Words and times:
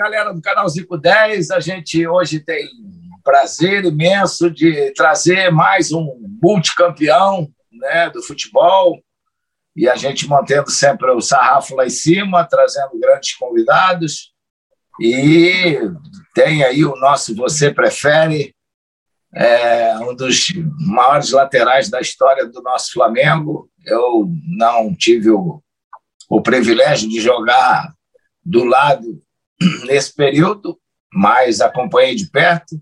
galera 0.00 0.32
do 0.32 0.40
canal 0.40 0.66
Zico 0.66 0.96
10. 0.96 1.50
A 1.50 1.60
gente 1.60 2.06
hoje 2.06 2.40
tem 2.40 2.66
prazer 3.22 3.84
imenso 3.84 4.50
de 4.50 4.92
trazer 4.94 5.52
mais 5.52 5.92
um 5.92 6.16
multicampeão 6.42 7.46
né, 7.70 8.08
do 8.08 8.22
futebol. 8.22 8.98
E 9.76 9.86
a 9.86 9.96
gente 9.96 10.26
mantendo 10.26 10.70
sempre 10.70 11.10
o 11.10 11.20
sarrafo 11.20 11.76
lá 11.76 11.84
em 11.84 11.90
cima, 11.90 12.48
trazendo 12.48 12.98
grandes 12.98 13.34
convidados. 13.36 14.32
E 14.98 15.78
tem 16.34 16.64
aí 16.64 16.82
o 16.82 16.96
nosso 16.96 17.36
Você 17.36 17.70
Prefere, 17.70 18.54
é 19.34 19.98
um 19.98 20.16
dos 20.16 20.50
maiores 20.78 21.30
laterais 21.30 21.90
da 21.90 22.00
história 22.00 22.46
do 22.46 22.62
nosso 22.62 22.92
Flamengo. 22.92 23.68
Eu 23.84 24.26
não 24.46 24.94
tive 24.94 25.28
o, 25.28 25.62
o 26.30 26.40
privilégio 26.40 27.06
de 27.06 27.20
jogar 27.20 27.92
do 28.42 28.64
lado 28.64 29.22
nesse 29.86 30.14
período, 30.14 30.78
mas 31.12 31.60
acompanhei 31.60 32.14
de 32.14 32.30
perto. 32.30 32.80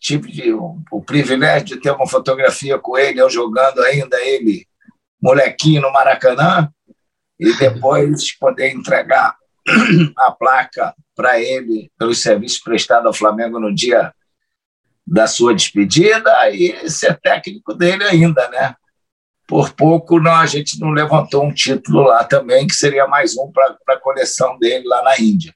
Tive 0.00 0.30
de, 0.30 0.52
o, 0.52 0.82
o, 0.90 1.02
privilégio 1.02 1.64
de 1.64 1.80
ter 1.80 1.90
uma 1.90 2.06
fotografia 2.06 2.78
com 2.78 2.96
ele, 2.96 3.20
eu 3.20 3.30
jogando 3.30 3.80
ainda 3.82 4.20
ele, 4.20 4.66
molequinho 5.20 5.80
no 5.80 5.92
Maracanã, 5.92 6.70
e 7.38 7.56
depois 7.56 8.32
poder 8.38 8.70
entregar 8.70 9.34
a 10.18 10.32
placa 10.32 10.94
para 11.16 11.40
ele 11.40 11.90
pelos 11.98 12.20
serviços 12.20 12.58
prestados 12.58 13.06
ao 13.06 13.14
Flamengo 13.14 13.58
no 13.58 13.74
dia 13.74 14.12
da 15.06 15.26
sua 15.26 15.54
despedida 15.54 16.50
e 16.50 16.88
ser 16.90 17.18
técnico 17.20 17.74
dele 17.74 18.04
ainda, 18.04 18.48
né? 18.48 18.74
Por 19.46 19.72
pouco 19.72 20.18
não, 20.18 20.34
a 20.34 20.46
gente 20.46 20.80
não 20.80 20.90
levantou 20.90 21.44
um 21.44 21.52
título 21.52 22.02
lá 22.02 22.24
também, 22.24 22.66
que 22.66 22.74
seria 22.74 23.06
mais 23.06 23.36
um 23.36 23.52
para 23.52 23.76
a 23.88 24.00
coleção 24.00 24.58
dele 24.58 24.86
lá 24.86 25.02
na 25.02 25.18
Índia. 25.20 25.54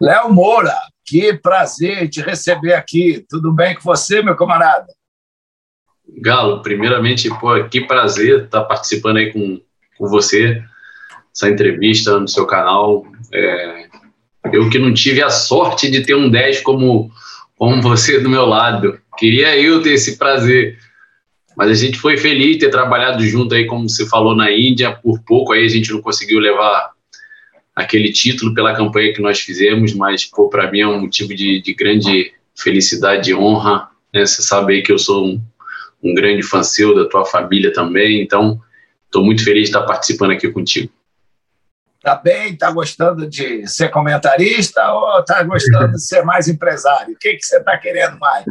Léo 0.00 0.32
Moura, 0.32 0.74
que 1.04 1.32
prazer 1.32 2.08
te 2.08 2.20
receber 2.20 2.74
aqui. 2.74 3.24
Tudo 3.28 3.52
bem 3.52 3.74
com 3.74 3.80
você, 3.80 4.22
meu 4.22 4.36
camarada? 4.36 4.86
Galo, 6.20 6.62
primeiramente, 6.62 7.28
pô, 7.40 7.64
que 7.64 7.80
prazer 7.80 8.44
estar 8.44 8.64
participando 8.64 9.16
aí 9.16 9.32
com, 9.32 9.60
com 9.96 10.08
você, 10.08 10.62
essa 11.34 11.48
entrevista 11.48 12.18
no 12.18 12.28
seu 12.28 12.46
canal. 12.46 13.06
É, 13.32 13.88
eu 14.52 14.68
que 14.68 14.78
não 14.78 14.92
tive 14.92 15.22
a 15.22 15.30
sorte 15.30 15.90
de 15.90 16.02
ter 16.02 16.14
um 16.14 16.30
10 16.30 16.60
como, 16.60 17.10
como 17.56 17.80
você 17.80 18.20
do 18.20 18.28
meu 18.28 18.44
lado. 18.44 19.00
Queria 19.16 19.56
eu 19.56 19.82
ter 19.82 19.94
esse 19.94 20.16
prazer. 20.18 20.78
Mas 21.56 21.70
a 21.70 21.74
gente 21.74 21.98
foi 21.98 22.18
feliz 22.18 22.58
ter 22.58 22.68
trabalhado 22.68 23.24
junto 23.24 23.54
aí, 23.54 23.66
como 23.66 23.88
você 23.88 24.06
falou, 24.06 24.36
na 24.36 24.52
Índia. 24.52 24.92
Por 24.92 25.22
pouco 25.22 25.52
aí 25.52 25.64
a 25.64 25.68
gente 25.68 25.90
não 25.90 26.02
conseguiu 26.02 26.38
levar 26.38 26.92
aquele 27.76 28.10
título 28.10 28.54
pela 28.54 28.74
campanha 28.74 29.12
que 29.12 29.20
nós 29.20 29.38
fizemos, 29.38 29.92
mas 29.92 30.28
para 30.50 30.70
mim 30.70 30.80
é 30.80 30.88
um 30.88 31.02
motivo 31.02 31.34
de, 31.34 31.60
de 31.60 31.74
grande 31.74 32.32
felicidade 32.56 33.30
e 33.30 33.34
honra. 33.34 33.90
Né? 34.14 34.24
Você 34.24 34.40
sabe 34.40 34.72
aí 34.72 34.82
que 34.82 34.90
eu 34.90 34.98
sou 34.98 35.26
um, 35.26 35.42
um 36.02 36.14
grande 36.14 36.42
fã 36.42 36.62
seu, 36.62 36.94
da 36.94 37.06
tua 37.06 37.26
família 37.26 37.70
também, 37.70 38.22
então 38.22 38.58
estou 39.04 39.22
muito 39.22 39.44
feliz 39.44 39.64
de 39.64 39.76
estar 39.76 39.82
participando 39.82 40.30
aqui 40.30 40.48
contigo. 40.48 40.90
Tá 42.02 42.14
bem? 42.14 42.56
Tá 42.56 42.70
gostando 42.70 43.28
de 43.28 43.66
ser 43.66 43.90
comentarista 43.90 44.90
ou 44.92 45.22
tá 45.24 45.42
gostando 45.42 45.92
de 45.92 46.02
ser 46.02 46.24
mais 46.24 46.48
empresário? 46.48 47.14
O 47.14 47.18
que, 47.18 47.34
que 47.34 47.44
você 47.44 47.58
está 47.58 47.76
querendo 47.76 48.18
mais? 48.18 48.44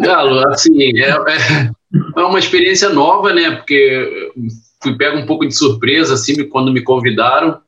Galo, 0.00 0.48
assim, 0.48 0.98
é, 1.00 1.10
é, 1.10 1.70
é, 2.16 2.20
uma 2.22 2.38
experiência 2.38 2.88
nova, 2.88 3.34
né? 3.34 3.56
Porque 3.56 4.30
fui 4.80 4.96
pego 4.96 5.18
um 5.18 5.26
pouco 5.26 5.46
de 5.46 5.54
surpresa, 5.54 6.14
assim, 6.14 6.48
quando 6.48 6.72
me 6.72 6.82
convidaram 6.82 7.60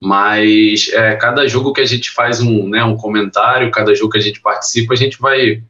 mas 0.00 0.88
é, 0.94 1.14
cada 1.16 1.46
jogo 1.46 1.72
que 1.72 1.80
a 1.80 1.86
gente 1.86 2.10
faz 2.10 2.40
um, 2.40 2.68
né, 2.68 2.82
um 2.82 2.96
comentário, 2.96 3.70
cada 3.70 3.94
jogo 3.94 4.12
que 4.12 4.18
a 4.18 4.22
gente 4.22 4.40
participa, 4.40 4.94
a 4.94 4.96
gente 4.96 5.20
vai, 5.20 5.62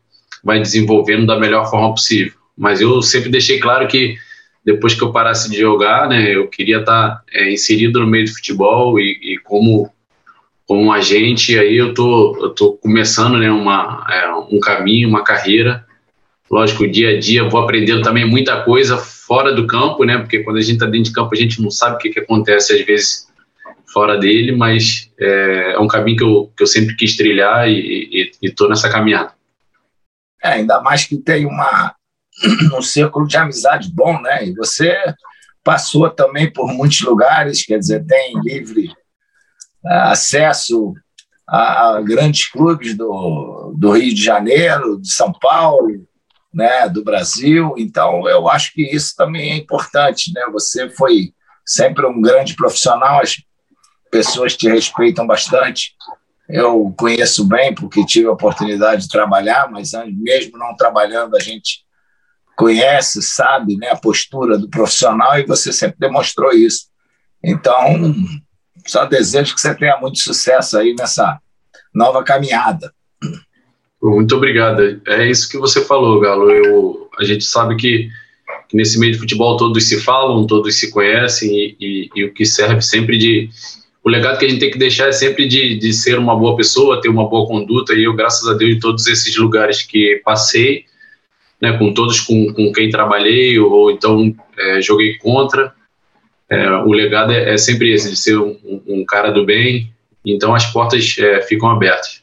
vai 0.45 0.61
desenvolvendo 0.61 1.27
da 1.27 1.39
melhor 1.39 1.69
forma 1.69 1.91
possível. 1.91 2.35
Mas 2.57 2.81
eu 2.81 3.03
sempre 3.03 3.29
deixei 3.29 3.59
claro 3.59 3.89
que 3.89 4.17
depois 4.65 4.95
que 4.95 5.03
eu 5.03 5.11
parasse 5.11 5.51
de 5.51 5.59
jogar, 5.59 6.09
né, 6.09 6.35
eu 6.35 6.47
queria 6.47 6.79
estar 6.79 7.23
é, 7.33 7.51
inserido 7.51 7.99
no 7.99 8.07
meio 8.07 8.27
do 8.27 8.33
futebol 8.33 9.01
e, 9.01 9.19
e, 9.23 9.39
como 9.39 9.91
como 10.67 10.93
agente, 10.93 11.59
aí 11.59 11.77
eu 11.77 11.93
tô, 11.93 12.39
eu 12.41 12.51
tô 12.51 12.75
começando 12.75 13.37
né, 13.37 13.51
uma, 13.51 14.07
é, 14.09 14.33
um 14.55 14.61
caminho, 14.61 15.09
uma 15.09 15.25
carreira. 15.25 15.85
Lógico, 16.49 16.87
dia 16.87 17.17
a 17.17 17.19
dia 17.19 17.49
vou 17.49 17.61
aprendendo 17.61 18.03
também 18.03 18.25
muita 18.25 18.63
coisa 18.63 18.97
fora 18.97 19.53
do 19.53 19.67
campo, 19.67 20.05
né? 20.05 20.19
Porque 20.19 20.45
quando 20.45 20.59
a 20.59 20.61
gente 20.61 20.75
está 20.75 20.87
dentro 20.87 21.07
de 21.07 21.13
campo, 21.13 21.35
a 21.35 21.37
gente 21.37 21.61
não 21.61 21.73
sabe 21.73 21.97
o 21.97 21.99
que, 21.99 22.11
que 22.11 22.21
acontece 22.21 22.73
às 22.73 22.87
vezes 22.87 23.30
fora 23.93 24.19
dele, 24.19 24.53
mas 24.53 25.11
é, 25.19 25.73
é, 25.73 25.79
um 25.79 25.89
caminho 25.89 26.17
que 26.17 26.25
eu, 26.25 26.53
que 26.57 26.63
eu 26.63 26.67
sempre 26.67 26.95
quis 26.97 27.17
trilhar 27.17 27.69
e 27.69 28.31
estou 28.43 28.69
nessa 28.69 28.91
caminhada. 28.91 29.33
É, 30.43 30.53
ainda 30.53 30.81
mais 30.81 31.05
que 31.05 31.17
tem 31.17 31.47
uma, 31.47 31.95
um 32.77 32.83
círculo 32.83 33.27
de 33.27 33.37
amizade 33.37 33.91
bom, 33.93 34.21
né? 34.21 34.47
E 34.47 34.55
você 34.55 34.97
passou 35.63 36.09
também 36.09 36.51
por 36.51 36.73
muitos 36.73 37.01
lugares, 37.03 37.65
quer 37.65 37.79
dizer, 37.79 38.05
tem 38.07 38.33
livre 38.43 38.91
é, 39.85 39.95
acesso 39.95 40.95
a, 41.47 42.01
grandes 42.03 42.49
clubes 42.49 42.97
do, 42.97 43.75
do 43.77 43.93
Rio 43.93 44.15
de 44.15 44.23
Janeiro, 44.23 45.01
de 45.01 45.13
São 45.13 45.33
Paulo, 45.33 46.07
né, 46.53 46.89
do 46.89 47.05
Brasil. 47.05 47.75
Então, 47.77 48.29
eu 48.29 48.49
acho 48.49 48.73
que 48.73 48.83
isso 48.83 49.15
também 49.17 49.53
é 49.53 49.57
importante, 49.57 50.33
né? 50.33 50.43
Você 50.53 50.89
foi 50.89 51.33
sempre 51.65 52.07
um 52.07 52.21
grande 52.21 52.55
profissional, 52.55 53.21
pessoas 54.11 54.57
te 54.57 54.69
respeitam 54.69 55.27
bastante. 55.27 55.95
Eu 56.49 56.93
conheço 56.97 57.47
bem 57.47 57.75
porque 57.75 58.05
tive 58.05 58.27
a 58.27 58.33
oportunidade 58.33 59.03
de 59.03 59.09
trabalhar, 59.09 59.71
mas 59.71 59.93
mesmo 60.15 60.59
não 60.59 60.75
trabalhando, 60.77 61.37
a 61.37 61.41
gente 61.41 61.85
conhece, 62.57 63.23
sabe 63.23 63.77
né, 63.77 63.89
a 63.89 63.97
postura 63.97 64.59
do 64.59 64.69
profissional 64.69 65.39
e 65.39 65.47
você 65.47 65.73
sempre 65.73 65.97
demonstrou 65.99 66.53
isso. 66.53 66.89
Então, 67.43 68.15
só 68.87 69.07
desejo 69.07 69.55
que 69.55 69.61
você 69.61 69.75
tenha 69.75 69.97
muito 69.99 70.19
sucesso 70.19 70.77
aí 70.77 70.95
nessa 70.95 71.39
nova 71.95 72.23
caminhada. 72.23 72.93
Muito 74.03 74.35
obrigado. 74.37 75.01
É 75.07 75.29
isso 75.29 75.49
que 75.49 75.59
você 75.59 75.85
falou, 75.85 76.21
Galo. 76.21 76.51
Eu, 76.51 77.09
a 77.19 77.25
gente 77.25 77.45
sabe 77.45 77.77
que, 77.77 78.09
nesse 78.73 78.99
meio 78.99 79.13
de 79.13 79.19
futebol 79.19 79.57
todos 79.57 79.89
se 79.89 80.01
falam, 80.01 80.47
todos 80.47 80.79
se 80.79 80.91
conhecem 80.91 81.51
e, 81.51 81.77
e, 81.81 82.11
e 82.15 82.25
o 82.25 82.33
que 82.33 82.47
serve 82.47 82.81
sempre 82.81 83.19
de, 83.19 83.51
o 84.03 84.09
legado 84.09 84.39
que 84.39 84.47
a 84.47 84.49
gente 84.49 84.61
tem 84.61 84.71
que 84.71 84.79
deixar 84.79 85.09
é 85.09 85.13
sempre 85.13 85.47
de, 85.47 85.77
de 85.77 85.93
ser 85.93 86.19
uma 86.19 86.35
boa 86.35 86.57
pessoa, 86.57 87.01
ter 87.01 87.09
uma 87.09 87.29
boa 87.29 87.47
conduta, 87.47 87.93
e 87.93 88.05
eu, 88.05 88.15
graças 88.15 88.49
a 88.49 88.55
Deus, 88.55 88.77
em 88.77 88.81
todos 88.81 89.07
esses 89.07 89.37
lugares 89.37 89.83
que 89.83 90.21
passei, 90.25 90.87
né, 91.61 91.77
com 91.77 91.93
todos 91.93 92.21
com, 92.21 92.53
com 92.55 92.73
quem 92.73 92.89
trabalhei, 92.89 93.59
ou 93.59 93.91
então 93.91 94.35
é, 94.59 94.81
joguei 94.81 95.19
contra, 95.19 95.75
é, 96.49 96.71
o 96.71 96.93
legado 96.93 97.33
é, 97.33 97.55
é, 97.55 97.57
sempre 97.59 97.93
esse, 97.93 98.11
de 98.11 98.17
ser 98.17 98.39
um, 98.39 98.59
um, 98.87 99.05
cara 99.05 99.31
do 99.31 99.45
bem, 99.45 99.93
então 100.25 100.55
as 100.55 100.67
portas 100.67 101.17
é, 101.19 101.43
ficam 101.43 101.69
abertas. 101.71 102.23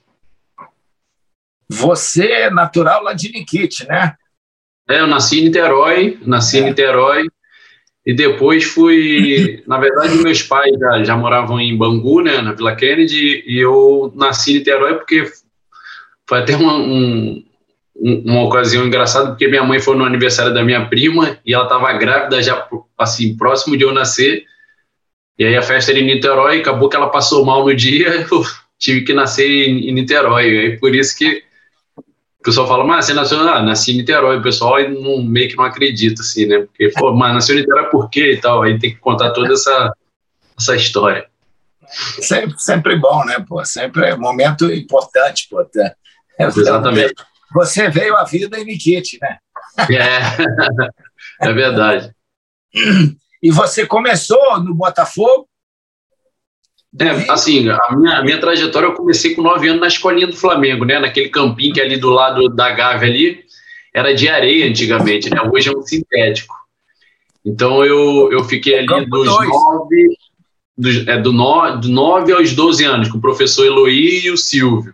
Você 1.70 2.28
é 2.28 2.50
natural 2.50 3.04
lá 3.04 3.14
de 3.14 3.32
Nikit, 3.32 3.86
né? 3.88 4.16
É, 4.90 5.02
eu 5.02 5.08
nasci 5.08 5.40
em 5.40 5.44
Niterói, 5.46 6.18
nasci 6.26 6.58
em 6.58 6.62
é. 6.62 6.70
Niterói, 6.70 7.28
e 8.08 8.14
depois 8.14 8.64
fui. 8.64 9.62
Na 9.68 9.78
verdade, 9.78 10.16
meus 10.24 10.42
pais 10.42 10.74
já, 10.80 11.04
já 11.04 11.18
moravam 11.18 11.60
em 11.60 11.76
Bangu, 11.76 12.22
né, 12.22 12.42
na 12.42 12.54
Vila 12.54 12.74
Kennedy, 12.74 13.44
e 13.46 13.60
eu 13.60 14.14
nasci 14.16 14.52
em 14.52 14.54
Niterói 14.60 14.94
porque 14.94 15.30
foi 16.26 16.40
até 16.40 16.56
uma, 16.56 16.78
um, 16.78 17.44
uma 17.98 18.44
ocasião 18.44 18.88
engraçada, 18.88 19.32
porque 19.32 19.50
minha 19.50 19.64
mãe 19.66 19.82
foi 19.82 19.98
no 19.98 20.06
aniversário 20.06 20.54
da 20.54 20.64
minha 20.64 20.86
prima 20.86 21.38
e 21.46 21.54
ela 21.54 21.66
estava 21.66 21.92
grávida 21.94 22.42
já, 22.42 22.66
assim, 22.98 23.36
próximo 23.36 23.76
de 23.76 23.84
eu 23.84 23.92
nascer. 23.92 24.46
E 25.38 25.44
aí 25.44 25.58
a 25.58 25.62
festa 25.62 25.92
era 25.92 26.00
em 26.00 26.06
Niterói, 26.06 26.62
acabou 26.62 26.88
que 26.88 26.96
ela 26.96 27.10
passou 27.10 27.44
mal 27.44 27.66
no 27.66 27.76
dia, 27.76 28.26
eu 28.32 28.42
tive 28.80 29.02
que 29.02 29.14
nascer 29.14 29.50
em, 29.50 29.90
em 29.90 29.92
Niterói. 29.92 30.46
E 30.46 30.60
aí 30.60 30.80
por 30.80 30.96
isso 30.96 31.18
que 31.18 31.44
pessoal 32.48 32.66
fala, 32.66 32.86
mas 32.86 33.06
você 33.06 33.14
nasceu, 33.14 33.42
ah, 33.42 33.62
nasci 33.62 33.92
em 33.92 33.98
Niterói, 33.98 34.38
o 34.38 34.42
pessoal 34.42 34.82
não, 34.90 35.22
meio 35.22 35.50
que 35.50 35.58
não 35.58 35.66
acredita, 35.66 36.22
assim, 36.22 36.46
né? 36.46 36.60
Porque, 36.60 36.90
pô, 36.98 37.14
mas 37.14 37.34
nasceu 37.34 37.56
em 37.56 37.60
Niterói 37.60 37.90
por 37.90 38.10
quê 38.10 38.34
e 38.34 38.38
tal? 38.38 38.64
Aí 38.64 38.80
tem 38.80 38.92
que 38.92 39.02
contar 39.02 39.32
toda 39.32 39.52
essa, 39.52 39.94
essa 40.58 40.76
história. 40.78 41.28
Sempre, 42.22 42.58
sempre 42.58 42.96
bom, 42.96 43.26
né, 43.26 43.44
pô? 43.46 43.64
Sempre 43.66 44.08
é 44.08 44.16
um 44.16 44.20
momento 44.20 44.72
importante, 44.72 45.48
pô. 45.50 45.62
Tá? 45.66 45.94
Exatamente. 46.40 47.16
Você 47.54 47.90
veio 47.90 48.16
à 48.16 48.24
vida 48.24 48.58
em 48.58 48.64
Nikit, 48.64 49.20
né? 49.22 49.38
É, 49.92 51.44
é 51.50 51.54
verdade. 51.54 52.12
E 53.44 53.52
você 53.52 53.86
começou 53.86 54.64
no 54.64 54.74
Botafogo 54.74 55.50
é, 57.00 57.32
assim, 57.32 57.70
a 57.70 57.96
minha, 57.96 58.18
a 58.18 58.24
minha 58.24 58.40
trajetória 58.40 58.88
eu 58.88 58.94
comecei 58.94 59.36
com 59.36 59.42
nove 59.42 59.68
anos 59.68 59.82
na 59.82 59.88
escolinha 59.88 60.28
do 60.28 60.36
Flamengo, 60.36 60.86
né? 60.86 61.00
Naquele 61.00 61.30
campinho 61.30 61.74
que 61.74 61.80
é 61.80 61.84
ali 61.84 61.98
do 61.98 62.10
lado 62.10 62.50
da 62.50 62.72
Gávea 62.72 63.10
ali, 63.10 63.46
era 63.94 64.14
de 64.14 64.28
areia 64.28 64.68
antigamente, 64.68 65.30
né? 65.30 65.42
Hoje 65.52 65.70
é 65.70 65.78
um 65.78 65.82
sintético. 65.82 66.56
Então 67.46 67.84
eu, 67.86 68.32
eu 68.32 68.44
fiquei 68.44 68.80
ali 68.80 68.88
Campo 68.88 69.10
dos 69.10 69.26
dois. 69.26 69.50
nove. 69.50 70.18
do, 70.78 71.12
é, 71.12 71.22
do, 71.22 71.32
no, 71.32 71.76
do 71.78 71.90
9 71.90 72.34
aos 72.34 72.54
12 72.54 72.84
anos, 72.84 73.10
com 73.10 73.18
o 73.18 73.22
professor 73.22 73.66
Eloy 73.66 74.26
e 74.26 74.32
o 74.32 74.38
Silvio. 74.38 74.94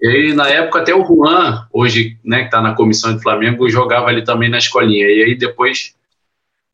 E 0.00 0.06
aí, 0.06 0.34
na 0.34 0.48
época, 0.48 0.80
até 0.80 0.94
o 0.94 1.04
Juan, 1.04 1.66
hoje, 1.72 2.16
né, 2.24 2.40
que 2.40 2.44
está 2.46 2.60
na 2.60 2.74
comissão 2.74 3.14
do 3.14 3.22
Flamengo, 3.22 3.68
jogava 3.68 4.08
ali 4.08 4.22
também 4.22 4.50
na 4.50 4.58
escolinha. 4.58 5.06
E 5.06 5.22
aí, 5.22 5.34
depois, 5.34 5.94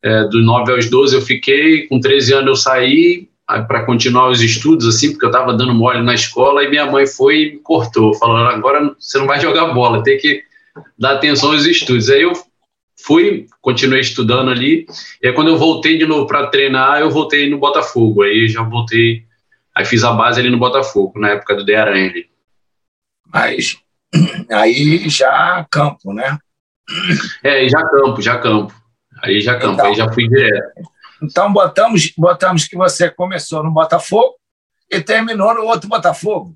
é, 0.03 0.25
do 0.25 0.41
9 0.43 0.71
aos 0.73 0.89
12, 0.89 1.15
eu 1.15 1.21
fiquei, 1.21 1.87
com 1.87 1.99
13 1.99 2.33
anos 2.33 2.47
eu 2.47 2.55
saí 2.55 3.30
para 3.67 3.85
continuar 3.85 4.29
os 4.29 4.41
estudos, 4.41 4.87
assim, 4.87 5.11
porque 5.11 5.25
eu 5.25 5.29
estava 5.29 5.53
dando 5.53 5.73
mole 5.73 6.01
na 6.01 6.13
escola, 6.13 6.63
e 6.63 6.69
minha 6.69 6.85
mãe 6.85 7.05
foi 7.05 7.41
e 7.41 7.51
me 7.53 7.59
cortou, 7.59 8.13
falando, 8.13 8.49
agora 8.49 8.95
você 8.99 9.17
não 9.17 9.27
vai 9.27 9.39
jogar 9.39 9.73
bola, 9.73 10.03
tem 10.03 10.17
que 10.17 10.43
dar 10.97 11.13
atenção 11.13 11.51
aos 11.51 11.65
estudos. 11.65 12.09
Aí 12.09 12.21
eu 12.21 12.33
fui, 13.03 13.47
continuei 13.61 14.01
estudando 14.01 14.49
ali, 14.51 14.85
e 15.21 15.27
aí 15.27 15.33
quando 15.33 15.49
eu 15.49 15.57
voltei 15.57 15.97
de 15.97 16.05
novo 16.05 16.27
para 16.27 16.47
treinar, 16.47 16.99
eu 16.99 17.09
voltei 17.09 17.49
no 17.49 17.57
Botafogo, 17.57 18.23
aí 18.23 18.47
já 18.47 18.61
voltei, 18.61 19.23
aí 19.75 19.85
fiz 19.85 20.03
a 20.03 20.11
base 20.13 20.39
ali 20.39 20.49
no 20.49 20.57
Botafogo, 20.57 21.19
na 21.19 21.29
época 21.29 21.55
do 21.55 21.65
De 21.65 21.75
Aranha. 21.75 22.13
Mas 23.33 23.77
aí 24.51 25.09
já 25.09 25.65
campo, 25.69 26.13
né? 26.13 26.37
É, 27.43 27.67
já 27.67 27.83
campo, 27.83 28.21
já 28.21 28.37
campo. 28.37 28.73
Aí 29.21 29.39
já 29.39 29.57
campo, 29.57 29.73
então, 29.73 29.85
aí 29.85 29.95
já 29.95 30.11
fui 30.11 30.27
direto. 30.27 30.81
Então 31.21 31.51
botamos, 31.51 32.11
botamos 32.17 32.67
que 32.67 32.75
você 32.75 33.09
começou 33.09 33.63
no 33.63 33.71
Botafogo 33.71 34.35
e 34.89 34.99
terminou 34.99 35.53
no 35.53 35.63
outro 35.63 35.87
Botafogo. 35.87 36.55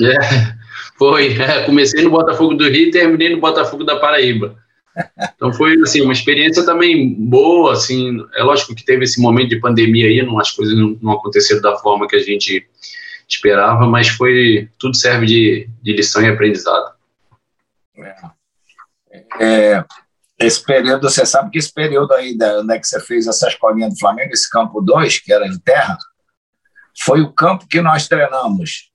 É, 0.00 0.54
foi. 0.98 1.36
É, 1.40 1.64
comecei 1.64 2.02
no 2.02 2.10
Botafogo 2.10 2.54
do 2.54 2.68
Rio 2.68 2.88
e 2.88 2.90
terminei 2.90 3.34
no 3.34 3.40
Botafogo 3.40 3.84
da 3.84 3.96
Paraíba. 3.96 4.56
Então 5.34 5.52
foi 5.52 5.74
assim 5.82 6.00
uma 6.02 6.12
experiência 6.12 6.64
também 6.64 7.14
boa, 7.14 7.72
assim. 7.72 8.18
É 8.34 8.42
lógico 8.42 8.74
que 8.74 8.84
teve 8.84 9.04
esse 9.04 9.20
momento 9.20 9.50
de 9.50 9.60
pandemia 9.60 10.06
aí, 10.06 10.22
não 10.22 10.38
as 10.38 10.50
coisas 10.50 10.76
não, 10.76 10.98
não 11.02 11.12
aconteceram 11.12 11.60
da 11.60 11.76
forma 11.76 12.08
que 12.08 12.16
a 12.16 12.22
gente 12.22 12.66
esperava, 13.28 13.86
mas 13.86 14.08
foi 14.08 14.68
tudo 14.78 14.96
serve 14.96 15.26
de, 15.26 15.68
de 15.82 15.92
lição 15.92 16.22
e 16.22 16.28
aprendizado. 16.28 16.94
É, 17.98 18.14
é, 19.40 19.84
esse 20.38 20.62
período, 20.62 21.08
você 21.08 21.24
sabe 21.24 21.50
que 21.50 21.58
esse 21.58 21.72
período 21.72 22.12
aí, 22.12 22.36
da, 22.36 22.60
onde 22.60 22.74
é 22.74 22.78
que 22.78 22.86
você 22.86 23.00
fez 23.00 23.26
essa 23.26 23.48
escolinha 23.48 23.88
do 23.88 23.98
Flamengo, 23.98 24.32
esse 24.32 24.48
campo 24.50 24.80
2, 24.80 25.20
que 25.20 25.32
era 25.32 25.48
de 25.48 25.58
terra, 25.60 25.96
foi 27.02 27.22
o 27.22 27.32
campo 27.32 27.66
que 27.66 27.80
nós 27.80 28.06
treinamos. 28.06 28.90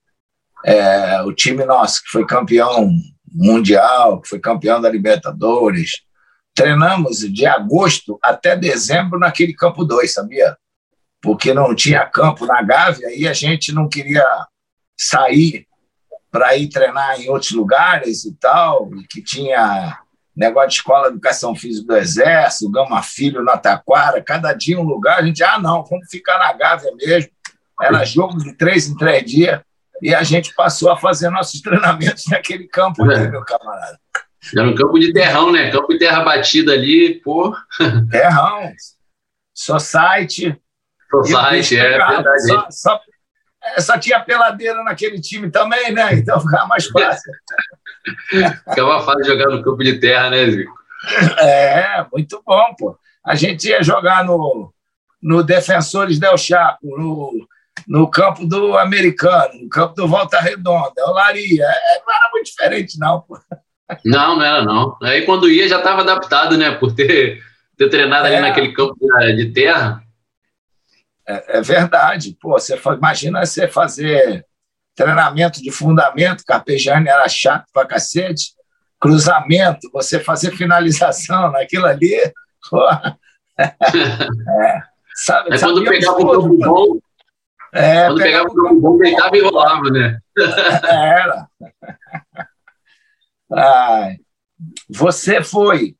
É, 0.64 1.20
o 1.22 1.32
time 1.32 1.64
nosso, 1.64 2.02
que 2.02 2.10
foi 2.10 2.24
campeão 2.24 2.88
mundial, 3.26 4.20
que 4.20 4.28
foi 4.28 4.38
campeão 4.38 4.80
da 4.80 4.88
Libertadores. 4.88 6.02
Treinamos 6.54 7.18
de 7.18 7.46
agosto 7.46 8.18
até 8.22 8.56
dezembro 8.56 9.18
naquele 9.18 9.54
campo 9.54 9.84
2, 9.84 10.12
sabia? 10.12 10.56
Porque 11.20 11.52
não 11.52 11.74
tinha 11.74 12.06
campo 12.06 12.46
na 12.46 12.62
Gávea 12.62 13.08
e 13.16 13.26
a 13.26 13.32
gente 13.32 13.72
não 13.72 13.88
queria 13.88 14.24
sair 14.96 15.66
para 16.30 16.56
ir 16.56 16.68
treinar 16.68 17.20
em 17.20 17.28
outros 17.28 17.52
lugares 17.52 18.24
e 18.24 18.34
tal, 18.34 18.88
que 19.10 19.22
tinha 19.22 20.01
negócio 20.34 20.68
de 20.68 20.74
escola 20.76 21.08
de 21.08 21.14
educação 21.14 21.54
física 21.54 21.86
do 21.86 21.96
Exército, 21.96 22.70
Gama 22.70 23.02
Filho 23.02 23.44
na 23.44 23.56
Taquara, 23.56 24.22
cada 24.22 24.52
dia 24.52 24.78
um 24.78 24.84
lugar, 24.84 25.18
a 25.18 25.22
gente, 25.22 25.42
ah, 25.42 25.58
não, 25.58 25.84
vamos 25.84 26.08
ficar 26.10 26.38
na 26.38 26.52
Gávea 26.52 26.90
mesmo. 26.96 27.30
Era 27.80 28.04
jogo 28.04 28.38
de 28.38 28.52
três 28.54 28.88
em 28.88 28.96
três 28.96 29.24
dias 29.24 29.60
e 30.00 30.14
a 30.14 30.22
gente 30.22 30.54
passou 30.54 30.90
a 30.90 30.96
fazer 30.96 31.30
nossos 31.30 31.60
treinamentos 31.62 32.26
naquele 32.26 32.66
campo 32.66 33.02
ali, 33.04 33.14
é. 33.14 33.30
meu 33.30 33.44
camarada. 33.44 33.98
Era 34.56 34.68
um 34.68 34.74
campo 34.74 34.98
de 34.98 35.12
terrão, 35.12 35.52
né? 35.52 35.70
Campo 35.70 35.92
de 35.92 36.00
terra 36.00 36.24
batida 36.24 36.72
ali, 36.72 37.20
pô. 37.22 37.54
Terrão. 38.10 38.72
Society. 39.54 40.60
Society, 41.08 41.78
é 41.78 41.90
verdade. 41.90 42.42
Só, 42.48 42.66
só, 42.70 43.00
é, 43.62 43.80
só, 43.80 43.98
tinha 43.98 44.18
peladeira 44.18 44.82
naquele 44.82 45.20
time 45.20 45.48
também, 45.48 45.92
né? 45.92 46.14
Então 46.14 46.40
ficava 46.40 46.66
mais 46.66 46.86
fácil. 46.86 47.32
ficava 48.28 49.02
fácil 49.02 49.24
jogar 49.24 49.46
no 49.46 49.62
campo 49.62 49.82
de 49.82 49.98
terra, 49.98 50.30
né, 50.30 50.50
Zico? 50.50 50.74
É, 51.38 52.06
muito 52.12 52.42
bom, 52.44 52.74
pô. 52.78 52.98
A 53.24 53.34
gente 53.34 53.68
ia 53.68 53.82
jogar 53.82 54.24
no, 54.24 54.72
no 55.20 55.42
Defensores 55.42 56.18
Del 56.18 56.36
Chaco, 56.36 56.78
no 56.82 57.46
no 57.86 58.08
campo 58.08 58.46
do 58.46 58.76
americano, 58.76 59.62
no 59.62 59.68
campo 59.68 59.94
do 59.94 60.06
Volta 60.06 60.40
Redonda, 60.40 60.92
é 60.98 61.04
o 61.04 61.12
Laria. 61.12 61.64
É, 61.64 62.02
não 62.06 62.14
era 62.14 62.30
muito 62.30 62.46
diferente, 62.46 62.98
não, 62.98 63.20
pô. 63.20 63.38
Não, 64.04 64.36
não 64.36 64.44
era, 64.44 64.64
não. 64.64 64.96
Aí 65.02 65.22
quando 65.22 65.50
ia 65.50 65.68
já 65.68 65.78
estava 65.78 66.02
adaptado, 66.02 66.56
né? 66.56 66.70
Por 66.72 66.94
ter, 66.94 67.42
ter 67.76 67.88
treinado 67.88 68.26
é. 68.26 68.36
ali 68.36 68.40
naquele 68.40 68.72
campo 68.72 68.96
de 69.36 69.52
terra. 69.52 70.02
É, 71.26 71.58
é 71.58 71.62
verdade. 71.62 72.36
Pô, 72.40 72.52
você 72.52 72.78
imagina 72.96 73.44
você 73.44 73.68
fazer 73.68 74.46
treinamento 74.94 75.62
de 75.62 75.70
fundamento, 75.70 76.44
Carpegiani 76.46 77.08
era 77.08 77.28
chato 77.28 77.66
pra 77.72 77.86
cacete, 77.86 78.52
cruzamento, 79.00 79.90
você 79.92 80.20
fazer 80.20 80.56
finalização 80.56 81.50
naquilo 81.52 81.86
ali. 81.86 82.16
É. 83.58 84.82
Sabe, 85.14 85.58
quando 85.60 85.84
pegava 85.84 86.16
o 86.16 86.30
campo 86.30 86.58
bom, 86.58 86.98
é, 87.72 88.06
Quando 88.06 88.22
pegava 88.22 88.48
o 88.50 88.54
jogo 88.54 88.80
bom, 88.80 88.98
deitava 88.98 89.36
e 89.36 89.40
rolava, 89.40 89.90
né? 89.90 90.18
Era. 90.84 91.48
Ai. 93.50 94.16
Você 94.90 95.42
foi 95.42 95.96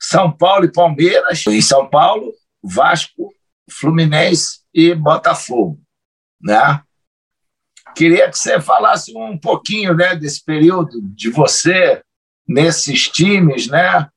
São 0.00 0.32
Paulo 0.32 0.64
e 0.64 0.72
Palmeiras, 0.72 1.46
em 1.46 1.60
São 1.60 1.88
Paulo, 1.88 2.32
Vasco, 2.62 3.32
Fluminense 3.70 4.60
e 4.72 4.94
Botafogo, 4.94 5.78
né? 6.42 6.82
Queria 7.94 8.30
que 8.30 8.38
você 8.38 8.60
falasse 8.60 9.16
um 9.16 9.38
pouquinho, 9.38 9.94
né, 9.94 10.14
desse 10.14 10.44
período 10.44 11.00
de 11.02 11.30
você 11.30 12.02
nesses 12.46 13.08
times, 13.08 13.68
né? 13.68 14.08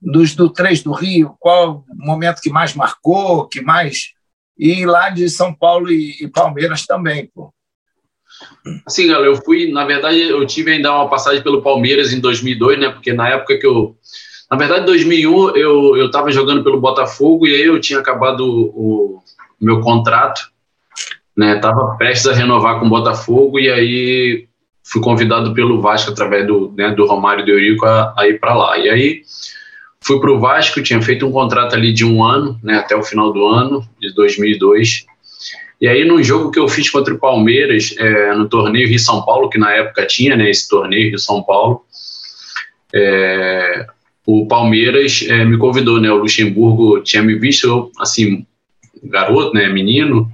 Dos 0.00 0.34
do 0.34 0.50
três 0.50 0.82
do 0.82 0.92
Rio, 0.92 1.36
qual 1.38 1.84
o 1.88 2.06
momento 2.06 2.40
que 2.40 2.50
mais 2.50 2.74
marcou, 2.74 3.48
que 3.48 3.60
mais 3.60 4.12
e 4.58 4.84
lá 4.84 5.10
de 5.10 5.28
São 5.28 5.52
Paulo 5.52 5.90
e, 5.90 6.22
e 6.22 6.28
Palmeiras 6.28 6.86
também, 6.86 7.30
pô. 7.34 7.52
Sim, 8.88 9.08
galera, 9.08 9.26
eu 9.26 9.36
fui, 9.36 9.70
na 9.70 9.84
verdade, 9.84 10.20
eu 10.20 10.46
tive 10.46 10.72
ainda 10.72 10.92
uma 10.92 11.08
passagem 11.08 11.42
pelo 11.42 11.62
Palmeiras 11.62 12.12
em 12.12 12.20
2002, 12.20 12.78
né? 12.78 12.88
Porque 12.90 13.12
na 13.12 13.28
época 13.28 13.58
que 13.58 13.66
eu, 13.66 13.96
na 14.50 14.56
verdade, 14.56 14.82
em 14.82 14.86
2001 14.86 15.56
eu 15.56 15.96
eu 15.96 16.06
estava 16.06 16.30
jogando 16.30 16.62
pelo 16.62 16.80
Botafogo 16.80 17.46
e 17.46 17.54
aí 17.54 17.62
eu 17.62 17.80
tinha 17.80 17.98
acabado 17.98 18.40
o, 18.40 19.16
o 19.16 19.22
meu 19.60 19.80
contrato, 19.80 20.51
né? 21.36 21.56
Tava 21.56 21.96
prestes 21.96 22.26
a 22.26 22.34
renovar 22.34 22.78
com 22.78 22.86
o 22.86 22.90
Botafogo 22.90 23.58
e 23.58 23.70
aí 23.70 24.48
fui 24.84 25.00
convidado 25.00 25.54
pelo 25.54 25.80
Vasco 25.80 26.10
através 26.10 26.46
do, 26.46 26.72
né, 26.76 26.90
do 26.90 27.06
Romário 27.06 27.44
de 27.44 27.50
Eurico 27.50 27.86
a, 27.86 28.14
a 28.18 28.28
ir 28.28 28.38
para 28.40 28.54
lá. 28.54 28.76
E 28.78 28.88
aí 28.90 29.22
Fui 30.02 30.18
para 30.18 30.32
o 30.32 30.40
Vasco, 30.40 30.82
tinha 30.82 31.00
feito 31.00 31.26
um 31.26 31.30
contrato 31.30 31.74
ali 31.74 31.92
de 31.92 32.04
um 32.04 32.24
ano, 32.24 32.58
né, 32.62 32.78
até 32.78 32.96
o 32.96 33.04
final 33.04 33.32
do 33.32 33.46
ano, 33.46 33.86
de 34.00 34.12
2002. 34.12 35.06
E 35.80 35.86
aí, 35.86 36.04
num 36.04 36.22
jogo 36.22 36.50
que 36.50 36.58
eu 36.58 36.68
fiz 36.68 36.90
contra 36.90 37.14
o 37.14 37.18
Palmeiras, 37.18 37.94
é, 37.96 38.34
no 38.34 38.48
torneio 38.48 38.88
Rio-São 38.88 39.24
Paulo, 39.24 39.48
que 39.48 39.58
na 39.58 39.72
época 39.72 40.04
tinha 40.06 40.36
né, 40.36 40.50
esse 40.50 40.68
torneio 40.68 41.10
Rio-São 41.10 41.42
Paulo, 41.44 41.84
é, 42.92 43.86
o 44.26 44.46
Palmeiras 44.46 45.24
é, 45.28 45.44
me 45.44 45.56
convidou, 45.56 46.00
né, 46.00 46.10
o 46.10 46.16
Luxemburgo 46.16 47.00
tinha 47.02 47.22
me 47.22 47.36
visto, 47.36 47.68
eu, 47.68 47.90
assim, 48.00 48.44
garoto, 49.04 49.54
né, 49.54 49.68
menino, 49.68 50.28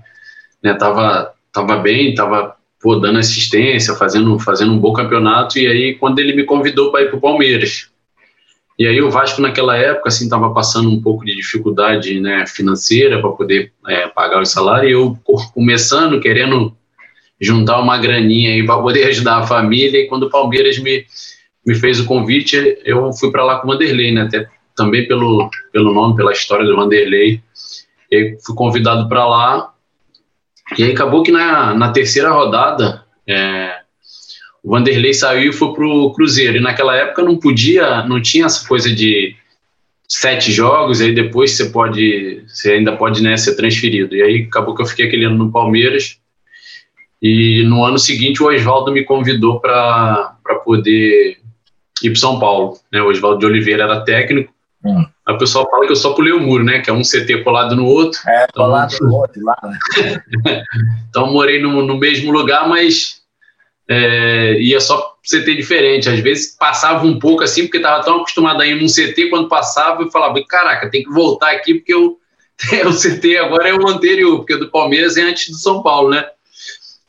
né, 0.62 0.74
tava, 0.74 1.32
tava 1.52 1.76
bem, 1.76 2.14
tava 2.14 2.56
pô, 2.80 2.96
dando 2.96 3.18
assistência, 3.18 3.94
fazendo, 3.94 4.38
fazendo 4.38 4.72
um 4.72 4.78
bom 4.78 4.92
campeonato, 4.92 5.58
e 5.58 5.66
aí 5.66 5.94
quando 5.94 6.18
ele 6.18 6.34
me 6.34 6.44
convidou 6.44 6.90
para 6.90 7.02
ir 7.02 7.08
para 7.08 7.16
o 7.16 7.20
Palmeiras, 7.20 7.90
e 8.78 8.86
aí 8.86 9.02
o 9.02 9.10
Vasco 9.10 9.42
naquela 9.42 9.76
época 9.76 10.08
assim 10.08 10.24
estava 10.24 10.54
passando 10.54 10.88
um 10.88 11.02
pouco 11.02 11.24
de 11.24 11.34
dificuldade 11.34 12.20
né, 12.20 12.46
financeira 12.46 13.20
para 13.20 13.30
poder 13.32 13.72
é, 13.88 14.06
pagar 14.06 14.40
o 14.40 14.46
salário. 14.46 14.88
E 14.88 14.92
eu 14.92 15.18
começando 15.52 16.20
querendo 16.20 16.72
juntar 17.40 17.80
uma 17.80 17.98
graninha 17.98 18.50
aí 18.50 18.64
para 18.64 18.80
poder 18.80 19.08
ajudar 19.08 19.38
a 19.38 19.46
família. 19.46 20.00
E 20.00 20.06
quando 20.06 20.24
o 20.24 20.30
Palmeiras 20.30 20.78
me 20.78 21.04
me 21.66 21.74
fez 21.74 22.00
o 22.00 22.06
convite, 22.06 22.78
eu 22.82 23.12
fui 23.12 23.30
para 23.30 23.44
lá 23.44 23.58
com 23.58 23.68
o 23.68 23.72
Vanderlei, 23.72 24.10
né? 24.12 24.22
Até 24.22 24.48
também 24.74 25.06
pelo 25.06 25.50
pelo 25.72 25.92
nome, 25.92 26.16
pela 26.16 26.32
história 26.32 26.64
do 26.64 26.76
Vanderlei. 26.76 27.42
E 28.10 28.38
fui 28.46 28.54
convidado 28.54 29.08
para 29.08 29.26
lá. 29.26 29.74
E 30.76 30.84
aí 30.84 30.92
acabou 30.92 31.22
que 31.22 31.32
na, 31.32 31.74
na 31.74 31.92
terceira 31.92 32.30
rodada 32.30 33.04
é, 33.26 33.78
o 34.62 34.70
Vanderlei 34.70 35.14
saiu 35.14 35.50
e 35.50 35.52
foi 35.52 35.72
pro 35.72 36.12
Cruzeiro. 36.12 36.58
E 36.58 36.60
naquela 36.60 36.94
época 36.94 37.22
não 37.22 37.36
podia, 37.36 38.02
não 38.04 38.20
tinha 38.20 38.46
essa 38.46 38.66
coisa 38.66 38.92
de 38.94 39.34
sete 40.08 40.50
jogos, 40.50 41.00
aí 41.00 41.14
depois 41.14 41.52
você 41.52 41.70
pode, 41.70 42.42
você 42.46 42.72
ainda 42.72 42.96
pode 42.96 43.22
né, 43.22 43.36
ser 43.36 43.54
transferido. 43.54 44.14
E 44.16 44.22
aí 44.22 44.42
acabou 44.44 44.74
que 44.74 44.82
eu 44.82 44.86
fiquei 44.86 45.06
aquele 45.06 45.24
ano 45.24 45.36
no 45.36 45.52
Palmeiras. 45.52 46.18
E 47.20 47.64
no 47.64 47.84
ano 47.84 47.98
seguinte 47.98 48.42
o 48.42 48.46
Oswaldo 48.46 48.92
me 48.92 49.04
convidou 49.04 49.60
para 49.60 50.36
poder 50.64 51.38
ir 52.02 52.10
para 52.10 52.20
São 52.20 52.38
Paulo. 52.38 52.78
Né? 52.92 53.02
O 53.02 53.08
Oswaldo 53.08 53.40
de 53.40 53.46
Oliveira 53.46 53.84
era 53.84 54.00
técnico. 54.00 54.52
Hum. 54.88 55.04
A 55.26 55.34
pessoa 55.34 55.68
fala 55.68 55.84
que 55.84 55.92
eu 55.92 55.96
só 55.96 56.14
pulei 56.14 56.32
o 56.32 56.40
muro, 56.40 56.64
né? 56.64 56.80
Que 56.80 56.88
é 56.88 56.92
um 56.92 57.02
CT 57.02 57.44
colado 57.44 57.76
no 57.76 57.84
outro. 57.84 58.18
É, 58.26 58.46
então, 58.48 58.64
colado 58.64 58.96
no 59.00 59.14
outro 59.14 59.44
lá, 59.44 59.58
né? 59.62 60.22
então 61.10 61.30
morei 61.30 61.60
no, 61.60 61.84
no 61.86 61.98
mesmo 61.98 62.32
lugar, 62.32 62.66
mas 62.66 63.20
é, 63.86 64.58
ia 64.58 64.80
só 64.80 65.16
CT 65.22 65.54
diferente. 65.54 66.08
Às 66.08 66.20
vezes 66.20 66.56
passava 66.56 67.06
um 67.06 67.18
pouco 67.18 67.44
assim, 67.44 67.64
porque 67.64 67.76
estava 67.76 68.02
tão 68.02 68.16
acostumado 68.16 68.62
a 68.62 68.66
ir 68.66 68.80
num 68.80 68.86
CT, 68.86 69.28
quando 69.28 69.48
passava 69.48 70.02
eu 70.02 70.10
falava, 70.10 70.42
caraca, 70.46 70.90
tem 70.90 71.02
que 71.02 71.10
voltar 71.10 71.50
aqui, 71.50 71.74
porque 71.74 71.92
eu, 71.92 72.18
o 72.88 72.92
CT 72.92 73.36
agora 73.36 73.68
é 73.68 73.74
o 73.74 73.86
anterior, 73.86 74.38
porque 74.38 74.54
o 74.54 74.60
do 74.60 74.70
Palmeiras 74.70 75.18
é 75.18 75.22
antes 75.22 75.50
do 75.50 75.58
São 75.58 75.82
Paulo, 75.82 76.08
né? 76.10 76.26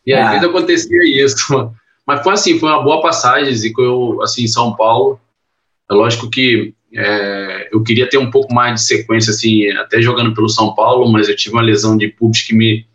E 0.05 0.13
às 0.13 0.27
ah. 0.27 0.31
vezes 0.31 0.49
acontecia 0.49 1.25
isso. 1.25 1.73
Mas 2.05 2.23
foi 2.23 2.33
assim, 2.33 2.59
foi 2.59 2.69
uma 2.69 2.81
boa 2.81 3.01
passagem, 3.01 3.53
e 3.53 3.73
eu, 3.77 4.21
assim, 4.21 4.43
em 4.43 4.47
São 4.47 4.75
Paulo. 4.75 5.19
É 5.89 5.93
lógico 5.93 6.29
que 6.29 6.73
é, 6.95 7.69
eu 7.71 7.83
queria 7.83 8.09
ter 8.09 8.17
um 8.17 8.31
pouco 8.31 8.53
mais 8.53 8.81
de 8.81 8.87
sequência, 8.87 9.31
assim, 9.31 9.69
até 9.71 10.01
jogando 10.01 10.33
pelo 10.33 10.49
São 10.49 10.73
Paulo, 10.73 11.11
mas 11.11 11.29
eu 11.29 11.35
tive 11.35 11.55
uma 11.55 11.61
lesão 11.61 11.97
de 11.97 12.07
pubis 12.07 12.41
que 12.41 12.53
me, 12.53 12.85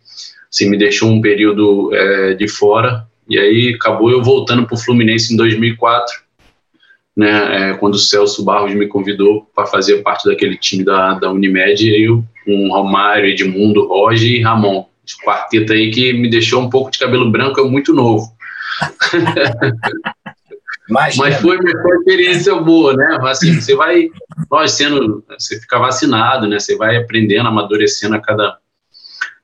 assim, 0.51 0.69
me 0.69 0.77
deixou 0.77 1.09
um 1.09 1.21
período 1.21 1.93
é, 1.93 2.33
de 2.33 2.47
fora. 2.47 3.07
E 3.27 3.39
aí 3.39 3.73
acabou 3.73 4.11
eu 4.11 4.21
voltando 4.21 4.65
para 4.65 4.75
o 4.75 4.77
Fluminense 4.77 5.33
em 5.33 5.37
2004, 5.37 6.13
né, 7.15 7.71
é, 7.71 7.73
quando 7.75 7.95
o 7.95 7.99
Celso 7.99 8.43
Barros 8.43 8.73
me 8.73 8.87
convidou 8.87 9.49
para 9.55 9.65
fazer 9.65 10.03
parte 10.03 10.27
daquele 10.27 10.57
time 10.57 10.83
da, 10.83 11.13
da 11.13 11.31
Unimed, 11.31 11.89
e 11.89 12.03
eu 12.03 12.23
com 12.43 12.69
Romário, 12.69 13.29
Edmundo, 13.29 13.87
Roger 13.87 14.29
e 14.29 14.41
Ramon. 14.41 14.85
Esse 15.05 15.17
quarteto 15.23 15.73
aí 15.73 15.89
que 15.91 16.13
me 16.13 16.29
deixou 16.29 16.61
um 16.61 16.69
pouco 16.69 16.91
de 16.91 16.99
cabelo 16.99 17.31
branco, 17.31 17.59
eu 17.59 17.69
muito 17.69 17.93
novo. 17.93 18.31
Mas 20.89 21.15
foi, 21.15 21.57
uma 21.57 21.95
experiência 21.95 22.55
boa, 22.55 22.93
né? 22.93 23.17
Assim, 23.23 23.59
você 23.59 23.75
vai, 23.75 24.09
nós 24.51 24.71
sendo, 24.71 25.23
você 25.27 25.59
fica 25.59 25.79
vacinado, 25.79 26.47
né? 26.47 26.59
Você 26.59 26.75
vai 26.75 26.95
aprendendo, 26.95 27.47
amadurecendo 27.47 28.15
a 28.15 28.21
cada, 28.21 28.57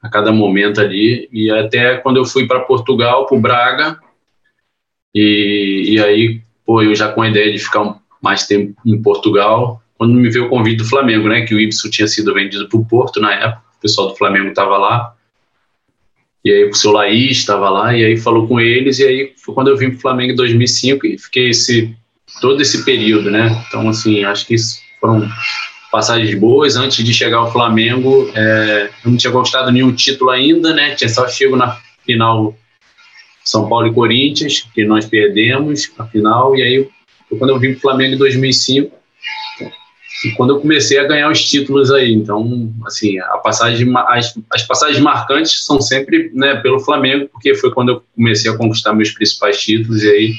a 0.01 0.09
cada 0.09 0.31
momento 0.31 0.79
ali. 0.79 1.27
E 1.31 1.49
até 1.49 1.97
quando 1.97 2.17
eu 2.17 2.25
fui 2.25 2.47
para 2.47 2.61
Portugal, 2.61 3.25
para 3.25 3.39
Braga, 3.39 3.99
e, 5.13 5.95
e 5.95 5.99
aí, 5.99 6.41
pô, 6.65 6.81
eu 6.81 6.93
já 6.93 7.11
com 7.11 7.21
a 7.21 7.29
ideia 7.29 7.51
de 7.51 7.59
ficar 7.59 7.99
mais 8.21 8.45
tempo 8.45 8.79
em 8.85 9.01
Portugal, 9.01 9.81
quando 9.97 10.13
me 10.13 10.29
veio 10.29 10.45
o 10.45 10.49
convite 10.49 10.77
do 10.77 10.89
Flamengo, 10.89 11.27
né? 11.27 11.41
Que 11.41 11.55
o 11.55 11.59
Ibsen 11.59 11.89
tinha 11.89 12.07
sido 12.07 12.33
vendido 12.33 12.69
para 12.69 12.79
o 12.79 12.85
Porto 12.85 13.19
na 13.19 13.33
época, 13.33 13.63
o 13.77 13.81
pessoal 13.81 14.09
do 14.09 14.15
Flamengo 14.15 14.49
estava 14.49 14.77
lá. 14.77 15.15
E 16.43 16.51
aí 16.51 16.69
o 16.69 16.73
seu 16.73 16.91
Laís 16.91 17.37
estava 17.37 17.69
lá, 17.69 17.95
e 17.95 18.03
aí 18.03 18.17
falou 18.17 18.47
com 18.47 18.59
eles, 18.59 18.99
e 18.99 19.05
aí 19.05 19.33
foi 19.37 19.53
quando 19.53 19.67
eu 19.67 19.77
vim 19.77 19.89
para 19.89 19.97
o 19.97 20.01
Flamengo 20.01 20.33
em 20.33 20.35
2005 20.35 21.05
e 21.05 21.17
fiquei 21.17 21.49
esse, 21.49 21.95
todo 22.41 22.61
esse 22.61 22.83
período, 22.83 23.29
né? 23.29 23.63
Então, 23.67 23.87
assim, 23.87 24.23
acho 24.23 24.47
que 24.47 24.55
foram 24.99 25.29
passagens 25.91 26.33
boas. 26.33 26.75
Antes 26.75 27.05
de 27.05 27.13
chegar 27.13 27.37
ao 27.37 27.51
Flamengo, 27.51 28.31
é, 28.33 28.89
eu 29.05 29.11
não 29.11 29.17
tinha 29.17 29.31
conquistado 29.31 29.71
nenhum 29.71 29.93
título 29.93 30.31
ainda, 30.31 30.73
né? 30.73 30.95
Tinha 30.95 31.09
só 31.09 31.27
chego 31.27 31.55
na 31.55 31.77
final 32.05 32.55
São 33.43 33.69
Paulo 33.69 33.87
e 33.87 33.93
Corinthians, 33.93 34.65
que 34.73 34.83
nós 34.83 35.05
perdemos 35.05 35.91
a 35.99 36.05
final, 36.05 36.55
e 36.57 36.63
aí 36.63 36.87
foi 37.29 37.37
quando 37.37 37.51
eu 37.51 37.59
vim 37.59 37.71
para 37.71 37.77
o 37.77 37.81
Flamengo 37.81 38.15
em 38.15 38.17
2005 38.17 39.00
e 40.23 40.31
quando 40.31 40.51
eu 40.51 40.61
comecei 40.61 40.99
a 40.99 41.07
ganhar 41.07 41.31
os 41.31 41.43
títulos 41.43 41.91
aí. 41.91 42.13
Então, 42.13 42.71
assim, 42.85 43.19
a 43.19 43.37
passagem, 43.37 43.91
as, 44.07 44.37
as 44.53 44.63
passagens 44.63 44.99
marcantes 44.99 45.65
são 45.65 45.81
sempre 45.81 46.31
né, 46.33 46.55
pelo 46.57 46.79
Flamengo, 46.79 47.27
porque 47.31 47.55
foi 47.55 47.73
quando 47.73 47.89
eu 47.89 48.03
comecei 48.15 48.51
a 48.51 48.57
conquistar 48.57 48.93
meus 48.93 49.11
principais 49.11 49.59
títulos, 49.59 50.03
e 50.03 50.09
aí 50.09 50.33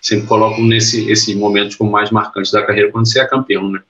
sempre 0.00 0.26
coloco 0.26 0.60
nesse 0.62 1.10
esses 1.10 1.34
momentos 1.34 1.76
como 1.76 1.90
mais 1.90 2.10
marcantes 2.10 2.52
da 2.52 2.64
carreira, 2.64 2.90
quando 2.90 3.06
você 3.06 3.20
é 3.20 3.26
campeão, 3.26 3.70
né? 3.70 3.80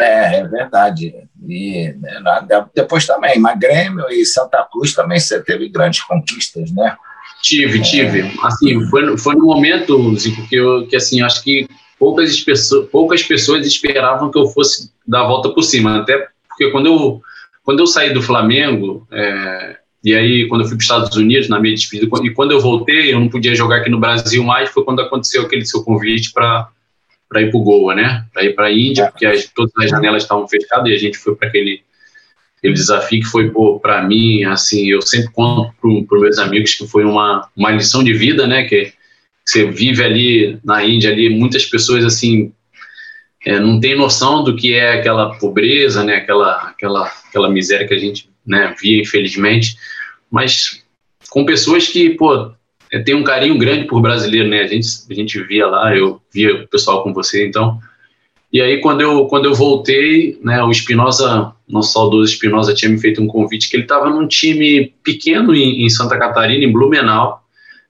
É, 0.00 0.40
é 0.40 0.44
verdade. 0.48 1.14
E 1.46 1.94
né, 2.00 2.66
depois 2.74 3.06
também, 3.06 3.38
mas 3.38 3.58
Grêmio 3.58 4.08
e 4.10 4.24
Santa 4.24 4.66
Cruz 4.70 4.94
também 4.94 5.20
você 5.20 5.42
teve 5.42 5.68
grandes 5.68 6.02
conquistas, 6.02 6.70
né? 6.72 6.96
Tive, 7.42 7.82
tive. 7.82 8.32
Assim, 8.42 8.84
foi, 8.88 9.16
foi 9.18 9.34
no 9.34 9.44
momento, 9.44 10.16
Zico, 10.18 10.46
que 10.48 10.56
eu, 10.56 10.86
que 10.86 10.96
assim, 10.96 11.20
acho 11.20 11.42
que 11.42 11.68
poucas 11.98 12.40
pessoas, 12.40 12.88
poucas 12.90 13.22
pessoas 13.22 13.66
esperavam 13.66 14.30
que 14.30 14.38
eu 14.38 14.46
fosse 14.48 14.90
dar 15.06 15.22
a 15.22 15.26
volta 15.26 15.50
por 15.50 15.62
cima, 15.62 16.00
até 16.00 16.28
porque 16.48 16.70
quando 16.70 16.86
eu, 16.86 17.22
quando 17.64 17.80
eu 17.80 17.86
saí 17.86 18.12
do 18.12 18.22
Flamengo, 18.22 19.06
é, 19.10 19.76
e 20.04 20.14
aí 20.14 20.48
quando 20.48 20.62
eu 20.62 20.68
fui 20.68 20.76
para 20.76 20.82
os 20.82 20.84
Estados 20.84 21.16
Unidos, 21.16 21.48
na 21.48 21.60
minha 21.60 21.74
despedida, 21.74 22.08
e 22.22 22.30
quando 22.30 22.52
eu 22.52 22.60
voltei, 22.60 23.12
eu 23.12 23.20
não 23.20 23.28
podia 23.28 23.54
jogar 23.54 23.78
aqui 23.78 23.90
no 23.90 24.00
Brasil 24.00 24.42
mais, 24.42 24.70
foi 24.70 24.84
quando 24.84 25.00
aconteceu 25.00 25.42
aquele 25.42 25.64
seu 25.64 25.82
convite 25.82 26.32
para 26.32 26.68
para 27.28 27.42
ir 27.42 27.50
para 27.50 27.58
o 27.58 27.62
Goa, 27.62 27.94
né? 27.94 28.24
Para 28.32 28.44
ir 28.44 28.54
para 28.54 28.66
a 28.66 28.72
Índia, 28.72 29.10
porque 29.10 29.26
as, 29.26 29.46
todas 29.46 29.72
as 29.78 29.90
janelas 29.90 30.22
estavam 30.22 30.46
fechadas 30.46 30.88
e 30.88 30.94
a 30.94 30.98
gente 30.98 31.18
foi 31.18 31.34
para 31.34 31.48
aquele, 31.48 31.82
aquele 32.56 32.74
desafio 32.74 33.20
que 33.20 33.26
foi 33.26 33.50
para 33.80 34.02
mim, 34.02 34.44
assim, 34.44 34.88
eu 34.88 35.02
sempre 35.02 35.32
conto 35.32 35.72
para 35.80 36.16
os 36.16 36.20
meus 36.20 36.38
amigos 36.38 36.74
que 36.74 36.86
foi 36.86 37.04
uma, 37.04 37.48
uma 37.56 37.72
lição 37.72 38.04
de 38.04 38.12
vida, 38.12 38.46
né? 38.46 38.64
Que 38.64 38.92
você 39.46 39.70
vive 39.70 40.02
ali 40.02 40.58
na 40.64 40.84
Índia, 40.84 41.10
ali 41.10 41.30
muitas 41.30 41.64
pessoas 41.64 42.04
assim 42.04 42.52
é, 43.46 43.60
não 43.60 43.78
tem 43.78 43.96
noção 43.96 44.42
do 44.42 44.56
que 44.56 44.74
é 44.74 44.94
aquela 44.94 45.36
pobreza, 45.36 46.02
né? 46.02 46.16
Aquela, 46.16 46.56
aquela, 46.68 47.12
aquela 47.28 47.48
miséria 47.48 47.86
que 47.86 47.94
a 47.94 47.98
gente 47.98 48.28
né, 48.44 48.74
via, 48.80 49.00
infelizmente, 49.00 49.76
mas 50.28 50.82
com 51.30 51.44
pessoas 51.44 51.86
que, 51.86 52.10
pô, 52.10 52.50
é, 52.90 52.98
tem 52.98 53.14
um 53.14 53.22
carinho 53.22 53.56
grande 53.56 53.86
por 53.86 54.02
brasileiro, 54.02 54.48
né? 54.48 54.62
A 54.62 54.66
gente, 54.66 54.88
a 55.08 55.14
gente 55.14 55.40
via 55.44 55.68
lá, 55.68 55.96
eu 55.96 56.20
via 56.34 56.64
o 56.64 56.68
pessoal 56.68 57.04
com 57.04 57.14
você, 57.14 57.46
então. 57.46 57.78
E 58.52 58.60
aí, 58.60 58.80
quando 58.80 59.00
eu, 59.00 59.26
quando 59.26 59.44
eu 59.44 59.54
voltei, 59.54 60.38
né, 60.42 60.60
o 60.64 60.70
Espinosa, 60.70 61.52
nosso 61.68 61.92
saudoso 61.92 62.32
Espinosa, 62.32 62.74
tinha 62.74 62.90
me 62.90 62.98
feito 62.98 63.22
um 63.22 63.28
convite 63.28 63.70
que 63.70 63.76
ele 63.76 63.84
estava 63.84 64.10
num 64.10 64.26
time 64.26 64.92
pequeno 65.04 65.54
em, 65.54 65.84
em 65.84 65.88
Santa 65.88 66.18
Catarina, 66.18 66.64
em 66.64 66.72
Blumenau, 66.72 67.45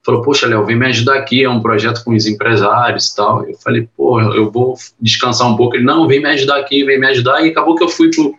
falou, 0.06 0.22
poxa, 0.22 0.46
Léo, 0.46 0.64
vem 0.64 0.76
me 0.76 0.86
ajudar 0.86 1.16
aqui, 1.16 1.42
é 1.42 1.50
um 1.50 1.60
projeto 1.60 2.04
com 2.04 2.14
os 2.14 2.28
empresários 2.28 3.08
e 3.08 3.16
tal. 3.16 3.44
Eu 3.44 3.58
falei, 3.58 3.88
pô, 3.96 4.20
eu 4.20 4.52
vou 4.52 4.76
descansar 5.00 5.50
um 5.50 5.56
pouco. 5.56 5.74
Ele, 5.74 5.84
não, 5.84 6.06
vem 6.06 6.22
me 6.22 6.28
ajudar 6.28 6.58
aqui, 6.58 6.84
vem 6.84 6.98
me 6.98 7.08
ajudar. 7.08 7.44
E 7.44 7.50
acabou 7.50 7.74
que 7.74 7.82
eu 7.82 7.88
fui 7.88 8.08
pro, 8.08 8.32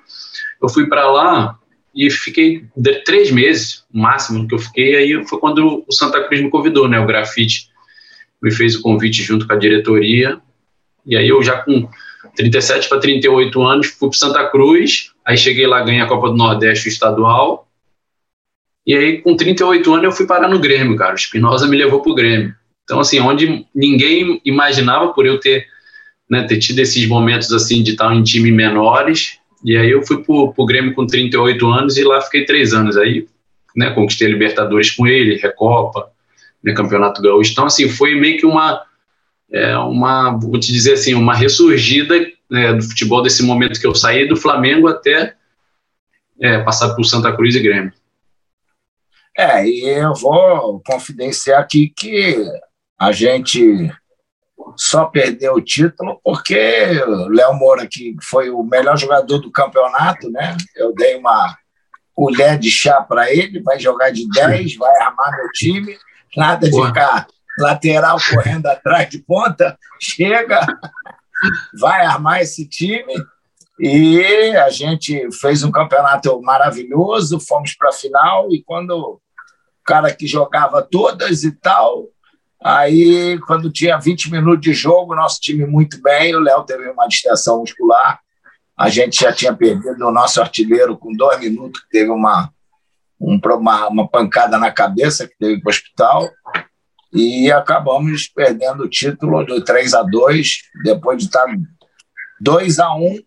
eu 0.64 0.70
fui 0.70 0.88
para 0.88 1.12
lá 1.12 1.60
e 1.94 2.10
fiquei 2.10 2.64
três 3.06 3.30
meses, 3.32 3.84
o 3.94 4.00
máximo 4.00 4.48
que 4.48 4.56
eu 4.56 4.60
fiquei. 4.60 4.96
Aí 4.96 5.28
foi 5.28 5.40
quando 5.40 5.84
o 5.86 5.92
Santa 5.92 6.24
Cruz 6.24 6.42
me 6.42 6.50
convidou, 6.50 6.88
né? 6.88 7.00
O 7.00 7.06
Grafite 7.06 7.68
me 8.42 8.50
fez 8.50 8.76
o 8.76 8.82
convite 8.82 9.22
junto 9.22 9.46
com 9.46 9.52
a 9.52 9.58
diretoria. 9.58 10.40
E 11.06 11.18
aí 11.18 11.28
eu 11.28 11.44
já 11.44 11.58
com 11.58 11.90
37 12.38 12.88
para 12.88 13.00
38 13.00 13.62
anos 13.62 13.88
fui 13.88 14.08
para 14.08 14.18
Santa 14.18 14.48
Cruz. 14.48 15.12
Aí 15.26 15.38
cheguei 15.38 15.68
lá, 15.68 15.82
ganhei 15.82 16.02
a 16.02 16.08
Copa 16.08 16.30
do 16.30 16.38
Nordeste 16.38 16.88
estadual 16.88 17.67
e 18.88 18.96
aí, 18.96 19.22
com 19.22 19.36
38 19.36 19.92
anos, 19.92 20.06
eu 20.06 20.12
fui 20.14 20.26
parar 20.26 20.48
no 20.48 20.60
Grêmio, 20.60 20.96
cara. 20.96 21.12
O 21.12 21.16
Espinosa 21.16 21.68
me 21.68 21.76
levou 21.76 22.02
pro 22.02 22.16
Grêmio. 22.16 22.56
Então, 22.86 23.02
assim, 23.02 23.20
onde 23.20 23.66
ninguém 23.76 24.42
imaginava 24.46 25.10
por 25.10 25.26
eu 25.26 25.38
ter, 25.42 25.68
né, 26.30 26.44
ter 26.44 26.58
tido 26.58 26.80
esses 26.80 27.06
momentos, 27.06 27.52
assim, 27.52 27.84
de 27.84 27.92
estar 27.92 28.16
em 28.16 28.24
time 28.24 28.50
menores. 28.50 29.40
E 29.62 29.76
aí 29.76 29.92
eu 29.92 30.02
fui 30.04 30.24
pro, 30.24 30.54
pro 30.54 30.66
Grêmio 30.66 30.94
com 30.94 31.06
38 31.06 31.68
anos 31.68 31.98
e 31.98 32.04
lá 32.06 32.22
fiquei 32.22 32.46
três 32.46 32.74
anos. 32.74 32.96
Aí, 32.96 33.28
né, 33.76 33.90
conquistei 33.90 34.30
Libertadores 34.30 34.92
com 34.92 35.06
ele, 35.06 35.36
Recopa, 35.36 36.10
né, 36.64 36.72
Campeonato 36.74 37.22
Gaúcho. 37.22 37.52
Então, 37.52 37.66
assim, 37.66 37.90
foi 37.90 38.16
meio 38.16 38.38
que 38.38 38.46
uma, 38.46 38.82
é, 39.52 39.78
uma 39.78 40.32
vou 40.38 40.58
te 40.58 40.72
dizer 40.72 40.94
assim, 40.94 41.14
uma 41.14 41.36
ressurgida 41.36 42.26
né, 42.50 42.72
do 42.72 42.84
futebol 42.84 43.22
desse 43.22 43.44
momento 43.44 43.82
que 43.82 43.86
eu 43.86 43.94
saí 43.94 44.26
do 44.30 44.38
Flamengo 44.38 44.88
até 44.88 45.34
é, 46.40 46.60
passar 46.60 46.96
por 46.96 47.04
Santa 47.04 47.36
Cruz 47.36 47.54
e 47.54 47.60
Grêmio. 47.60 47.92
É, 49.38 49.64
e 49.64 49.88
eu 49.88 50.16
vou 50.16 50.82
confidenciar 50.84 51.62
aqui 51.62 51.94
que 51.96 52.44
a 53.00 53.12
gente 53.12 53.88
só 54.76 55.06
perdeu 55.06 55.54
o 55.54 55.62
título 55.62 56.20
porque 56.24 57.00
o 57.06 57.28
Léo 57.28 57.54
Moura, 57.54 57.86
que 57.86 58.16
foi 58.24 58.50
o 58.50 58.64
melhor 58.64 58.98
jogador 58.98 59.38
do 59.38 59.52
campeonato, 59.52 60.32
né? 60.32 60.58
Eu 60.76 60.92
dei 60.92 61.16
uma 61.18 61.56
colher 62.16 62.58
de 62.58 62.72
chá 62.72 63.00
para 63.00 63.32
ele, 63.32 63.62
vai 63.62 63.80
jogar 63.80 64.10
de 64.10 64.28
10, 64.28 64.76
vai 64.78 65.02
armar 65.04 65.32
meu 65.32 65.50
time, 65.54 65.96
nada 66.36 66.68
de 66.68 66.86
ficar 66.88 67.28
lateral 67.60 68.18
correndo 68.34 68.66
atrás 68.66 69.08
de 69.08 69.20
ponta, 69.20 69.78
chega, 70.02 70.66
vai 71.80 72.04
armar 72.04 72.42
esse 72.42 72.68
time. 72.68 73.14
E 73.80 74.56
a 74.56 74.72
gente 74.72 75.30
fez 75.40 75.64
um 75.64 75.70
campeonato 75.70 76.42
maravilhoso, 76.42 77.40
fomos 77.40 77.76
para 77.76 77.90
a 77.90 77.94
final 77.94 78.48
e 78.52 78.64
quando 78.64 79.22
cara 79.88 80.14
que 80.14 80.28
jogava 80.28 80.82
todas 80.82 81.44
e 81.44 81.52
tal. 81.52 82.08
Aí, 82.62 83.40
quando 83.48 83.72
tinha 83.72 83.98
20 83.98 84.32
minutos 84.32 84.62
de 84.62 84.74
jogo, 84.74 85.16
nosso 85.16 85.40
time 85.40 85.66
muito 85.66 86.02
bem, 86.02 86.36
o 86.36 86.40
Léo 86.40 86.64
teve 86.64 86.90
uma 86.90 87.08
distensão 87.08 87.60
muscular. 87.60 88.20
A 88.78 88.90
gente 88.90 89.22
já 89.22 89.32
tinha 89.32 89.56
perdido 89.56 90.06
o 90.06 90.12
nosso 90.12 90.42
artilheiro 90.42 90.98
com 90.98 91.14
dois 91.14 91.40
minutos, 91.40 91.82
que 91.82 91.90
teve 91.90 92.12
uma, 92.12 92.52
uma, 93.20 93.88
uma 93.88 94.08
pancada 94.08 94.58
na 94.58 94.72
cabeça, 94.72 95.28
que 95.28 95.38
teve 95.40 95.62
para 95.62 95.70
o 95.70 95.74
hospital. 95.74 96.30
E 97.14 97.50
acabamos 97.52 98.28
perdendo 98.28 98.84
o 98.84 98.90
título 98.90 99.46
do 99.46 99.64
3 99.64 99.94
a 99.94 100.04
2 100.04 100.58
depois 100.84 101.18
de 101.20 101.26
estar 101.26 101.48
2 102.42 102.80
a 102.80 102.94
1 102.94 103.20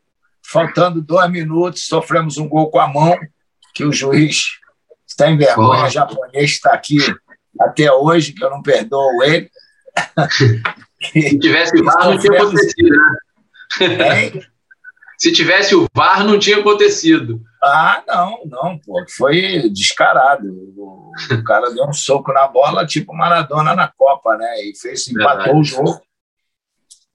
faltando 0.43 1.00
dois 1.00 1.31
minutos, 1.31 1.87
sofremos 1.87 2.37
um 2.37 2.49
gol 2.49 2.71
com 2.71 2.81
a 2.81 2.88
mão, 2.88 3.17
que 3.73 3.85
o 3.85 3.93
juiz 3.93 4.60
está 5.20 5.30
em 5.30 5.36
vergonha, 5.36 5.84
o 5.84 5.90
japonês 5.90 6.50
está 6.50 6.72
aqui 6.72 6.96
até 7.60 7.92
hoje, 7.92 8.32
que 8.32 8.42
eu 8.42 8.50
não 8.50 8.62
perdoo 8.62 9.22
ele. 9.22 9.50
Se 11.12 11.38
tivesse 11.38 11.76
VAR, 11.84 12.06
não 12.06 12.18
tinha 12.18 12.40
acontecido, 12.40 12.96
né? 13.80 14.50
Se 15.18 15.32
tivesse 15.32 15.74
o 15.74 15.86
VAR, 15.94 16.24
não 16.24 16.38
tinha 16.38 16.58
acontecido. 16.58 17.42
Ah, 17.62 18.02
não, 18.08 18.40
não, 18.46 18.78
pô, 18.78 19.04
foi 19.16 19.68
descarado. 19.68 20.48
O, 20.48 21.12
o 21.30 21.44
cara 21.44 21.70
deu 21.70 21.84
um 21.84 21.92
soco 21.92 22.32
na 22.32 22.48
bola, 22.48 22.86
tipo 22.86 23.14
Maradona 23.14 23.74
na 23.74 23.88
Copa, 23.88 24.36
né? 24.36 24.62
E 24.64 24.74
fez, 24.74 25.08
empatou 25.08 25.58
o 25.58 25.64
jogo. 25.64 26.00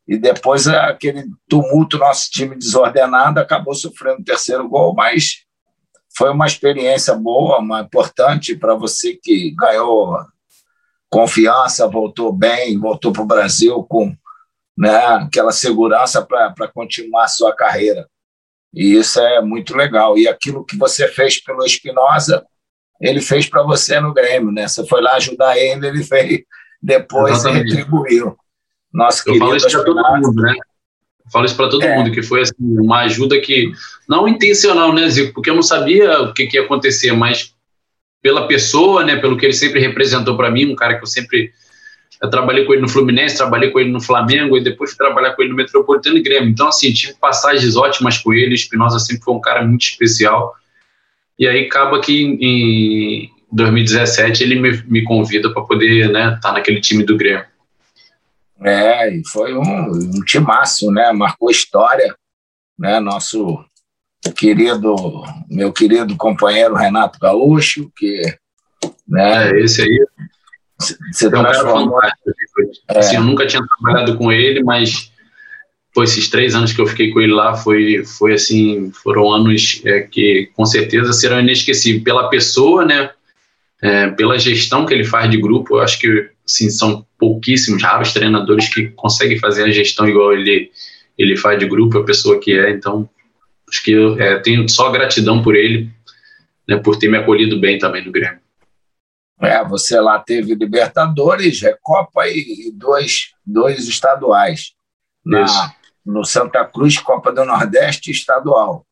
E 0.07 0.19
depois 0.19 0.67
aquele 0.67 1.25
tumulto, 1.49 1.97
nosso 1.97 2.29
time 2.29 2.55
desordenado, 2.55 3.39
acabou 3.39 3.73
sofrendo 3.73 4.21
o 4.21 4.23
terceiro 4.23 4.69
gol, 4.69 4.93
mas 4.93 5.44
foi 6.17 6.31
uma 6.31 6.45
experiência 6.45 7.13
boa, 7.13 7.59
uma 7.59 7.81
importante 7.81 8.55
para 8.55 8.73
você 8.75 9.19
que 9.21 9.51
ganhou 9.51 10.17
confiança, 11.09 11.87
voltou 11.87 12.31
bem, 12.31 12.79
voltou 12.79 13.11
para 13.11 13.21
o 13.21 13.27
Brasil 13.27 13.83
com 13.83 14.15
né, 14.77 14.95
aquela 15.05 15.51
segurança 15.51 16.25
para 16.25 16.67
continuar 16.73 17.25
a 17.25 17.29
sua 17.29 17.55
carreira. 17.55 18.07
E 18.73 18.95
isso 18.95 19.19
é 19.19 19.41
muito 19.41 19.75
legal. 19.75 20.17
E 20.17 20.27
aquilo 20.27 20.65
que 20.65 20.77
você 20.77 21.07
fez 21.07 21.41
pelo 21.41 21.65
Espinosa, 21.65 22.45
ele 22.99 23.21
fez 23.21 23.47
para 23.47 23.63
você 23.63 23.99
no 23.99 24.13
Grêmio, 24.13 24.51
né? 24.51 24.67
Você 24.67 24.85
foi 24.85 25.01
lá 25.01 25.13
ajudar 25.15 25.57
ele, 25.57 25.87
ele 25.87 26.03
fez 26.03 26.41
depois 26.81 27.43
e 27.45 27.51
retribuiu. 27.51 28.37
Nosso 28.93 29.23
Eu 29.29 29.39
para 29.39 29.83
todo 29.83 30.21
mundo, 30.21 30.41
né? 30.41 30.53
Eu 31.25 31.31
falo 31.31 31.45
isso 31.45 31.55
para 31.55 31.69
todo 31.69 31.83
é. 31.83 31.95
mundo, 31.95 32.11
que 32.11 32.21
foi 32.21 32.41
assim, 32.41 32.53
uma 32.59 33.01
ajuda 33.01 33.39
que, 33.39 33.71
não 34.07 34.27
intencional, 34.27 34.93
né, 34.93 35.09
Zico? 35.09 35.33
Porque 35.33 35.49
eu 35.49 35.55
não 35.55 35.63
sabia 35.63 36.21
o 36.21 36.33
que, 36.33 36.45
que 36.45 36.57
ia 36.57 36.63
acontecer, 36.63 37.11
mas 37.13 37.53
pela 38.21 38.47
pessoa, 38.47 39.03
né, 39.03 39.15
pelo 39.17 39.37
que 39.37 39.45
ele 39.45 39.53
sempre 39.53 39.79
representou 39.79 40.37
para 40.37 40.51
mim, 40.51 40.71
um 40.71 40.75
cara 40.75 40.95
que 40.95 41.03
eu 41.03 41.07
sempre 41.07 41.51
eu 42.21 42.29
trabalhei 42.29 42.65
com 42.65 42.73
ele 42.73 42.81
no 42.81 42.89
Fluminense, 42.89 43.37
trabalhei 43.37 43.69
com 43.71 43.79
ele 43.79 43.91
no 43.91 44.01
Flamengo 44.01 44.57
e 44.57 44.63
depois 44.63 44.91
fui 44.91 44.97
trabalhar 44.97 45.31
com 45.31 45.41
ele 45.41 45.51
no 45.51 45.57
Metropolitano 45.57 46.17
e 46.17 46.21
Grêmio. 46.21 46.49
Então, 46.49 46.69
assim, 46.69 46.93
tive 46.93 47.13
passagens 47.15 47.75
ótimas 47.75 48.17
com 48.17 48.33
ele. 48.33 48.55
Espinosa 48.55 48.99
sempre 48.99 49.23
foi 49.23 49.33
um 49.33 49.41
cara 49.41 49.65
muito 49.65 49.83
especial. 49.83 50.55
E 51.37 51.47
aí 51.47 51.65
acaba 51.65 51.99
que 51.99 52.23
em 52.23 53.29
2017 53.51 54.43
ele 54.43 54.55
me, 54.55 54.83
me 54.87 55.03
convida 55.03 55.51
para 55.51 55.63
poder 55.63 56.07
estar 56.07 56.13
né, 56.13 56.39
tá 56.41 56.53
naquele 56.53 56.79
time 56.79 57.03
do 57.03 57.17
Grêmio. 57.17 57.45
É, 58.61 59.09
e 59.13 59.27
foi 59.27 59.53
um, 59.55 59.91
um 59.91 60.23
timaço, 60.25 60.91
né? 60.91 61.11
Marcou 61.11 61.49
história, 61.49 62.15
né? 62.77 62.99
Nosso 62.99 63.63
querido, 64.35 64.95
meu 65.49 65.71
querido 65.71 66.15
companheiro 66.15 66.75
Renato 66.75 67.19
Gaúcho, 67.19 67.91
que 67.95 68.21
né, 69.07 69.49
é, 69.49 69.59
esse 69.63 69.81
aí 69.81 70.05
você 71.11 71.25
é 71.25 71.27
um 71.27 71.31
cara 71.31 71.53
fantástico. 71.53 72.31
É. 72.89 72.99
Assim, 72.99 73.15
eu 73.15 73.23
nunca 73.23 73.47
tinha 73.47 73.63
trabalhado 73.65 74.17
com 74.17 74.31
ele, 74.31 74.63
mas 74.63 75.11
pô, 75.93 76.03
esses 76.03 76.29
três 76.29 76.53
anos 76.55 76.73
que 76.73 76.81
eu 76.81 76.87
fiquei 76.87 77.11
com 77.11 77.21
ele 77.21 77.33
lá 77.33 77.55
foi, 77.55 78.03
foi 78.03 78.33
assim, 78.33 78.91
foram 78.91 79.31
anos 79.31 79.81
é, 79.85 80.01
que 80.01 80.51
com 80.53 80.65
certeza 80.65 81.13
serão 81.13 81.39
inesquecíveis 81.39 82.03
pela 82.03 82.29
pessoa, 82.29 82.85
né? 82.85 83.11
É, 83.81 84.09
pela 84.09 84.39
gestão 84.39 84.85
que 84.85 84.93
ele 84.93 85.05
faz 85.05 85.29
de 85.29 85.39
grupo. 85.39 85.77
Eu 85.77 85.81
acho 85.81 85.99
que 85.99 86.29
assim, 86.45 86.69
são 86.69 87.05
pouquíssimos, 87.17 87.81
raros 87.81 88.13
treinadores 88.13 88.71
que 88.73 88.89
conseguem 88.89 89.39
fazer 89.39 89.63
a 89.63 89.71
gestão 89.71 90.07
igual 90.07 90.33
ele 90.33 90.71
ele 91.17 91.37
faz 91.37 91.57
de 91.57 91.67
grupo, 91.67 91.97
a 91.97 92.05
pessoa 92.05 92.39
que 92.39 92.57
é. 92.57 92.71
Então, 92.71 93.09
acho 93.69 93.83
que 93.83 93.91
eu 93.91 94.19
é, 94.19 94.39
tenho 94.39 94.67
só 94.67 94.91
gratidão 94.91 95.41
por 95.41 95.55
ele, 95.55 95.89
né, 96.67 96.77
por 96.77 96.97
ter 96.97 97.09
me 97.09 97.17
acolhido 97.17 97.59
bem 97.59 97.77
também 97.77 98.03
no 98.03 98.11
Grêmio. 98.11 98.39
É, 99.41 99.63
você 99.65 99.99
lá 99.99 100.19
teve 100.19 100.55
Libertadores, 100.55 101.61
Recopa 101.61 102.27
e, 102.27 102.71
dois, 102.73 103.33
dois 103.45 103.87
estaduais. 103.87 104.73
Na, 105.25 105.73
no 106.05 106.23
Santa 106.23 106.63
Cruz, 106.65 106.99
Copa 106.99 107.31
do 107.31 107.43
Nordeste 107.43 108.11
estadual. 108.11 108.85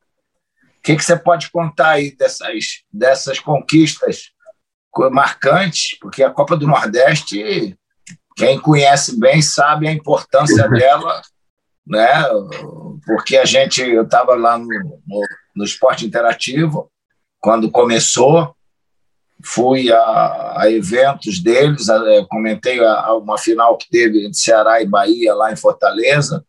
O 0.80 0.82
que, 0.82 0.96
que 0.96 1.04
você 1.04 1.16
pode 1.16 1.50
contar 1.52 1.92
aí 1.92 2.16
dessas, 2.16 2.82
dessas 2.92 3.40
conquistas 3.40 4.33
marcantes? 5.12 5.98
Porque 6.00 6.24
a 6.24 6.30
Copa 6.30 6.56
do 6.56 6.68
Nordeste, 6.68 7.78
quem 8.36 8.60
conhece 8.60 9.20
bem 9.20 9.42
sabe 9.42 9.88
a 9.88 9.92
importância 9.92 10.68
dela, 10.70 11.22
né? 11.86 12.24
porque 13.06 13.38
a 13.38 13.46
gente, 13.46 13.82
eu 13.82 14.04
estava 14.04 14.36
lá 14.36 14.58
no, 14.58 14.68
no, 14.68 15.22
no 15.56 15.64
Esporte 15.64 16.06
Interativo, 16.06 16.90
quando 17.40 17.70
começou, 17.70 18.56
fui 19.44 19.92
a, 19.92 20.54
a 20.58 20.72
eventos 20.72 21.40
deles, 21.40 21.90
a, 21.90 22.00
comentei 22.30 22.84
a, 22.84 23.14
uma 23.16 23.38
final 23.38 23.78
que 23.78 23.90
teve 23.90 24.26
entre 24.26 24.38
Ceará 24.38 24.82
e 24.82 24.88
Bahia 24.88 25.34
lá 25.34 25.52
em 25.52 25.58
Fortaleza, 25.58 26.44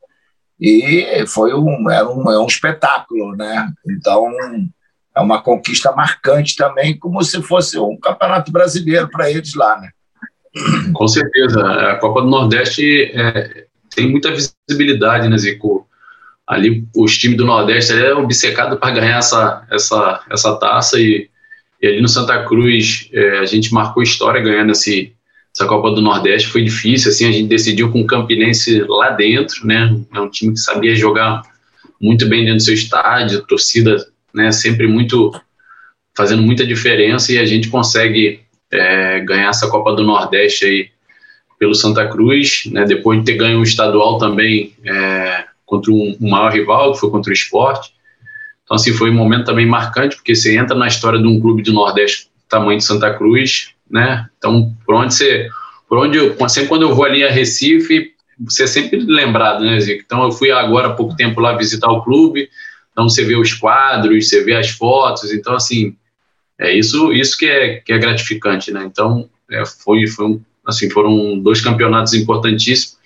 e 0.61 1.25
foi 1.27 1.53
um, 1.53 1.91
era 1.91 2.09
um, 2.09 2.31
é 2.31 2.39
um 2.39 2.47
espetáculo, 2.47 3.35
né? 3.35 3.69
Então, 3.91 4.31
é 5.17 5.21
uma 5.21 5.41
conquista 5.41 5.93
marcante 5.93 6.57
também, 6.57 6.99
como 6.99 7.23
se 7.23 7.41
fosse 7.43 7.79
um 7.79 7.97
campeonato 7.97 8.51
brasileiro 8.51 9.09
para 9.09 9.31
eles 9.31 9.55
lá, 9.55 9.81
né? 9.81 9.91
Com 10.93 11.09
certeza. 11.09 11.61
A 11.65 11.97
Copa 11.97 12.23
do 12.23 12.29
Nordeste 12.29 13.11
é, 13.13 13.67
tem 13.95 14.11
muita 14.11 14.33
visibilidade, 14.33 15.29
né, 15.29 15.37
Zico? 15.39 15.87
Ali, 16.47 16.87
os 16.95 17.17
times 17.17 17.37
do 17.37 17.47
Nordeste 17.47 17.93
é 17.93 18.15
obcecado 18.15 18.77
para 18.77 18.91
ganhar 18.93 19.19
essa, 19.19 19.67
essa, 19.71 20.23
essa 20.31 20.57
taça 20.57 21.01
e 21.01 21.31
e 21.85 21.87
ali 21.87 22.01
no 22.01 22.09
Santa 22.09 22.43
Cruz, 22.45 23.11
é, 23.13 23.41
a 23.41 23.45
gente 23.45 23.71
marcou 23.75 24.03
história 24.03 24.41
ganhando 24.41 24.73
esse, 24.73 25.13
essa 25.55 25.69
Copa 25.69 25.91
do 25.91 26.01
Nordeste. 26.01 26.49
Foi 26.49 26.65
difícil, 26.65 27.11
assim, 27.11 27.29
a 27.29 27.31
gente 27.31 27.47
decidiu 27.47 27.93
com 27.93 28.01
o 28.01 28.07
Campinense 28.07 28.83
lá 28.89 29.11
dentro, 29.11 29.67
né? 29.67 29.95
É 30.15 30.19
um 30.19 30.31
time 30.31 30.55
que 30.55 30.61
sabia 30.61 30.97
jogar 30.97 31.43
muito 32.01 32.27
bem 32.27 32.41
dentro 32.41 32.57
do 32.57 32.63
seu 32.63 32.73
estádio, 32.73 33.47
torcida, 33.47 33.99
né? 34.35 34.51
Sempre 34.53 34.87
muito 34.87 35.33
fazendo 36.17 36.43
muita 36.43 36.67
diferença 36.67 37.33
e 37.33 37.39
a 37.39 37.45
gente 37.45 37.69
consegue 37.69 38.41
é, 38.71 39.21
ganhar 39.21 39.49
essa 39.49 39.69
Copa 39.69 39.95
do 39.95 40.05
Nordeste 40.05 40.65
aí 40.65 40.91
pelo 41.59 41.75
Santa 41.75 42.07
Cruz, 42.09 42.65
né? 42.67 42.85
Depois 42.85 43.19
de 43.21 43.25
ter 43.25 43.37
ganho 43.37 43.61
o 43.61 43.63
estadual 43.63 44.19
também 44.19 44.75
é, 44.85 45.45
contra 45.65 45.91
um, 45.93 46.17
um 46.21 46.31
maior 46.31 46.53
rival, 46.53 46.93
que 46.93 47.01
foi 47.01 47.11
contra 47.11 47.31
o 47.31 47.35
Esporte. 47.35 47.93
Então, 48.65 48.77
assim, 48.77 48.93
foi 48.93 49.11
um 49.11 49.15
momento 49.15 49.45
também 49.45 49.67
marcante, 49.67 50.17
porque 50.17 50.35
você 50.35 50.57
entra 50.57 50.77
na 50.77 50.89
história 50.89 51.19
de 51.19 51.27
um 51.27 51.41
clube 51.41 51.63
do 51.63 51.73
Nordeste 51.73 52.29
tamanho 52.49 52.79
de 52.79 52.85
Santa 52.85 53.13
Cruz, 53.13 53.71
né? 53.91 54.27
Então, 54.39 54.75
por 54.85 54.95
onde 54.95 55.15
você. 55.15 55.49
Por 55.89 55.99
onde 55.99 56.17
eu, 56.17 56.49
sempre 56.49 56.69
quando 56.69 56.83
eu 56.83 56.95
vou 56.95 57.05
ali 57.05 57.23
a 57.23 57.31
Recife, 57.31 58.13
você 58.41 58.65
é 58.65 58.67
sempre 58.67 58.99
lembrado, 58.99 59.63
né, 59.63 59.79
Zico? 59.79 60.03
Então, 60.05 60.25
eu 60.25 60.33
fui 60.33 60.51
agora 60.51 60.89
há 60.89 60.93
pouco 60.93 61.15
tempo 61.15 61.41
lá 61.41 61.57
visitar 61.57 61.91
o 61.91 62.03
clube, 62.03 62.49
então 62.95 63.09
você 63.09 63.25
vê 63.25 63.35
os 63.35 63.53
quadros, 63.53 64.29
você 64.29 64.45
vê 64.45 64.55
as 64.55 64.71
fotos, 64.71 65.33
então, 65.33 65.57
assim, 65.57 65.97
é 66.59 66.73
isso, 66.73 67.13
isso 67.13 67.37
que 67.37 67.45
é, 67.45 67.81
que 67.81 67.93
é 67.93 67.99
gratificante, 67.99 68.71
né? 68.71 68.85
Então, 68.85 69.29
é, 69.51 69.67
foi, 69.67 70.07
foi 70.07 70.27
um, 70.27 70.41
assim, 70.65 70.89
foram 70.89 71.37
dois 71.41 71.61
campeonatos 71.61 72.15
importantíssimos. 72.15 72.97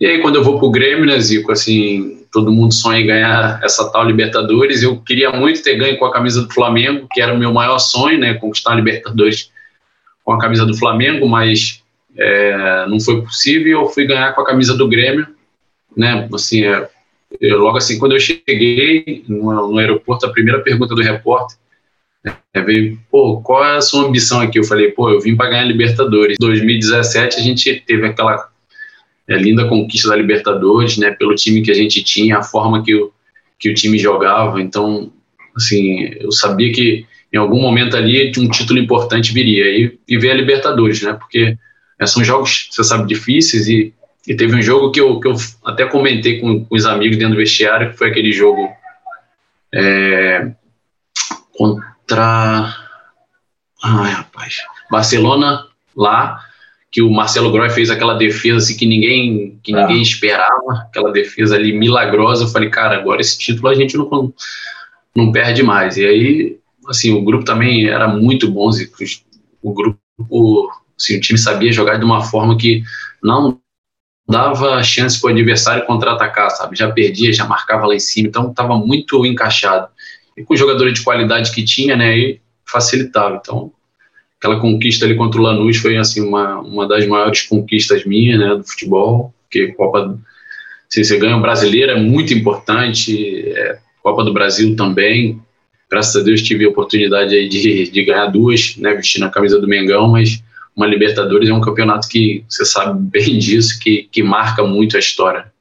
E 0.00 0.06
aí, 0.06 0.22
quando 0.22 0.36
eu 0.36 0.42
vou 0.42 0.58
para 0.58 0.66
o 0.66 0.70
Grêmio, 0.70 1.04
né, 1.04 1.20
Zico, 1.20 1.52
assim, 1.52 2.24
todo 2.32 2.50
mundo 2.50 2.72
sonha 2.72 3.00
em 3.00 3.06
ganhar 3.06 3.60
essa 3.62 3.90
tal 3.90 4.06
Libertadores. 4.06 4.82
Eu 4.82 4.98
queria 5.00 5.30
muito 5.30 5.62
ter 5.62 5.76
ganho 5.76 5.98
com 5.98 6.06
a 6.06 6.12
camisa 6.12 6.42
do 6.42 6.52
Flamengo, 6.52 7.06
que 7.12 7.20
era 7.20 7.34
o 7.34 7.38
meu 7.38 7.52
maior 7.52 7.78
sonho, 7.78 8.18
né, 8.18 8.34
conquistar 8.34 8.72
a 8.72 8.76
Libertadores 8.76 9.50
com 10.24 10.32
a 10.32 10.38
camisa 10.38 10.64
do 10.64 10.76
Flamengo, 10.76 11.28
mas 11.28 11.82
é, 12.16 12.86
não 12.86 12.98
foi 12.98 13.20
possível. 13.22 13.82
Eu 13.82 13.88
fui 13.88 14.06
ganhar 14.06 14.32
com 14.32 14.40
a 14.40 14.46
camisa 14.46 14.74
do 14.74 14.88
Grêmio, 14.88 15.26
né, 15.96 16.26
assim, 16.32 16.64
é, 16.64 16.88
eu, 17.40 17.58
logo 17.58 17.76
assim, 17.76 17.98
quando 17.98 18.12
eu 18.12 18.20
cheguei 18.20 19.24
no, 19.28 19.70
no, 19.70 19.78
aeroporto, 19.78 20.26
a 20.26 20.32
primeira 20.32 20.60
pergunta 20.60 20.94
do 20.94 21.02
repórter 21.02 21.58
é, 22.54 22.60
veio, 22.60 22.98
pô, 23.10 23.40
qual 23.42 23.64
é 23.64 23.76
a 23.76 23.80
sua 23.80 24.06
ambição 24.06 24.40
aqui? 24.40 24.58
Eu 24.58 24.64
falei, 24.64 24.90
pô, 24.90 25.10
eu 25.10 25.20
vim 25.20 25.36
para 25.36 25.50
ganhar 25.50 25.62
a 25.62 25.66
Libertadores. 25.66 26.36
Em 26.40 26.46
2017 26.46 27.38
a 27.38 27.42
gente 27.42 27.82
teve 27.86 28.06
aquela 28.06 28.48
é, 29.28 29.36
linda 29.36 29.68
conquista 29.68 30.08
da 30.08 30.16
Libertadores, 30.16 30.96
né, 30.96 31.10
pelo 31.10 31.34
time 31.34 31.62
que 31.62 31.70
a 31.70 31.74
gente 31.74 32.02
tinha, 32.02 32.38
a 32.38 32.42
forma 32.42 32.82
que 32.82 32.94
o, 32.94 33.12
que 33.58 33.70
o 33.70 33.74
time 33.74 33.98
jogava. 33.98 34.60
Então, 34.60 35.12
assim, 35.54 36.10
eu 36.18 36.32
sabia 36.32 36.72
que 36.72 37.06
em 37.32 37.36
algum 37.36 37.60
momento 37.60 37.94
ali 37.94 38.32
um 38.38 38.48
título 38.48 38.78
importante 38.78 39.34
viria 39.34 39.66
e, 39.66 39.98
e 40.08 40.18
ver 40.18 40.30
a 40.30 40.34
Libertadores, 40.34 41.02
né, 41.02 41.12
porque 41.12 41.56
é, 42.00 42.06
são 42.06 42.24
jogos, 42.24 42.68
você 42.70 42.82
sabe, 42.82 43.06
difíceis 43.06 43.68
e, 43.68 43.92
e 44.28 44.36
teve 44.36 44.54
um 44.54 44.60
jogo 44.60 44.92
que 44.92 45.00
eu, 45.00 45.18
que 45.18 45.26
eu 45.26 45.34
até 45.64 45.86
comentei 45.86 46.38
com, 46.38 46.62
com 46.62 46.74
os 46.76 46.84
amigos 46.84 47.16
dentro 47.16 47.32
do 47.32 47.38
vestiário, 47.38 47.90
que 47.90 47.96
foi 47.96 48.10
aquele 48.10 48.30
jogo 48.30 48.68
é, 49.74 50.50
contra. 51.56 52.74
Ai, 53.82 54.12
rapaz. 54.12 54.58
Barcelona 54.90 55.64
lá, 55.96 56.40
que 56.92 57.00
o 57.00 57.10
Marcelo 57.10 57.50
Groy 57.50 57.70
fez 57.70 57.88
aquela 57.88 58.14
defesa 58.14 58.58
assim, 58.58 58.76
que 58.76 58.84
ninguém 58.84 59.58
que 59.62 59.72
ninguém 59.72 60.00
ah. 60.00 60.02
esperava, 60.02 60.72
aquela 60.86 61.10
defesa 61.10 61.56
ali 61.56 61.72
milagrosa. 61.72 62.44
Eu 62.44 62.48
falei, 62.48 62.68
cara, 62.68 62.96
agora 62.96 63.22
esse 63.22 63.38
título 63.38 63.68
a 63.68 63.74
gente 63.74 63.96
não, 63.96 64.34
não 65.16 65.32
perde 65.32 65.62
mais. 65.62 65.96
E 65.96 66.04
aí, 66.04 66.58
assim, 66.86 67.14
o 67.14 67.24
grupo 67.24 67.46
também 67.46 67.88
era 67.88 68.06
muito 68.06 68.50
bom. 68.50 68.68
O 69.62 69.72
grupo, 69.72 70.70
assim, 70.98 71.16
o 71.16 71.20
time 71.20 71.38
sabia 71.38 71.72
jogar 71.72 71.96
de 71.96 72.04
uma 72.04 72.22
forma 72.22 72.58
que 72.58 72.82
não 73.22 73.58
dava 74.28 74.82
chance 74.82 75.20
para 75.20 75.28
o 75.28 75.32
adversário 75.32 75.86
contra-atacar, 75.86 76.50
sabe? 76.50 76.76
Já 76.76 76.90
perdia, 76.90 77.32
já 77.32 77.46
marcava 77.46 77.86
lá 77.86 77.94
em 77.94 78.00
cima, 78.00 78.28
então 78.28 78.50
estava 78.50 78.76
muito 78.76 79.24
encaixado. 79.24 79.88
E 80.36 80.44
com 80.44 80.54
jogadores 80.54 80.94
de 80.94 81.02
qualidade 81.02 81.50
que 81.50 81.64
tinha, 81.64 81.96
né, 81.96 82.10
aí 82.10 82.40
facilitava. 82.64 83.40
Então, 83.40 83.72
aquela 84.38 84.60
conquista 84.60 85.06
ali 85.06 85.16
contra 85.16 85.40
o 85.40 85.42
Lanús 85.42 85.78
foi 85.78 85.96
assim 85.96 86.20
uma, 86.20 86.60
uma 86.60 86.86
das 86.86 87.06
maiores 87.06 87.42
conquistas 87.42 88.04
minhas, 88.04 88.38
né, 88.38 88.54
do 88.54 88.64
futebol, 88.64 89.34
porque 89.44 89.68
Copa 89.72 90.18
se 90.88 91.04
você 91.04 91.18
ganha 91.18 91.36
o 91.36 91.40
brasileiro 91.40 91.92
é 91.92 92.00
muito 92.00 92.32
importante, 92.32 93.46
é, 93.50 93.78
Copa 94.02 94.24
do 94.24 94.32
Brasil 94.32 94.74
também. 94.74 95.40
Graças 95.90 96.16
a 96.16 96.24
Deus 96.24 96.42
tive 96.42 96.64
a 96.64 96.68
oportunidade 96.68 97.34
aí 97.34 97.48
de, 97.48 97.90
de 97.90 98.04
ganhar 98.04 98.26
duas, 98.26 98.76
né, 98.76 98.94
vestindo 98.94 99.24
a 99.24 99.30
camisa 99.30 99.60
do 99.60 99.68
Mengão, 99.68 100.08
mas 100.08 100.42
uma 100.78 100.86
Libertadores 100.86 101.48
é 101.48 101.52
um 101.52 101.60
campeonato 101.60 102.08
que 102.08 102.44
você 102.48 102.64
sabe 102.64 102.96
bem 103.00 103.36
disso, 103.36 103.80
que, 103.80 104.04
que 104.04 104.22
marca 104.22 104.62
muito 104.62 104.96
a 104.96 105.00
história. 105.00 105.52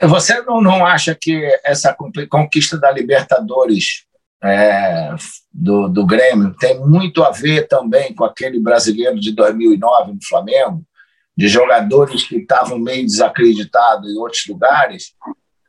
Você 0.00 0.40
não, 0.42 0.62
não 0.62 0.86
acha 0.86 1.18
que 1.20 1.42
essa 1.64 1.94
conquista 2.30 2.78
da 2.78 2.90
Libertadores 2.92 4.04
é, 4.42 5.14
do, 5.52 5.88
do 5.88 6.06
Grêmio 6.06 6.54
tem 6.58 6.78
muito 6.78 7.24
a 7.24 7.30
ver 7.32 7.66
também 7.66 8.14
com 8.14 8.24
aquele 8.24 8.60
brasileiro 8.60 9.18
de 9.18 9.32
2009 9.32 10.12
no 10.12 10.24
Flamengo, 10.26 10.82
de 11.36 11.48
jogadores 11.48 12.22
que 12.22 12.36
estavam 12.36 12.78
meio 12.78 13.04
desacreditados 13.04 14.10
em 14.10 14.16
outros 14.16 14.46
lugares, 14.46 15.12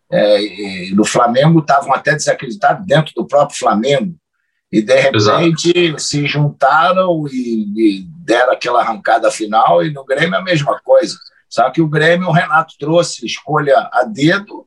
é, 0.10 0.92
no 0.94 1.04
Flamengo 1.04 1.60
estavam 1.60 1.94
até 1.94 2.14
desacreditados 2.14 2.86
dentro 2.86 3.12
do 3.16 3.26
próprio 3.26 3.58
Flamengo, 3.58 4.16
e 4.72 4.82
de 4.82 4.96
repente 4.96 5.78
Exato. 5.78 6.00
se 6.00 6.26
juntaram 6.26 7.28
e, 7.28 7.66
e, 7.76 8.08
deram 8.24 8.54
aquela 8.54 8.82
arrancada 8.82 9.32
final, 9.32 9.84
e 9.84 9.92
no 9.92 10.06
Grêmio 10.06 10.38
a 10.38 10.44
mesma 10.44 10.80
coisa. 10.80 11.16
Só 11.50 11.70
que 11.70 11.82
o 11.82 11.88
Grêmio, 11.88 12.30
o 12.30 12.32
Renato 12.32 12.76
trouxe 12.80 13.26
escolha 13.26 13.90
a 13.92 14.04
dedo 14.04 14.66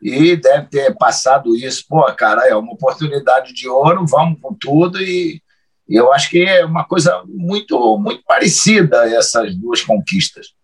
e 0.00 0.34
deve 0.36 0.66
ter 0.68 0.96
passado 0.96 1.54
isso. 1.54 1.84
Pô, 1.88 2.04
cara, 2.14 2.48
é 2.48 2.54
uma 2.54 2.72
oportunidade 2.72 3.52
de 3.52 3.68
ouro, 3.68 4.06
vamos 4.06 4.40
com 4.40 4.54
tudo. 4.54 5.00
E, 5.00 5.42
e 5.88 5.94
eu 5.94 6.12
acho 6.12 6.30
que 6.30 6.42
é 6.42 6.64
uma 6.64 6.84
coisa 6.84 7.22
muito, 7.26 7.98
muito 7.98 8.22
parecida 8.24 9.06
essas 9.14 9.54
duas 9.54 9.82
conquistas. 9.82 10.54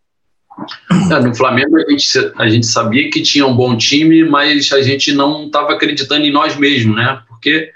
É, 1.12 1.20
no 1.20 1.34
Flamengo 1.34 1.76
a 1.76 1.90
gente, 1.90 2.32
a 2.36 2.48
gente 2.48 2.66
sabia 2.66 3.10
que 3.10 3.22
tinha 3.22 3.46
um 3.46 3.54
bom 3.54 3.76
time, 3.76 4.24
mas 4.24 4.72
a 4.72 4.82
gente 4.82 5.12
não 5.12 5.46
estava 5.46 5.72
acreditando 5.72 6.24
em 6.24 6.32
nós 6.32 6.56
mesmos, 6.56 6.96
né? 6.96 7.22
Porque 7.28 7.70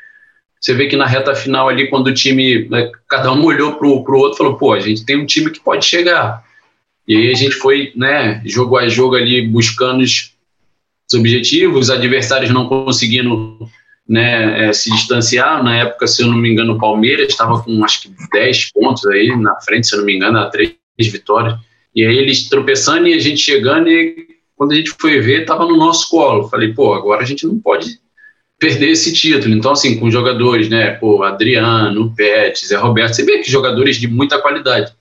você 0.63 0.75
vê 0.75 0.87
que 0.87 0.97
na 0.97 1.07
reta 1.07 1.35
final 1.35 1.69
ali, 1.69 1.89
quando 1.89 2.07
o 2.07 2.15
time, 2.15 2.69
né, 2.69 2.93
cada 3.09 3.33
um 3.33 3.45
olhou 3.45 3.75
para 3.75 3.89
o 3.89 4.17
outro 4.17 4.35
e 4.35 4.39
falou, 4.39 4.57
pô, 4.57 4.73
a 4.73 4.79
gente 4.79 5.05
tem 5.05 5.17
um 5.17 5.27
time 5.27 5.51
que 5.51 5.59
pode 5.59 5.85
chegar. 5.85 6.45
E 7.07 7.17
aí 7.17 7.33
a 7.33 7.35
gente 7.35 7.57
foi, 7.57 7.93
né, 7.97 8.41
jogo 8.45 8.77
a 8.77 8.87
jogo 8.87 9.17
ali, 9.17 9.45
buscando 9.45 10.03
os, 10.03 10.31
objetivos, 11.15 11.89
os 11.89 11.91
adversários 11.91 12.51
não 12.51 12.69
conseguindo 12.69 13.59
né, 14.09 14.69
é, 14.69 14.73
se 14.73 14.89
distanciar. 14.93 15.65
Na 15.65 15.79
época, 15.79 16.07
se 16.07 16.23
eu 16.23 16.29
não 16.29 16.39
me 16.39 16.49
engano, 16.49 16.75
o 16.75 16.79
Palmeiras 16.79 17.29
estava 17.29 17.61
com 17.61 17.85
acho 17.85 18.03
que 18.03 18.15
10 18.33 18.71
pontos 18.71 19.05
aí 19.07 19.37
na 19.37 19.61
frente, 19.61 19.89
se 19.89 19.97
eu 19.97 19.99
não 19.99 20.07
me 20.07 20.15
engano, 20.15 20.39
a 20.39 20.49
três 20.49 20.77
vitórias. 20.99 21.59
E 21.95 22.07
aí 22.07 22.17
eles 22.17 22.49
tropeçando 22.49 23.09
e 23.09 23.15
a 23.15 23.19
gente 23.19 23.41
chegando, 23.41 23.91
e 23.91 24.29
quando 24.57 24.73
a 24.73 24.77
gente 24.77 24.95
foi 24.99 25.21
ver, 25.21 25.41
estava 25.41 25.67
no 25.67 25.77
nosso 25.77 26.09
colo. 26.09 26.49
Falei, 26.49 26.73
pô, 26.73 26.95
agora 26.95 27.21
a 27.21 27.27
gente 27.27 27.45
não 27.47 27.59
pode 27.59 28.01
perder 28.63 28.91
esse 28.91 29.13
título. 29.13 29.53
Então, 29.53 29.73
assim, 29.73 29.99
com 29.99 30.09
jogadores, 30.09 30.69
né, 30.69 30.93
pô, 30.93 31.25
Adriano, 31.25 32.15
Pet, 32.15 32.65
Zé 32.65 32.77
Roberto, 32.77 33.15
você 33.15 33.25
vê 33.25 33.39
que 33.39 33.51
jogadores 33.51 33.97
de 33.97 34.07
muita 34.07 34.41
qualidade, 34.41 34.93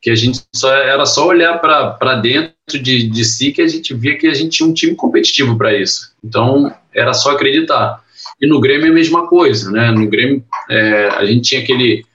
que 0.00 0.10
a 0.10 0.14
gente 0.14 0.40
só 0.54 0.72
era 0.72 1.04
só 1.04 1.26
olhar 1.26 1.58
para 1.58 2.14
dentro 2.14 2.54
de, 2.80 3.08
de 3.08 3.24
si 3.24 3.50
que 3.50 3.62
a 3.62 3.66
gente 3.66 3.92
via 3.94 4.16
que 4.16 4.28
a 4.28 4.32
gente 4.32 4.58
tinha 4.58 4.68
um 4.68 4.72
time 4.72 4.94
competitivo 4.94 5.58
para 5.58 5.76
isso. 5.76 6.12
Então, 6.22 6.72
era 6.94 7.12
só 7.12 7.32
acreditar. 7.32 8.00
E 8.40 8.46
no 8.46 8.60
Grêmio 8.60 8.86
é 8.86 8.90
a 8.90 8.94
mesma 8.94 9.26
coisa, 9.26 9.72
né? 9.72 9.90
No 9.90 10.08
Grêmio, 10.08 10.44
é, 10.70 11.08
a 11.08 11.26
gente 11.26 11.48
tinha 11.48 11.62
aquele, 11.62 12.06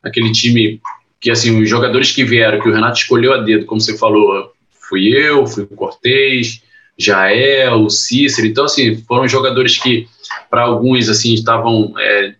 aquele 0.00 0.30
time 0.30 0.80
que, 1.20 1.28
assim, 1.28 1.60
os 1.60 1.68
jogadores 1.68 2.12
que 2.12 2.22
vieram, 2.22 2.60
que 2.60 2.68
o 2.68 2.72
Renato 2.72 3.00
escolheu 3.00 3.34
a 3.34 3.38
dedo, 3.38 3.66
como 3.66 3.80
você 3.80 3.98
falou, 3.98 4.52
fui 4.88 5.08
eu, 5.08 5.44
fui 5.44 5.64
o 5.64 5.66
Cortez, 5.66 6.62
Jael, 6.98 7.84
o 7.84 7.90
Cícero. 7.90 8.46
Então, 8.46 8.64
assim, 8.64 8.96
foram 9.06 9.28
jogadores 9.28 9.78
que 9.78 10.08
para 10.50 10.62
alguns 10.62 11.08
assim 11.08 11.34
estavam 11.34 11.94
é, 11.98 12.34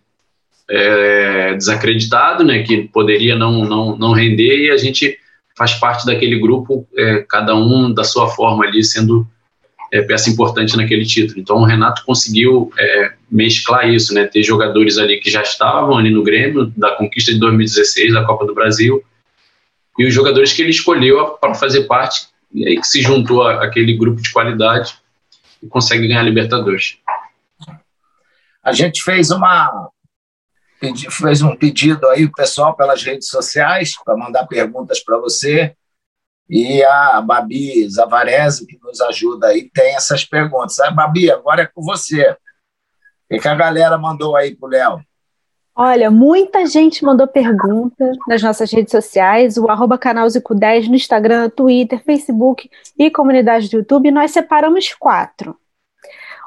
é, 0.69 1.53
desacreditados, 1.53 2.45
né, 2.45 2.63
que 2.63 2.87
poderia 2.87 3.35
não, 3.35 3.63
não, 3.63 3.97
não 3.97 4.11
render 4.11 4.65
e 4.65 4.71
a 4.71 4.77
gente 4.77 5.17
faz 5.55 5.73
parte 5.73 6.05
daquele 6.05 6.39
grupo, 6.39 6.87
é, 6.95 7.25
cada 7.27 7.55
um 7.55 7.91
da 7.91 8.03
sua 8.03 8.29
forma 8.29 8.65
ali 8.65 8.83
sendo 8.83 9.27
é, 9.91 10.01
peça 10.01 10.29
importante 10.29 10.75
naquele 10.75 11.05
título. 11.05 11.39
Então 11.39 11.57
o 11.57 11.65
Renato 11.65 12.03
conseguiu 12.05 12.71
é, 12.77 13.13
mesclar 13.29 13.89
isso, 13.89 14.13
né, 14.13 14.25
ter 14.25 14.43
jogadores 14.43 14.97
ali 14.97 15.19
que 15.19 15.31
já 15.31 15.41
estavam 15.41 15.97
ali 15.97 16.09
no 16.09 16.23
Grêmio 16.23 16.71
da 16.75 16.91
conquista 16.91 17.31
de 17.31 17.39
2016 17.39 18.13
da 18.13 18.25
Copa 18.25 18.45
do 18.45 18.53
Brasil 18.53 19.03
e 19.97 20.05
os 20.05 20.13
jogadores 20.13 20.53
que 20.53 20.61
ele 20.61 20.69
escolheu 20.69 21.25
para 21.41 21.55
fazer 21.55 21.83
parte 21.83 22.27
e 22.57 22.67
aí 22.67 22.75
que 22.75 22.87
se 22.87 23.03
juntou 23.03 23.47
àquele 23.47 23.95
grupo 23.95 24.19
de 24.19 24.31
qualidade 24.31 24.99
e 25.61 25.67
consegue 25.67 26.07
ganhar 26.07 26.21
a 26.21 26.23
Libertadores. 26.23 26.97
A 28.63 28.71
gente 28.71 29.03
fez 29.03 29.29
uma 29.29 29.89
fez 31.11 31.41
um 31.41 31.55
pedido 31.55 32.07
aí 32.07 32.25
o 32.25 32.31
pessoal 32.31 32.75
pelas 32.75 33.03
redes 33.03 33.29
sociais 33.29 33.91
para 34.03 34.17
mandar 34.17 34.47
perguntas 34.47 35.03
para 35.03 35.17
você 35.19 35.75
e 36.49 36.83
a 36.83 37.21
Babi 37.21 37.87
Zavarese 37.89 38.65
que 38.65 38.77
nos 38.79 39.01
ajuda 39.01 39.47
aí 39.47 39.69
tem 39.71 39.95
essas 39.95 40.25
perguntas. 40.25 40.77
Babi, 40.95 41.29
agora 41.29 41.61
é 41.61 41.67
com 41.67 41.83
você. 41.83 42.35
O 43.31 43.39
que 43.39 43.47
a 43.47 43.55
galera 43.55 43.97
mandou 43.99 44.35
aí 44.35 44.55
para 44.55 44.67
o 44.67 44.71
Léo? 44.71 45.06
Olha, 45.79 46.09
muita 46.09 46.65
gente 46.65 47.05
mandou 47.05 47.27
pergunta 47.27 48.11
nas 48.27 48.41
nossas 48.41 48.71
redes 48.71 48.89
sociais, 48.89 49.57
o 49.57 49.69
arroba 49.69 49.95
canalzico10 49.95 50.87
no 50.87 50.95
Instagram, 50.95 51.51
Twitter, 51.51 52.03
Facebook 52.03 52.67
e 52.97 53.11
comunidade 53.11 53.69
do 53.69 53.77
YouTube. 53.77 54.09
Nós 54.09 54.31
separamos 54.31 54.91
quatro. 54.95 55.55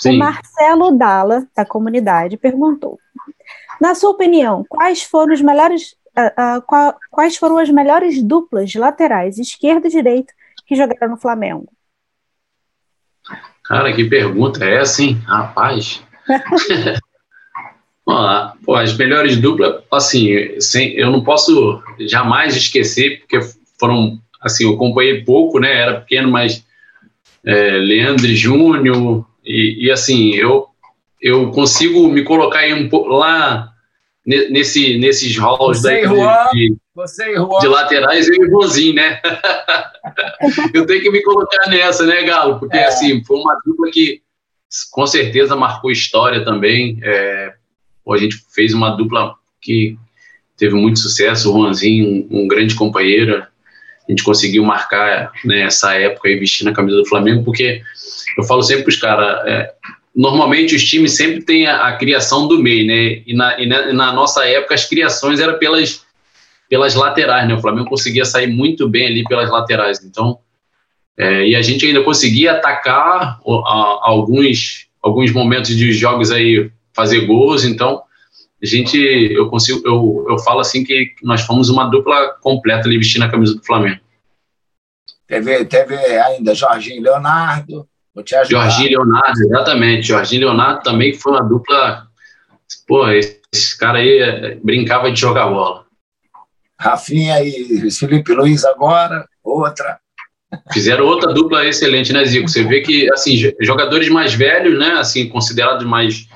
Sim. 0.00 0.16
O 0.16 0.18
Marcelo 0.18 0.90
Dalla, 0.98 1.46
da 1.54 1.64
comunidade, 1.64 2.36
perguntou: 2.36 2.98
Na 3.80 3.94
sua 3.94 4.10
opinião, 4.10 4.64
quais 4.68 5.04
foram 5.04 5.32
os 5.32 5.40
melhores. 5.40 5.94
Uh, 6.18 6.58
uh, 6.58 6.62
qual, 6.62 6.96
quais 7.08 7.36
foram 7.36 7.58
as 7.58 7.70
melhores 7.70 8.20
duplas 8.20 8.68
de 8.68 8.80
laterais, 8.80 9.38
esquerda 9.38 9.86
e 9.86 9.90
direita, 9.92 10.34
que 10.66 10.74
jogaram 10.74 11.12
no 11.12 11.16
Flamengo? 11.16 11.68
Cara, 13.62 13.94
que 13.94 14.02
pergunta 14.02 14.64
é 14.64 14.80
essa, 14.80 15.04
hein? 15.04 15.22
Rapaz. 15.24 16.02
Pô, 18.64 18.74
as 18.74 18.96
melhores 18.96 19.36
duplas, 19.36 19.82
assim, 19.90 20.60
sem, 20.60 20.92
eu 20.94 21.10
não 21.10 21.22
posso 21.22 21.82
jamais 22.00 22.56
esquecer, 22.56 23.20
porque 23.20 23.40
foram, 23.78 24.18
assim, 24.40 24.64
eu 24.64 24.74
acompanhei 24.74 25.24
pouco, 25.24 25.58
né? 25.58 25.72
Era 25.72 26.00
pequeno, 26.00 26.30
mas 26.30 26.64
é, 27.44 27.70
Leandro 27.72 28.26
Júnior, 28.34 29.24
e, 29.44 29.86
e, 29.86 29.90
assim, 29.90 30.34
eu, 30.34 30.66
eu 31.20 31.50
consigo 31.50 32.08
me 32.08 32.22
colocar 32.22 32.60
um, 32.68 32.88
lá 33.08 33.72
nesse, 34.26 34.98
nesses 34.98 35.36
halls 35.36 35.82
daí, 35.82 36.06
de, 36.52 36.76
de, 37.60 37.66
laterais, 37.66 38.28
eu 38.28 38.44
e 38.44 38.50
Rosinho, 38.50 38.94
né? 38.94 39.20
eu 40.74 40.86
tenho 40.86 41.02
que 41.02 41.10
me 41.10 41.22
colocar 41.22 41.68
nessa, 41.68 42.04
né, 42.06 42.22
Galo? 42.22 42.58
Porque, 42.58 42.76
é. 42.76 42.86
assim, 42.86 43.24
foi 43.24 43.38
uma 43.38 43.56
dupla 43.64 43.90
que 43.90 44.22
com 44.90 45.06
certeza 45.06 45.56
marcou 45.56 45.90
história 45.90 46.44
também. 46.44 47.00
É, 47.02 47.54
a 48.08 48.16
gente 48.16 48.36
fez 48.52 48.72
uma 48.74 48.90
dupla 48.90 49.34
que 49.60 49.96
teve 50.56 50.74
muito 50.74 50.98
sucesso. 50.98 51.50
O 51.50 51.52
Juanzinho, 51.52 52.26
um, 52.30 52.42
um 52.42 52.48
grande 52.48 52.74
companheiro, 52.74 53.36
a 53.36 54.10
gente 54.10 54.24
conseguiu 54.24 54.64
marcar 54.64 55.32
né, 55.44 55.62
essa 55.62 55.94
época 55.94 56.28
aí 56.28 56.36
vestindo 56.38 56.68
a 56.68 56.72
camisa 56.72 56.96
do 56.96 57.08
Flamengo, 57.08 57.44
porque 57.44 57.82
eu 58.36 58.44
falo 58.44 58.62
sempre 58.62 58.84
para 58.84 58.90
os 58.90 58.96
caras, 58.96 59.46
é, 59.46 59.72
normalmente 60.14 60.74
os 60.74 60.84
times 60.84 61.16
sempre 61.16 61.42
têm 61.42 61.66
a, 61.66 61.88
a, 61.88 61.96
criação 61.96 62.48
do 62.48 62.58
meio, 62.58 62.86
né? 62.86 63.22
E 63.26 63.34
na, 63.34 63.60
e 63.60 63.66
na, 63.66 63.92
na, 63.92 64.12
nossa 64.12 64.44
época 64.46 64.74
as 64.74 64.84
criações 64.84 65.40
eram 65.40 65.58
pelas, 65.58 66.04
pelas 66.68 66.94
laterais, 66.94 67.46
né? 67.48 67.54
O 67.54 67.60
Flamengo 67.60 67.88
conseguia 67.88 68.24
sair 68.24 68.48
muito 68.48 68.88
bem 68.88 69.06
ali 69.06 69.24
pelas 69.24 69.50
laterais. 69.50 70.02
Então, 70.04 70.38
é, 71.16 71.46
e 71.48 71.54
a 71.54 71.62
gente 71.62 71.86
ainda 71.86 72.02
conseguia 72.02 72.52
atacar 72.52 72.96
a, 73.06 73.40
a, 73.46 74.00
alguns, 74.02 74.88
alguns 75.02 75.32
momentos 75.32 75.76
de 75.76 75.92
jogos 75.92 76.32
aí, 76.32 76.70
fazer 77.00 77.26
gols. 77.26 77.64
Então, 77.64 78.02
a 78.62 78.66
gente, 78.66 78.98
eu 78.98 79.48
consigo, 79.48 79.80
eu, 79.86 80.26
eu 80.28 80.38
falo 80.38 80.60
assim 80.60 80.84
que 80.84 81.14
nós 81.22 81.40
fomos 81.40 81.70
uma 81.70 81.84
dupla 81.84 82.36
completa 82.40 82.86
ali 82.86 82.98
vestindo 82.98 83.24
a 83.24 83.30
camisa 83.30 83.54
do 83.54 83.64
Flamengo. 83.64 84.00
Teve, 85.26 85.64
teve 85.64 85.94
ainda 85.94 86.54
Jorginho 86.54 87.02
Leonardo, 87.02 87.88
Jorginho 88.48 89.02
Leonardo, 89.02 89.40
exatamente. 89.40 90.08
Jorginho 90.08 90.48
Leonardo 90.48 90.82
também 90.82 91.14
foi 91.14 91.32
uma 91.32 91.42
dupla. 91.42 92.06
Pô, 92.86 93.08
esse 93.08 93.78
cara 93.78 93.98
aí 93.98 94.18
é, 94.18 94.54
brincava 94.56 95.10
de 95.10 95.18
jogar 95.18 95.46
bola. 95.46 95.86
Rafinha 96.78 97.42
e 97.42 97.90
Felipe 97.90 98.32
Luiz 98.34 98.64
agora, 98.64 99.26
outra. 99.42 99.98
Fizeram 100.72 101.04
outra 101.06 101.32
dupla 101.32 101.66
excelente, 101.66 102.12
né, 102.12 102.24
Zico? 102.24 102.48
Você 102.48 102.64
vê 102.64 102.80
que, 102.80 103.10
assim, 103.12 103.36
jogadores 103.60 104.08
mais 104.08 104.34
velhos, 104.34 104.78
né, 104.78 104.92
assim, 104.94 105.28
considerados 105.28 105.86
mais, 105.86 106.26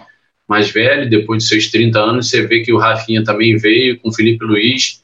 mais 0.48 0.70
velhos, 0.70 1.10
depois 1.10 1.42
de 1.42 1.48
seus 1.48 1.70
30 1.70 1.98
anos, 1.98 2.28
você 2.28 2.46
vê 2.46 2.60
que 2.60 2.72
o 2.72 2.78
Rafinha 2.78 3.24
também 3.24 3.56
veio 3.56 3.98
com 3.98 4.08
o 4.08 4.12
Felipe 4.12 4.44
Luiz, 4.44 5.02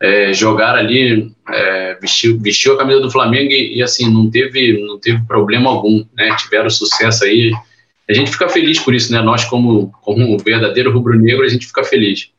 é, 0.00 0.32
jogar 0.32 0.74
ali, 0.74 1.32
é, 1.50 1.94
vestiu, 1.94 2.38
vestiu 2.38 2.74
a 2.74 2.78
camisa 2.78 3.00
do 3.00 3.10
Flamengo 3.10 3.50
e, 3.50 3.78
e, 3.78 3.82
assim, 3.82 4.12
não 4.12 4.30
teve, 4.30 4.84
não 4.84 4.98
teve 4.98 5.24
problema 5.26 5.70
algum, 5.70 6.04
né, 6.14 6.34
tiveram 6.36 6.68
sucesso 6.68 7.24
aí. 7.24 7.52
A 8.08 8.12
gente 8.12 8.30
fica 8.30 8.48
feliz 8.48 8.78
por 8.78 8.94
isso, 8.94 9.10
né, 9.10 9.20
nós 9.22 9.44
como, 9.44 9.90
como 10.02 10.38
verdadeiro 10.38 10.92
rubro-negro, 10.92 11.44
a 11.44 11.48
gente 11.48 11.66
fica 11.66 11.82
feliz. 11.82 12.30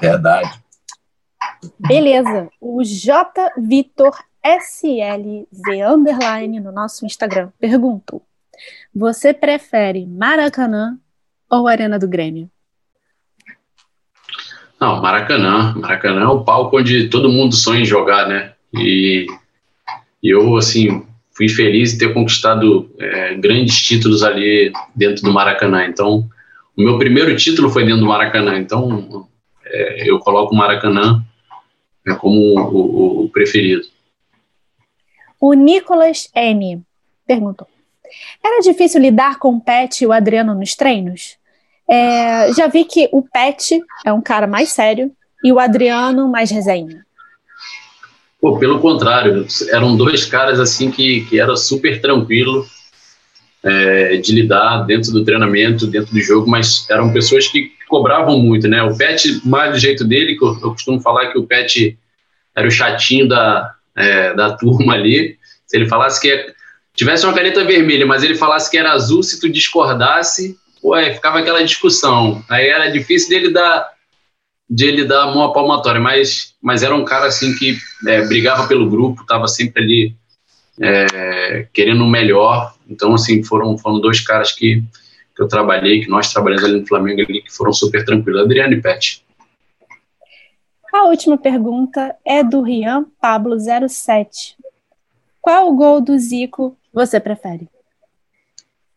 Verdade. 0.00 0.50
Beleza. 1.78 2.48
O 2.60 2.82
J. 2.82 3.52
Vitor 3.58 4.16
SLZ 4.44 5.86
underline 5.88 6.58
no 6.58 6.72
nosso 6.72 7.06
Instagram 7.06 7.50
perguntou: 7.60 8.22
Você 8.94 9.32
prefere 9.32 10.06
Maracanã 10.06 10.98
ou 11.52 11.68
Arena 11.68 11.98
do 11.98 12.08
Grêmio? 12.08 12.50
Não, 14.80 15.00
Maracanã. 15.02 15.74
Maracanã 15.76 16.22
é 16.22 16.28
o 16.28 16.42
palco 16.42 16.78
onde 16.78 17.08
todo 17.08 17.28
mundo 17.28 17.54
sonha 17.54 17.82
em 17.82 17.84
jogar, 17.84 18.26
né? 18.26 18.54
E, 18.74 19.26
e 20.22 20.30
eu, 20.30 20.56
assim, 20.56 21.06
fui 21.36 21.48
feliz 21.48 21.92
em 21.92 21.98
ter 21.98 22.14
conquistado 22.14 22.90
é, 22.98 23.34
grandes 23.34 23.80
títulos 23.82 24.22
ali 24.22 24.72
dentro 24.94 25.22
do 25.22 25.32
Maracanã. 25.32 25.84
Então, 25.84 26.28
o 26.74 26.82
meu 26.82 26.98
primeiro 26.98 27.36
título 27.36 27.68
foi 27.68 27.84
dentro 27.84 28.00
do 28.00 28.06
Maracanã. 28.06 28.58
Então, 28.58 29.28
é, 29.66 30.10
eu 30.10 30.18
coloco 30.18 30.54
o 30.54 30.56
Maracanã 30.56 31.22
né, 32.04 32.14
como 32.14 32.40
o, 32.40 32.60
o, 32.60 33.24
o 33.24 33.28
preferido. 33.28 33.82
O 35.38 35.52
Nicolas 35.52 36.30
N 36.34 36.82
perguntou: 37.26 37.68
Era 38.42 38.60
difícil 38.62 39.02
lidar 39.02 39.38
com 39.38 39.56
o 39.56 39.60
Pet 39.60 40.02
e 40.02 40.06
o 40.06 40.12
Adriano 40.12 40.54
nos 40.54 40.74
treinos? 40.74 41.36
É, 41.92 42.50
já 42.54 42.68
vi 42.68 42.86
que 42.86 43.06
o 43.12 43.22
Pet 43.22 43.78
é 44.02 44.10
um 44.10 44.22
cara 44.22 44.46
mais 44.46 44.70
sério 44.70 45.12
e 45.44 45.52
o 45.52 45.58
Adriano 45.58 46.26
mais 46.26 46.50
resenha. 46.50 47.04
Pô, 48.40 48.58
pelo 48.58 48.80
contrário, 48.80 49.46
eram 49.68 49.94
dois 49.94 50.24
caras 50.24 50.58
assim 50.58 50.90
que, 50.90 51.26
que 51.26 51.38
era 51.38 51.54
super 51.54 52.00
tranquilo 52.00 52.66
é, 53.62 54.16
de 54.16 54.32
lidar 54.32 54.86
dentro 54.86 55.12
do 55.12 55.22
treinamento, 55.22 55.86
dentro 55.86 56.14
do 56.14 56.20
jogo, 56.22 56.50
mas 56.50 56.88
eram 56.88 57.12
pessoas 57.12 57.46
que 57.46 57.70
cobravam 57.86 58.38
muito, 58.38 58.66
né? 58.68 58.82
O 58.82 58.96
Pet, 58.96 59.42
mais 59.44 59.72
do 59.72 59.78
jeito 59.78 60.02
dele, 60.02 60.34
que 60.38 60.44
eu, 60.44 60.58
eu 60.62 60.70
costumo 60.70 60.98
falar 60.98 61.30
que 61.30 61.38
o 61.38 61.46
Pet 61.46 61.98
era 62.56 62.66
o 62.66 62.70
chatinho 62.70 63.28
da, 63.28 63.74
é, 63.94 64.32
da 64.32 64.56
turma 64.56 64.94
ali. 64.94 65.36
Se 65.66 65.76
ele 65.76 65.86
falasse 65.86 66.18
que 66.18 66.30
é, 66.30 66.54
tivesse 66.94 67.26
uma 67.26 67.34
caneta 67.34 67.62
vermelha, 67.64 68.06
mas 68.06 68.22
ele 68.22 68.34
falasse 68.34 68.70
que 68.70 68.78
era 68.78 68.92
azul, 68.92 69.22
se 69.22 69.38
tu 69.38 69.46
discordasse, 69.46 70.56
ué, 70.84 71.14
ficava 71.14 71.38
aquela 71.38 71.62
discussão. 71.62 72.44
Aí 72.48 72.68
era 72.68 72.90
difícil 72.90 73.28
dele 73.28 73.50
dar 73.52 73.92
de 74.68 74.86
ele 74.86 75.04
dar 75.04 75.24
a 75.24 75.34
mão 75.34 75.44
à 75.44 75.52
palmatória, 75.52 76.00
mas, 76.00 76.54
mas 76.62 76.82
era 76.82 76.94
um 76.94 77.04
cara 77.04 77.26
assim 77.26 77.54
que 77.54 77.76
é, 78.06 78.26
brigava 78.26 78.66
pelo 78.66 78.88
grupo, 78.88 79.20
estava 79.20 79.46
sempre 79.46 79.82
ali 79.82 80.16
é, 80.80 81.68
querendo 81.74 82.02
o 82.02 82.08
melhor. 82.08 82.74
Então, 82.88 83.12
assim, 83.12 83.42
foram, 83.42 83.76
foram 83.76 84.00
dois 84.00 84.20
caras 84.20 84.52
que, 84.52 84.82
que 85.36 85.42
eu 85.42 85.46
trabalhei, 85.46 86.00
que 86.00 86.08
nós 86.08 86.32
trabalhamos 86.32 86.64
ali 86.64 86.80
no 86.80 86.86
Flamengo, 86.86 87.20
ali, 87.20 87.42
que 87.42 87.52
foram 87.52 87.72
super 87.72 88.02
tranquilos, 88.02 88.40
Adriano 88.40 88.72
e 88.72 88.80
Pet. 88.80 89.22
A 90.90 91.04
última 91.04 91.36
pergunta 91.36 92.16
é 92.24 92.42
do 92.42 92.62
Rian 92.62 93.04
Pablo 93.20 93.56
07. 93.58 94.56
Qual 95.40 95.68
o 95.68 95.76
gol 95.76 96.00
do 96.00 96.18
Zico 96.18 96.76
você 96.92 97.20
prefere? 97.20 97.68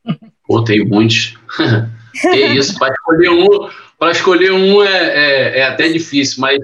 Pô, 0.47 0.63
tem 0.63 0.86
muitos. 0.86 1.38
que 2.21 2.38
isso, 2.38 2.77
para 2.77 2.93
escolher 2.93 3.29
um, 3.29 3.69
para 3.99 4.12
escolher 4.12 4.51
um 4.51 4.84
é, 4.84 4.89
é, 4.89 5.60
é, 5.60 5.63
até 5.63 5.89
difícil, 5.89 6.41
mas 6.41 6.60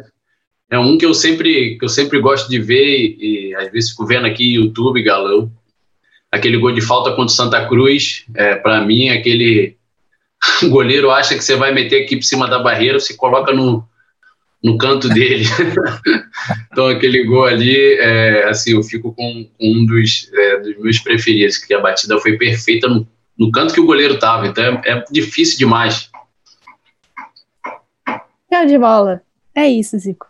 é 0.69 0.79
um 0.79 0.97
que 0.97 1.05
eu 1.05 1.13
sempre 1.13 1.77
que 1.77 1.85
eu 1.85 1.89
sempre 1.89 2.19
gosto 2.19 2.49
de 2.49 2.59
ver 2.59 2.85
e, 2.85 3.49
e 3.49 3.55
às 3.55 3.71
vezes 3.71 3.91
fico 3.91 4.05
vendo 4.05 4.27
aqui 4.27 4.53
YouTube, 4.53 5.03
galão. 5.03 5.51
Aquele 6.31 6.57
gol 6.57 6.71
de 6.71 6.81
falta 6.81 7.09
contra 7.09 7.25
o 7.25 7.29
Santa 7.29 7.67
Cruz, 7.67 8.23
é, 8.33 8.55
para 8.55 8.79
mim, 8.85 9.09
aquele 9.09 9.75
goleiro 10.69 11.11
acha 11.11 11.35
que 11.35 11.43
você 11.43 11.55
vai 11.55 11.73
meter 11.73 12.03
aqui 12.03 12.15
por 12.15 12.23
cima 12.23 12.47
da 12.47 12.59
barreira, 12.59 12.99
se 12.99 13.17
coloca 13.17 13.51
no, 13.51 13.83
no 14.63 14.77
canto 14.77 15.09
dele. 15.09 15.43
então, 16.71 16.87
aquele 16.87 17.23
gol 17.25 17.45
ali, 17.45 17.75
é, 17.99 18.45
assim, 18.45 18.71
eu 18.71 18.83
fico 18.83 19.13
com, 19.13 19.49
um 19.59 19.85
dos, 19.85 20.29
é, 20.33 20.59
dos, 20.59 20.77
meus 20.77 20.99
preferidos, 20.99 21.57
que 21.57 21.73
a 21.73 21.81
batida 21.81 22.17
foi 22.19 22.37
perfeita 22.37 22.87
no, 22.87 23.05
no 23.41 23.51
canto 23.51 23.73
que 23.73 23.79
o 23.79 23.85
goleiro 23.87 24.13
estava. 24.13 24.45
Então, 24.45 24.63
é, 24.63 24.91
é, 24.91 25.03
difícil 25.09 25.57
demais. 25.57 26.11
Show 28.53 28.67
de 28.67 28.77
bola. 28.77 29.23
É 29.55 29.67
isso, 29.67 29.97
Zico. 29.97 30.27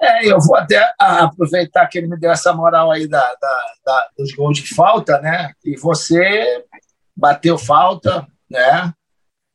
É, 0.00 0.26
eu 0.26 0.40
vou 0.40 0.56
até 0.56 0.92
aproveitar 0.98 1.86
que 1.86 1.98
ele 1.98 2.08
me 2.08 2.18
deu 2.18 2.32
essa 2.32 2.52
moral 2.52 2.90
aí 2.90 3.06
da, 3.06 3.22
da, 3.40 3.74
da 3.84 4.08
dos 4.18 4.32
gols 4.32 4.58
de 4.58 4.74
falta, 4.74 5.20
né? 5.20 5.52
E 5.64 5.76
você 5.76 6.64
bateu 7.16 7.56
falta, 7.56 8.26
né? 8.50 8.92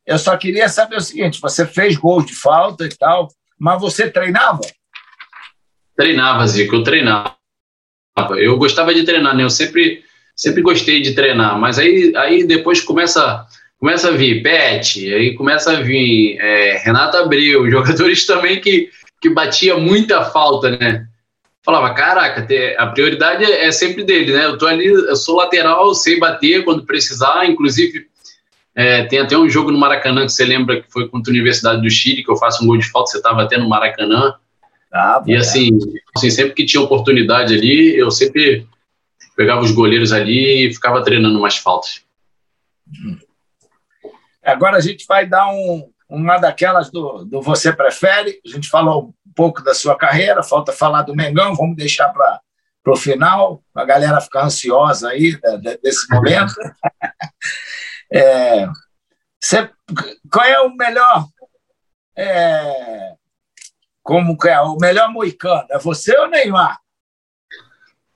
Eu 0.06 0.18
só 0.18 0.34
queria 0.38 0.70
saber 0.70 0.96
o 0.96 1.00
seguinte: 1.00 1.42
você 1.42 1.66
fez 1.66 1.94
gol 1.96 2.24
de 2.24 2.34
falta 2.34 2.86
e 2.86 2.88
tal, 2.88 3.28
mas 3.58 3.78
você 3.78 4.10
treinava? 4.10 4.62
Treinava, 5.94 6.46
Zico, 6.46 6.76
eu 6.76 6.82
treinava. 6.82 7.36
Eu 8.38 8.56
gostava 8.56 8.94
de 8.94 9.04
treinar, 9.04 9.36
né? 9.36 9.44
Eu 9.44 9.50
sempre, 9.50 10.02
sempre 10.34 10.62
gostei 10.62 11.00
de 11.00 11.14
treinar, 11.14 11.58
mas 11.58 11.78
aí, 11.78 12.12
aí 12.16 12.44
depois 12.44 12.80
começa, 12.80 13.46
começa 13.78 14.08
a 14.08 14.12
vir 14.12 14.42
Pet, 14.42 15.12
aí 15.12 15.34
começa 15.34 15.72
a 15.72 15.80
vir 15.80 16.38
é, 16.40 16.78
Renato 16.84 17.16
Abreu, 17.16 17.68
jogadores 17.70 18.26
também 18.26 18.60
que, 18.60 18.88
que 19.20 19.30
batia 19.30 19.76
muita 19.76 20.24
falta, 20.24 20.70
né? 20.70 21.06
Falava, 21.64 21.94
caraca, 21.94 22.44
a 22.76 22.86
prioridade 22.88 23.44
é 23.44 23.70
sempre 23.70 24.02
dele, 24.02 24.32
né? 24.32 24.46
Eu 24.46 24.58
tô 24.58 24.66
ali, 24.66 24.86
eu 24.86 25.14
sou 25.14 25.36
lateral, 25.36 25.94
sei 25.94 26.18
bater 26.18 26.64
quando 26.64 26.84
precisar, 26.84 27.46
inclusive 27.46 28.06
é, 28.74 29.04
tem 29.04 29.18
até 29.20 29.36
um 29.36 29.48
jogo 29.48 29.70
no 29.70 29.78
Maracanã 29.78 30.24
que 30.24 30.32
você 30.32 30.44
lembra 30.44 30.80
que 30.80 30.90
foi 30.90 31.08
contra 31.08 31.30
a 31.30 31.34
Universidade 31.34 31.82
do 31.82 31.90
Chile, 31.90 32.24
que 32.24 32.30
eu 32.30 32.36
faço 32.36 32.64
um 32.64 32.66
gol 32.66 32.78
de 32.78 32.90
falta, 32.90 33.10
você 33.10 33.18
estava 33.18 33.42
até 33.42 33.58
no 33.58 33.68
Maracanã. 33.68 34.34
Ah, 34.92 35.22
e 35.26 35.34
assim, 35.34 35.78
assim, 36.16 36.30
sempre 36.30 36.54
que 36.54 36.66
tinha 36.66 36.82
oportunidade 36.82 37.54
ali, 37.54 37.96
eu 37.96 38.10
sempre 38.10 38.66
pegava 39.36 39.60
os 39.60 39.70
goleiros 39.70 40.12
ali 40.12 40.68
e 40.68 40.74
ficava 40.74 41.02
treinando 41.02 41.40
mais 41.40 41.56
faltas. 41.56 42.04
Agora 44.42 44.76
a 44.76 44.80
gente 44.80 45.06
vai 45.06 45.26
dar 45.26 45.48
um, 45.48 45.90
uma 46.08 46.38
daquelas 46.38 46.90
do, 46.90 47.24
do 47.24 47.40
Você 47.40 47.72
Prefere. 47.72 48.40
A 48.44 48.48
gente 48.48 48.68
falou 48.68 49.14
um 49.26 49.32
pouco 49.34 49.62
da 49.62 49.74
sua 49.74 49.96
carreira, 49.96 50.42
falta 50.42 50.72
falar 50.72 51.02
do 51.02 51.14
Mengão, 51.14 51.54
vamos 51.54 51.76
deixar 51.76 52.08
para 52.08 52.40
o 52.86 52.96
final, 52.96 53.62
a 53.74 53.84
galera 53.84 54.20
ficar 54.20 54.44
ansiosa 54.44 55.10
aí 55.10 55.38
desse 55.82 56.08
momento. 56.10 56.54
É, 58.14 58.68
cê, 59.42 59.70
qual 60.30 60.44
é 60.44 60.60
o 60.60 60.76
melhor? 60.76 61.26
É, 62.14 63.14
como 64.02 64.36
que 64.36 64.50
é? 64.50 64.60
O 64.60 64.76
melhor 64.76 65.10
moicano? 65.10 65.66
É 65.70 65.78
você 65.78 66.14
ou 66.18 66.28
Neymar? 66.28 66.78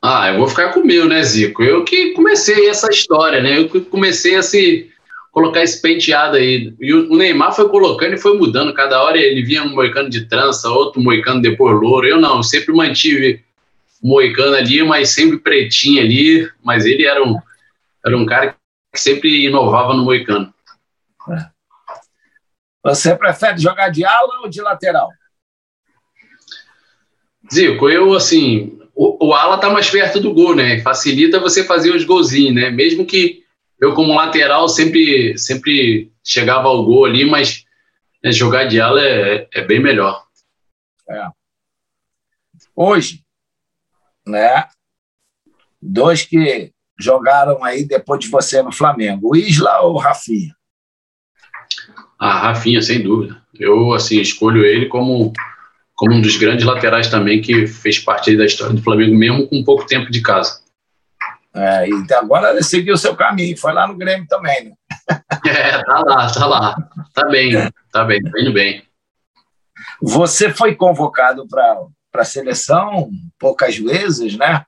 Ah, 0.08 0.28
eu 0.28 0.38
vou 0.38 0.46
ficar 0.46 0.72
com 0.72 0.78
o 0.78 0.86
meu, 0.86 1.08
né, 1.08 1.20
Zico? 1.24 1.64
Eu 1.64 1.82
que 1.82 2.12
comecei 2.12 2.68
essa 2.68 2.88
história, 2.88 3.42
né? 3.42 3.58
Eu 3.58 3.68
que 3.68 3.80
comecei 3.80 4.36
a 4.36 4.42
se 4.42 4.88
colocar 5.32 5.64
esse 5.64 5.82
penteado 5.82 6.36
aí. 6.36 6.72
E 6.78 6.94
o 6.94 7.16
Neymar 7.16 7.52
foi 7.52 7.68
colocando 7.68 8.14
e 8.14 8.18
foi 8.18 8.38
mudando. 8.38 8.72
Cada 8.72 9.02
hora 9.02 9.18
ele 9.18 9.42
vinha 9.42 9.64
um 9.64 9.74
moicano 9.74 10.08
de 10.08 10.26
trança, 10.26 10.68
outro 10.68 11.02
moicano 11.02 11.42
depois 11.42 11.74
louro. 11.74 12.06
Eu 12.06 12.20
não, 12.20 12.36
eu 12.36 12.42
sempre 12.44 12.72
mantive 12.72 13.44
moicano 14.00 14.54
ali, 14.54 14.80
mas 14.84 15.08
sempre 15.08 15.38
pretinho 15.38 16.00
ali. 16.00 16.48
Mas 16.62 16.86
ele 16.86 17.04
era 17.04 17.20
um, 17.24 17.40
era 18.06 18.16
um 18.16 18.24
cara 18.24 18.56
que 18.94 19.00
sempre 19.00 19.44
inovava 19.44 19.92
no 19.92 20.04
moicano. 20.04 20.54
É. 21.30 21.46
Você 22.84 23.12
prefere 23.16 23.58
jogar 23.58 23.88
de 23.88 24.04
ala 24.04 24.42
ou 24.42 24.48
de 24.48 24.62
lateral? 24.62 25.10
Zico, 27.52 27.90
eu 27.90 28.14
assim, 28.14 28.78
o, 28.96 29.28
o 29.28 29.34
ala 29.34 29.58
tá 29.58 29.68
mais 29.68 29.90
perto 29.90 30.18
do 30.18 30.32
gol, 30.32 30.56
né? 30.56 30.80
Facilita 30.80 31.38
você 31.38 31.62
fazer 31.62 31.94
os 31.94 32.04
golzinhos, 32.04 32.54
né? 32.54 32.70
Mesmo 32.70 33.04
que 33.04 33.44
eu 33.78 33.94
como 33.94 34.14
lateral 34.14 34.68
sempre 34.68 35.36
sempre 35.36 36.10
chegava 36.24 36.68
ao 36.68 36.84
gol 36.84 37.04
ali, 37.04 37.24
mas 37.24 37.64
é, 38.24 38.32
jogar 38.32 38.64
de 38.64 38.80
ala 38.80 39.00
é, 39.00 39.46
é 39.52 39.62
bem 39.62 39.80
melhor. 39.80 40.24
É. 41.08 41.28
Hoje, 42.74 43.22
né? 44.26 44.64
Dois 45.80 46.24
que 46.24 46.72
jogaram 46.98 47.62
aí 47.62 47.84
depois 47.84 48.20
de 48.20 48.28
você 48.28 48.62
no 48.62 48.72
Flamengo, 48.72 49.30
o 49.30 49.36
Isla 49.36 49.82
ou 49.82 49.94
o 49.94 49.98
Rafinha? 49.98 50.56
Ah, 52.18 52.38
Rafinha, 52.38 52.80
sem 52.80 53.02
dúvida. 53.02 53.42
Eu, 53.54 53.92
assim, 53.92 54.20
escolho 54.20 54.64
ele 54.64 54.86
como, 54.86 55.32
como 55.96 56.14
um 56.14 56.20
dos 56.20 56.36
grandes 56.36 56.64
laterais 56.64 57.08
também 57.08 57.40
que 57.40 57.66
fez 57.66 57.98
parte 57.98 58.36
da 58.36 58.44
história 58.44 58.74
do 58.74 58.82
Flamengo, 58.82 59.16
mesmo 59.16 59.48
com 59.48 59.64
pouco 59.64 59.86
tempo 59.86 60.10
de 60.10 60.20
casa. 60.20 60.60
É, 61.54 61.88
e 61.88 62.14
agora 62.14 62.50
ele 62.50 62.62
seguiu 62.62 62.94
o 62.94 62.98
seu 62.98 63.16
caminho, 63.16 63.56
foi 63.56 63.72
lá 63.72 63.86
no 63.86 63.96
Grêmio 63.96 64.26
também, 64.28 64.64
né? 64.66 64.72
É, 65.46 65.82
tá 65.84 66.00
lá, 66.00 66.32
tá 66.32 66.46
lá. 66.46 66.76
Tá 67.14 67.28
bem, 67.28 67.52
tá 67.92 68.04
bem, 68.04 68.20
tá 68.20 68.40
indo 68.40 68.52
bem. 68.52 68.82
Você 70.02 70.52
foi 70.52 70.74
convocado 70.74 71.46
para 71.48 71.86
a 72.14 72.24
seleção 72.24 73.08
poucas 73.38 73.78
vezes, 73.78 74.36
né? 74.36 74.64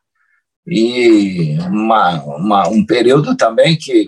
E 0.66 1.58
uma, 1.66 2.22
uma, 2.22 2.68
um 2.68 2.86
período 2.86 3.36
também 3.36 3.76
que 3.76 4.06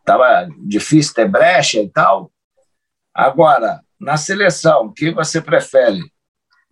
estava 0.00 0.48
difícil 0.66 1.14
ter 1.14 1.28
brecha 1.28 1.80
e 1.80 1.88
tal. 1.88 2.32
Agora, 3.14 3.80
na 3.98 4.16
seleção, 4.16 4.86
o 4.86 4.92
que 4.92 5.12
você 5.12 5.40
prefere? 5.40 6.00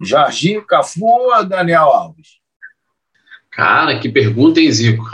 Jorginho 0.00 0.64
Cafu 0.64 1.04
ou 1.04 1.44
Daniel 1.44 1.85
Alves? 1.85 2.38
Cara, 3.50 3.98
que 3.98 4.09
pergunta, 4.09 4.61
hein, 4.61 4.70
Zico? 4.70 5.04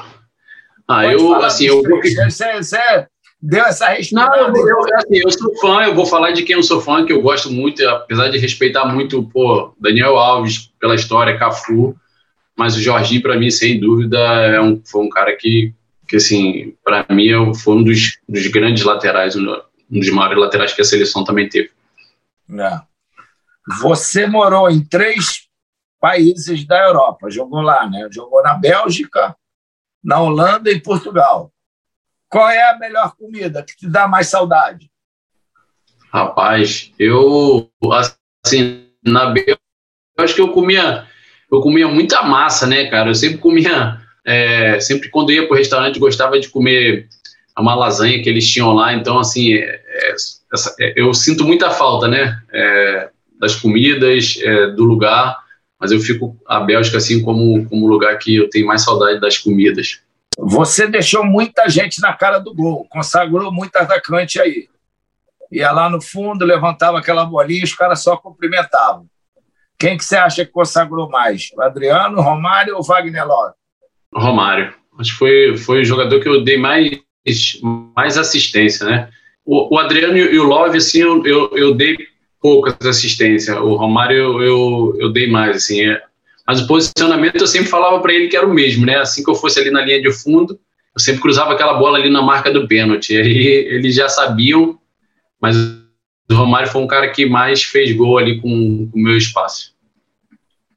Ah, 0.89 1.03
Pode 1.03 1.13
eu, 1.13 1.35
assim, 1.37 1.67
eu. 1.67 1.83
Você, 1.83 2.57
você 2.57 3.07
deu 3.41 3.65
essa 3.65 3.89
resposta. 3.89 4.15
Não, 4.15 4.49
eu, 4.49 4.69
eu, 4.69 4.95
assim, 4.97 5.19
eu 5.19 5.31
sou 5.31 5.57
fã, 5.59 5.83
eu 5.85 5.95
vou 5.95 6.07
falar 6.07 6.33
de 6.33 6.43
quem 6.43 6.57
eu 6.57 6.63
sou 6.63 6.81
fã, 6.81 7.05
que 7.05 7.13
eu 7.13 7.23
gosto 7.23 7.51
muito, 7.51 7.87
apesar 7.89 8.29
de 8.29 8.39
respeitar 8.39 8.87
muito, 8.87 9.23
pô, 9.23 9.75
Daniel 9.81 10.17
Alves 10.17 10.71
pela 10.81 10.95
história, 10.95 11.39
Cafu, 11.39 11.97
mas 12.57 12.77
o 12.77 12.83
Jorginho, 12.83 13.23
para 13.23 13.39
mim, 13.39 13.51
sem 13.51 13.79
dúvida, 13.79 14.19
é 14.19 14.61
um, 14.61 14.81
foi 14.85 15.03
um 15.03 15.09
cara 15.09 15.35
que, 15.37 15.73
que 16.09 16.17
assim, 16.17 16.75
para 16.85 17.07
mim, 17.11 17.29
é 17.29 17.55
foi 17.55 17.77
um 17.77 17.83
dos, 17.83 18.19
dos 18.29 18.47
grandes 18.49 18.85
laterais, 18.85 19.37
um 19.37 19.47
dos 19.91 20.11
maiores 20.11 20.39
laterais 20.39 20.73
que 20.73 20.83
a 20.83 20.85
seleção 20.85 21.25
também 21.25 21.49
teve. 21.49 21.71
É. 22.59 22.90
Você 23.81 24.27
morou 24.27 24.71
em 24.71 24.85
três 24.85 25.49
países 26.01 26.67
da 26.67 26.79
Europa, 26.87 27.31
jogou 27.31 27.61
lá, 27.61 27.89
né? 27.89 28.09
Jogou 28.11 28.43
na 28.43 28.55
Bélgica, 28.55 29.37
na 30.03 30.21
Holanda 30.21 30.71
e 30.71 30.81
Portugal. 30.81 31.53
Qual 32.29 32.49
é 32.49 32.71
a 32.71 32.79
melhor 32.79 33.15
comida 33.17 33.63
que 33.63 33.77
te 33.77 33.89
dá 33.89 34.09
mais 34.09 34.29
saudade? 34.29 34.91
Rapaz, 36.13 36.93
eu 36.99 37.71
assim 38.45 38.89
na 39.05 39.27
Bélgica, 39.27 39.61
eu 40.17 40.25
acho 40.25 40.35
que 40.35 40.41
eu 40.41 40.53
comia 40.53 41.07
eu 41.51 41.61
comia 41.61 41.89
muita 41.89 42.23
massa, 42.23 42.67
né, 42.67 42.87
cara? 42.87 43.11
Eu 43.11 43.15
sempre 43.15 43.39
comia, 43.39 43.99
é, 44.25 44.79
sempre 44.79 45.09
quando 45.09 45.33
ia 45.33 45.47
para 45.47 45.55
o 45.55 45.59
restaurante 45.59 45.99
gostava 45.99 46.39
de 46.39 46.49
comer 46.49 47.09
uma 47.59 47.75
lasanha 47.75 48.23
que 48.23 48.29
eles 48.29 48.49
tinham 48.49 48.73
lá. 48.73 48.95
Então, 48.95 49.19
assim, 49.19 49.55
é, 49.55 49.83
é, 49.87 50.15
é, 50.81 50.93
eu 50.97 51.13
sinto 51.13 51.45
muita 51.45 51.71
falta, 51.71 52.07
né, 52.07 52.41
é, 52.53 53.11
das 53.41 53.57
comidas, 53.57 54.39
é, 54.43 54.67
do 54.69 54.85
lugar. 54.85 55.39
Mas 55.81 55.91
eu 55.91 55.99
fico 55.99 56.37
a 56.47 56.61
Bélgica 56.61 56.99
assim 56.99 57.23
como 57.23 57.67
como 57.67 57.89
lugar 57.89 58.19
que 58.19 58.37
eu 58.37 58.51
tenho 58.51 58.67
mais 58.67 58.83
saudade 58.83 59.19
das 59.19 59.39
comidas. 59.39 60.01
Você 60.39 60.87
deixou 60.87 61.25
muita 61.25 61.69
gente 61.69 62.01
na 62.01 62.13
cara 62.13 62.39
do 62.39 62.55
gol, 62.55 62.87
consagrou 62.89 63.51
muito 63.51 63.75
atacante 63.77 64.41
aí. 64.41 64.69
Ia 65.51 65.73
lá 65.73 65.91
no 65.91 66.01
fundo, 66.01 66.45
levantava 66.45 66.99
aquela 66.99 67.25
bolinha 67.25 67.61
e 67.61 67.65
os 67.65 67.75
caras 67.75 68.03
só 68.03 68.17
cumprimentavam. 68.17 69.07
Quem 69.79 69.97
que 69.97 70.05
você 70.05 70.17
acha 70.17 70.45
que 70.45 70.53
consagrou 70.53 71.09
mais? 71.09 71.51
O 71.57 71.63
Adriano, 71.63 72.21
Romário 72.21 72.77
ou 72.77 72.83
Wagner 72.83 73.27
Love? 73.27 73.55
Romário. 74.15 74.75
Acho 74.99 75.13
que 75.13 75.19
foi, 75.19 75.57
foi 75.57 75.81
o 75.81 75.85
jogador 75.85 76.21
que 76.21 76.29
eu 76.29 76.45
dei 76.45 76.59
mais, 76.59 76.91
mais 77.97 78.19
assistência, 78.19 78.87
né? 78.87 79.11
O, 79.45 79.75
o 79.75 79.79
Adriano 79.79 80.17
e 80.17 80.39
o 80.39 80.45
Love, 80.45 80.77
assim, 80.77 81.01
eu, 81.01 81.27
eu, 81.27 81.57
eu 81.57 81.75
dei 81.75 81.97
poucas 82.41 82.75
assistências. 82.87 83.57
O 83.57 83.75
Romário 83.75 84.17
eu, 84.17 84.43
eu, 84.43 84.97
eu 84.99 85.13
dei 85.13 85.31
mais, 85.31 85.57
assim. 85.57 85.89
É. 85.89 86.03
Mas 86.47 86.61
o 86.61 86.67
posicionamento 86.67 87.41
eu 87.41 87.47
sempre 87.47 87.69
falava 87.69 88.01
para 88.01 88.13
ele 88.13 88.29
que 88.29 88.37
era 88.37 88.47
o 88.47 88.53
mesmo, 88.53 88.87
né? 88.87 88.97
Assim 88.97 89.23
que 89.23 89.31
eu 89.31 89.35
fosse 89.35 89.61
ali 89.61 89.71
na 89.71 89.83
linha 89.83 90.01
de 90.01 90.11
fundo, 90.13 90.59
eu 90.95 91.01
sempre 91.01 91.21
cruzava 91.21 91.53
aquela 91.53 91.75
bola 91.75 91.99
ali 91.99 92.11
na 92.11 92.23
marca 92.23 92.51
do 92.51 92.67
pênalti. 92.67 93.17
Aí 93.17 93.47
eles 93.71 93.95
já 93.95 94.09
sabiam, 94.09 94.79
mas 95.41 95.57
o 95.57 96.35
Romário 96.35 96.69
foi 96.69 96.83
um 96.83 96.87
cara 96.87 97.11
que 97.11 97.27
mais 97.27 97.63
fez 97.63 97.95
gol 97.97 98.19
ali 98.19 98.41
com 98.41 98.91
o 98.93 98.99
meu 98.99 99.17
espaço. 99.17 99.75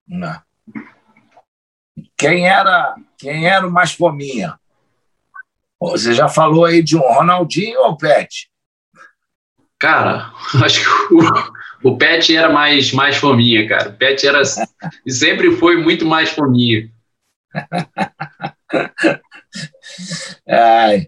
Não. 0.08 0.40
Quem 2.18 2.48
era, 2.48 2.96
quem 3.18 3.48
era 3.48 3.68
o 3.68 3.72
mais 3.72 3.94
fominha? 3.94 4.60
Você 5.80 6.14
já 6.14 6.30
falou 6.30 6.66
aí 6.66 6.82
de 6.82 6.96
um 6.96 7.02
Ronaldinho 7.02 7.82
ou 7.82 7.98
Pet? 7.98 8.50
Cara, 9.84 10.32
acho 10.64 10.80
que 10.80 11.14
o, 11.14 11.92
o 11.92 11.98
Pet 11.98 12.34
era 12.34 12.50
mais, 12.50 12.94
mais 12.94 13.18
fominha, 13.18 13.68
cara. 13.68 13.90
O 13.90 13.94
Pet 13.94 14.26
era, 14.26 14.42
sempre 15.06 15.58
foi 15.58 15.76
muito 15.76 16.06
mais 16.06 16.30
fominha. 16.30 16.90
É. 20.48 21.08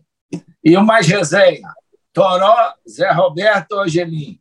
E 0.63 0.77
o 0.77 0.83
mais 0.83 1.07
resenha? 1.07 1.67
Toró, 2.13 2.55
Zé 2.87 3.11
Roberto 3.11 3.71
ou 3.71 3.81
Angelim? 3.81 4.39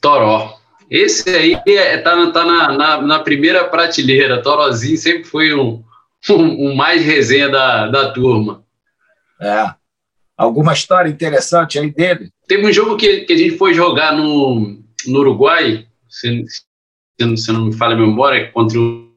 Toró. 0.00 0.56
Esse 0.88 1.28
aí 1.28 1.60
é, 1.66 1.98
tá, 1.98 2.30
tá 2.30 2.44
na, 2.44 2.72
na, 2.72 3.02
na, 3.02 3.18
primeira 3.18 3.68
prateleira. 3.68 4.40
Torozinho 4.40 4.96
sempre 4.96 5.24
foi 5.24 5.52
um, 5.54 5.82
um, 6.30 6.70
um, 6.70 6.76
mais 6.76 7.04
resenha 7.04 7.48
da, 7.48 7.88
da 7.88 8.12
turma. 8.12 8.64
É. 9.40 9.74
Alguma 10.36 10.72
história 10.72 11.10
interessante 11.10 11.78
aí 11.80 11.90
dele? 11.90 12.30
Teve 12.46 12.66
um 12.66 12.72
jogo 12.72 12.96
que, 12.96 13.22
que 13.22 13.32
a 13.32 13.36
gente 13.36 13.56
foi 13.56 13.74
jogar 13.74 14.16
no, 14.16 14.78
no 15.06 15.18
Uruguai, 15.18 15.86
se, 16.08 16.44
se, 17.36 17.52
não 17.52 17.66
me 17.66 17.76
falha 17.76 17.94
a 17.94 17.98
memória, 17.98 18.50
contra 18.52 18.78
o, 18.78 19.10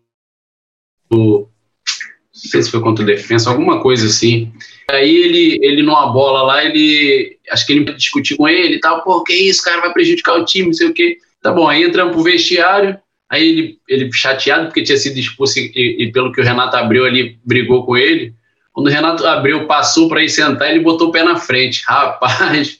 o. 1.12 1.40
Não 1.40 2.52
sei 2.52 2.64
se 2.64 2.72
foi 2.72 2.82
contra 2.82 3.04
o 3.04 3.06
Defensa, 3.06 3.50
alguma 3.50 3.82
coisa 3.82 4.08
assim. 4.08 4.52
Aí 4.90 5.16
ele, 5.16 5.60
ele 5.62 5.84
numa 5.84 6.12
bola 6.12 6.42
lá, 6.42 6.64
ele. 6.64 7.38
Acho 7.52 7.66
que 7.66 7.74
ele 7.74 7.94
discutir 7.94 8.36
com 8.38 8.48
ele 8.48 8.76
e 8.76 8.80
tal, 8.80 9.04
pô, 9.04 9.24
que 9.24 9.34
isso, 9.34 9.64
cara, 9.64 9.82
vai 9.82 9.94
prejudicar 9.94 10.36
o 10.36 10.46
time, 10.46 10.68
não 10.68 10.74
sei 10.74 10.88
o 10.88 10.94
quê. 10.94 11.18
Tá 11.42 11.52
bom, 11.52 11.68
aí 11.68 11.84
entramos 11.84 12.14
pro 12.14 12.24
vestiário, 12.24 12.98
aí 13.30 13.48
ele, 13.48 13.80
ele 13.88 14.12
chateado 14.12 14.66
porque 14.66 14.84
tinha 14.84 14.98
sido 14.98 15.18
expulso 15.18 15.60
e, 15.60 16.04
e 16.04 16.12
pelo 16.12 16.32
que 16.32 16.42
o 16.42 16.44
Renato 16.44 16.76
abriu 16.76 17.06
ali, 17.06 17.38
brigou 17.46 17.86
com 17.86 17.96
ele. 17.96 18.34
Quando 18.74 18.88
o 18.88 18.90
Renato 18.90 19.26
abriu, 19.26 19.68
passou 19.68 20.08
para 20.08 20.24
ir 20.24 20.30
sentar, 20.30 20.72
ele 20.72 20.80
botou 20.80 21.10
o 21.10 21.12
pé 21.12 21.24
na 21.24 21.36
frente. 21.36 21.84
Rapaz, 21.88 22.79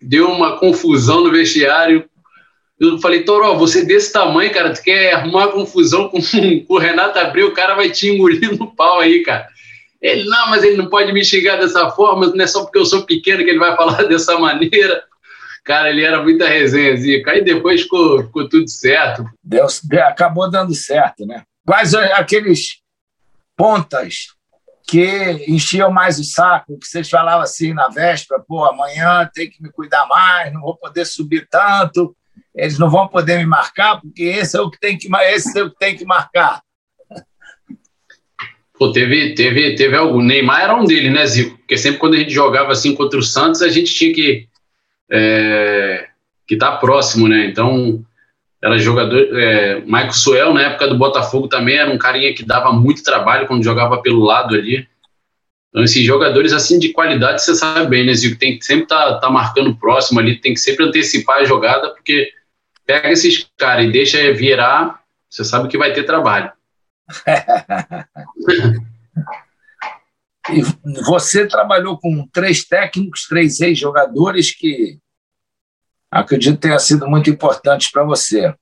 deu 0.00 0.28
uma 0.28 0.58
confusão 0.58 1.22
no 1.22 1.30
vestiário. 1.30 2.08
Eu 2.78 2.98
falei, 2.98 3.22
Toró, 3.22 3.54
você 3.56 3.80
é 3.80 3.84
desse 3.84 4.12
tamanho, 4.12 4.52
cara, 4.52 4.72
tu 4.72 4.82
quer 4.82 5.12
arrumar 5.12 5.48
confusão 5.48 6.08
com, 6.08 6.18
com 6.66 6.74
o 6.74 6.78
Renato 6.78 7.18
Abreu, 7.18 7.48
o 7.48 7.54
cara 7.54 7.74
vai 7.74 7.90
te 7.90 8.08
engolir 8.08 8.58
no 8.58 8.74
pau 8.74 9.00
aí, 9.00 9.22
cara. 9.22 9.46
Ele, 10.00 10.24
não, 10.24 10.48
mas 10.48 10.64
ele 10.64 10.76
não 10.76 10.88
pode 10.88 11.12
me 11.12 11.22
xingar 11.22 11.56
dessa 11.56 11.90
forma, 11.90 12.28
não 12.28 12.42
é 12.42 12.46
só 12.46 12.62
porque 12.62 12.78
eu 12.78 12.86
sou 12.86 13.04
pequeno 13.04 13.44
que 13.44 13.50
ele 13.50 13.58
vai 13.58 13.76
falar 13.76 14.02
dessa 14.04 14.38
maneira. 14.38 15.04
Cara, 15.62 15.90
ele 15.90 16.02
era 16.02 16.22
muita 16.22 16.48
resenha, 16.48 16.96
Zica. 16.96 17.32
Aí 17.32 17.44
depois 17.44 17.82
ficou, 17.82 18.24
ficou 18.24 18.48
tudo 18.48 18.66
certo. 18.68 19.24
Deu, 19.44 19.66
acabou 20.06 20.50
dando 20.50 20.74
certo, 20.74 21.26
né? 21.26 21.42
Quais 21.66 21.94
aqueles 21.94 22.80
pontas 23.54 24.28
que 24.90 25.44
enchiam 25.46 25.88
mais 25.92 26.18
o 26.18 26.24
saco, 26.24 26.76
que 26.76 26.86
vocês 26.86 27.08
falavam 27.08 27.42
assim 27.42 27.72
na 27.72 27.88
véspera, 27.88 28.42
pô, 28.46 28.64
amanhã 28.64 29.30
tem 29.32 29.48
que 29.48 29.62
me 29.62 29.70
cuidar 29.70 30.04
mais, 30.08 30.52
não 30.52 30.60
vou 30.60 30.76
poder 30.76 31.04
subir 31.04 31.46
tanto, 31.48 32.16
eles 32.52 32.76
não 32.76 32.90
vão 32.90 33.06
poder 33.06 33.38
me 33.38 33.46
marcar, 33.46 34.00
porque 34.00 34.24
esse 34.24 34.56
é 34.56 34.60
o 34.60 34.68
que 34.68 34.80
tem 34.80 34.98
que, 34.98 35.08
esse 35.28 35.56
é 35.56 35.62
o 35.62 35.70
que, 35.70 35.78
tem 35.78 35.96
que 35.96 36.04
marcar. 36.04 36.60
Pô, 38.76 38.90
teve, 38.90 39.34
teve, 39.36 39.76
teve 39.76 39.96
algum. 39.96 40.22
Neymar 40.22 40.62
era 40.62 40.74
um 40.74 40.84
dele, 40.84 41.10
né, 41.10 41.24
Zico? 41.24 41.56
Porque 41.58 41.76
sempre 41.76 42.00
quando 42.00 42.14
a 42.14 42.18
gente 42.18 42.32
jogava 42.32 42.72
assim 42.72 42.92
contra 42.94 43.18
o 43.18 43.22
Santos, 43.22 43.62
a 43.62 43.68
gente 43.68 43.94
tinha 43.94 44.12
que 44.12 44.48
é, 45.08 46.08
que 46.48 46.56
tá 46.56 46.76
próximo, 46.78 47.28
né? 47.28 47.46
Então, 47.46 48.04
era 48.62 48.78
jogador. 48.78 49.18
É, 49.38 49.80
Michael 49.80 50.12
Suel, 50.12 50.54
na 50.54 50.62
época 50.62 50.88
do 50.88 50.98
Botafogo, 50.98 51.48
também 51.48 51.76
era 51.76 51.90
um 51.90 51.98
carinha 51.98 52.34
que 52.34 52.44
dava 52.44 52.72
muito 52.72 53.02
trabalho 53.02 53.46
quando 53.46 53.64
jogava 53.64 54.02
pelo 54.02 54.20
lado 54.20 54.54
ali. 54.54 54.86
Então, 55.70 55.84
esses 55.84 56.04
jogadores 56.04 56.52
assim 56.52 56.78
de 56.78 56.92
qualidade, 56.92 57.42
você 57.42 57.54
sabe 57.54 57.88
bem, 57.88 58.04
né, 58.04 58.12
Zico? 58.12 58.38
Tem 58.38 58.58
que 58.58 58.64
sempre 58.64 58.82
estar 58.84 59.14
tá, 59.14 59.20
tá 59.20 59.30
marcando 59.30 59.76
próximo 59.76 60.18
ali, 60.18 60.36
tem 60.36 60.52
que 60.52 60.60
sempre 60.60 60.84
antecipar 60.84 61.38
a 61.38 61.44
jogada, 61.44 61.90
porque 61.90 62.32
pega 62.84 63.10
esses 63.10 63.48
caras 63.56 63.86
e 63.86 63.92
deixa 63.92 64.32
virar, 64.34 65.00
você 65.28 65.44
sabe 65.44 65.68
que 65.68 65.78
vai 65.78 65.92
ter 65.92 66.02
trabalho. 66.02 66.50
e 70.52 70.62
você 71.04 71.46
trabalhou 71.46 71.96
com 71.98 72.26
três 72.32 72.64
técnicos, 72.64 73.28
três 73.28 73.60
ex-jogadores 73.60 74.50
que 74.52 74.98
acredito 76.10 76.56
que 76.56 76.62
tenha 76.62 76.78
sido 76.78 77.08
muito 77.08 77.30
importante 77.30 77.90
para 77.92 78.02
você. 78.04 78.54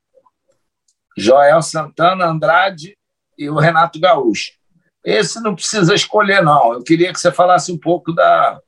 Joel 1.16 1.62
Santana, 1.62 2.26
Andrade 2.26 2.96
e 3.36 3.48
o 3.48 3.56
Renato 3.56 3.98
Gaúcho. 3.98 4.52
Esse 5.04 5.40
não 5.40 5.54
precisa 5.54 5.94
escolher, 5.94 6.42
não. 6.42 6.74
Eu 6.74 6.82
queria 6.82 7.12
que 7.12 7.20
você 7.20 7.32
falasse 7.32 7.72
um 7.72 7.78
pouco 7.78 8.12
da, 8.12 8.60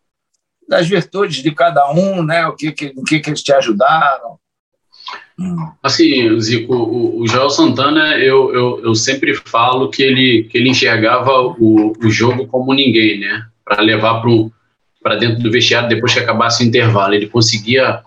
das 0.69 0.89
virtudes 0.89 1.43
de 1.43 1.51
cada 1.51 1.91
um, 1.93 2.23
né? 2.23 2.47
O 2.47 2.55
que, 2.55 2.73
que, 2.73 2.93
o 2.97 3.03
que, 3.03 3.21
que 3.21 3.31
eles 3.31 3.43
te 3.43 3.53
ajudaram. 3.53 4.39
Assim, 5.83 6.39
Zico, 6.39 6.75
o, 6.75 7.21
o 7.21 7.27
Joel 7.27 7.51
Santana, 7.51 8.19
eu, 8.19 8.55
eu, 8.55 8.85
eu, 8.85 8.95
sempre 8.95 9.35
falo 9.35 9.91
que 9.91 10.03
ele, 10.03 10.45
que 10.45 10.59
ele 10.59 10.69
enxergava 10.69 11.31
o, 11.33 11.93
o 11.99 12.11
jogo 12.11 12.47
como 12.47 12.75
ninguém, 12.75 13.19
né? 13.19 13.47
Para 13.65 13.83
levar 13.83 14.23
para 15.03 15.17
dentro 15.17 15.43
do 15.43 15.51
vestiário 15.51 15.89
depois 15.89 16.13
que 16.13 16.21
acabasse 16.21 16.63
o 16.63 16.67
intervalo. 16.67 17.15
Ele 17.15 17.29
conseguia 17.29 18.03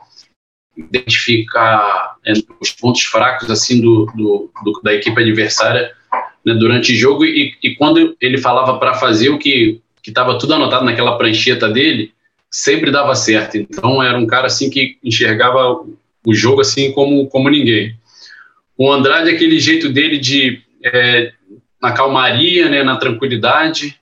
identificar 0.76 2.16
é, 2.26 2.34
os 2.60 2.72
pontos 2.72 3.04
fracos 3.04 3.50
assim 3.50 3.80
do, 3.80 4.06
do, 4.16 4.52
do 4.64 4.82
da 4.84 4.94
equipe 4.94 5.20
adversária 5.22 5.92
né, 6.46 6.54
durante 6.56 6.94
o 6.94 6.96
jogo 6.96 7.26
e, 7.26 7.54
e 7.62 7.76
quando 7.76 8.16
ele 8.20 8.38
falava 8.38 8.78
para 8.80 8.96
fazer 8.96 9.30
o 9.30 9.38
que 9.38 9.82
estava 10.06 10.38
tudo 10.38 10.54
anotado 10.54 10.86
naquela 10.86 11.18
prancheta 11.18 11.70
dele, 11.70 12.12
sempre 12.52 12.92
dava 12.92 13.16
certo. 13.16 13.58
Então 13.58 14.02
era 14.02 14.18
um 14.18 14.28
cara 14.28 14.48
assim 14.48 14.70
que 14.70 14.98
enxergava 15.04 15.84
o 16.26 16.34
jogo 16.34 16.62
assim 16.62 16.92
como, 16.92 17.28
como 17.28 17.50
ninguém. 17.50 17.96
O 18.78 18.92
Andrade, 18.92 19.30
aquele 19.30 19.60
jeito 19.60 19.90
dele 19.90 20.18
de 20.18 20.62
é, 20.84 21.32
na 21.82 21.92
calmaria, 21.92 22.70
né, 22.70 22.84
na 22.84 22.98
tranquilidade, 22.98 24.00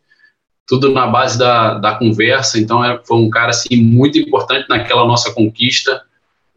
tudo 0.67 0.91
na 0.91 1.07
base 1.07 1.37
da, 1.37 1.75
da 1.75 1.95
conversa. 1.95 2.59
Então 2.59 2.83
é, 2.83 2.99
foi 3.05 3.17
um 3.17 3.29
cara 3.29 3.49
assim 3.49 3.75
muito 3.75 4.17
importante 4.17 4.67
naquela 4.69 5.05
nossa 5.05 5.33
conquista, 5.33 6.01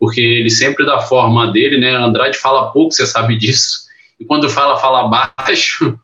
porque 0.04 0.20
ele 0.20 0.50
sempre 0.50 0.84
da 0.84 1.00
forma 1.00 1.50
dele, 1.50 1.78
né? 1.78 1.94
Andrade 1.94 2.36
fala 2.36 2.70
pouco, 2.70 2.92
você 2.92 3.06
sabe 3.06 3.38
disso. 3.38 3.84
E 4.20 4.24
quando 4.26 4.50
fala, 4.50 4.76
fala 4.76 5.08
baixo. 5.08 5.98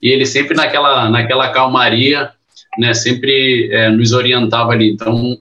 E 0.00 0.08
ele 0.08 0.24
sempre 0.24 0.56
naquela 0.56 1.10
naquela 1.10 1.50
calmaria, 1.50 2.30
né? 2.78 2.94
Sempre 2.94 3.68
é, 3.70 3.90
nos 3.90 4.12
orientava 4.14 4.72
ali. 4.72 4.90
Então 4.90 5.36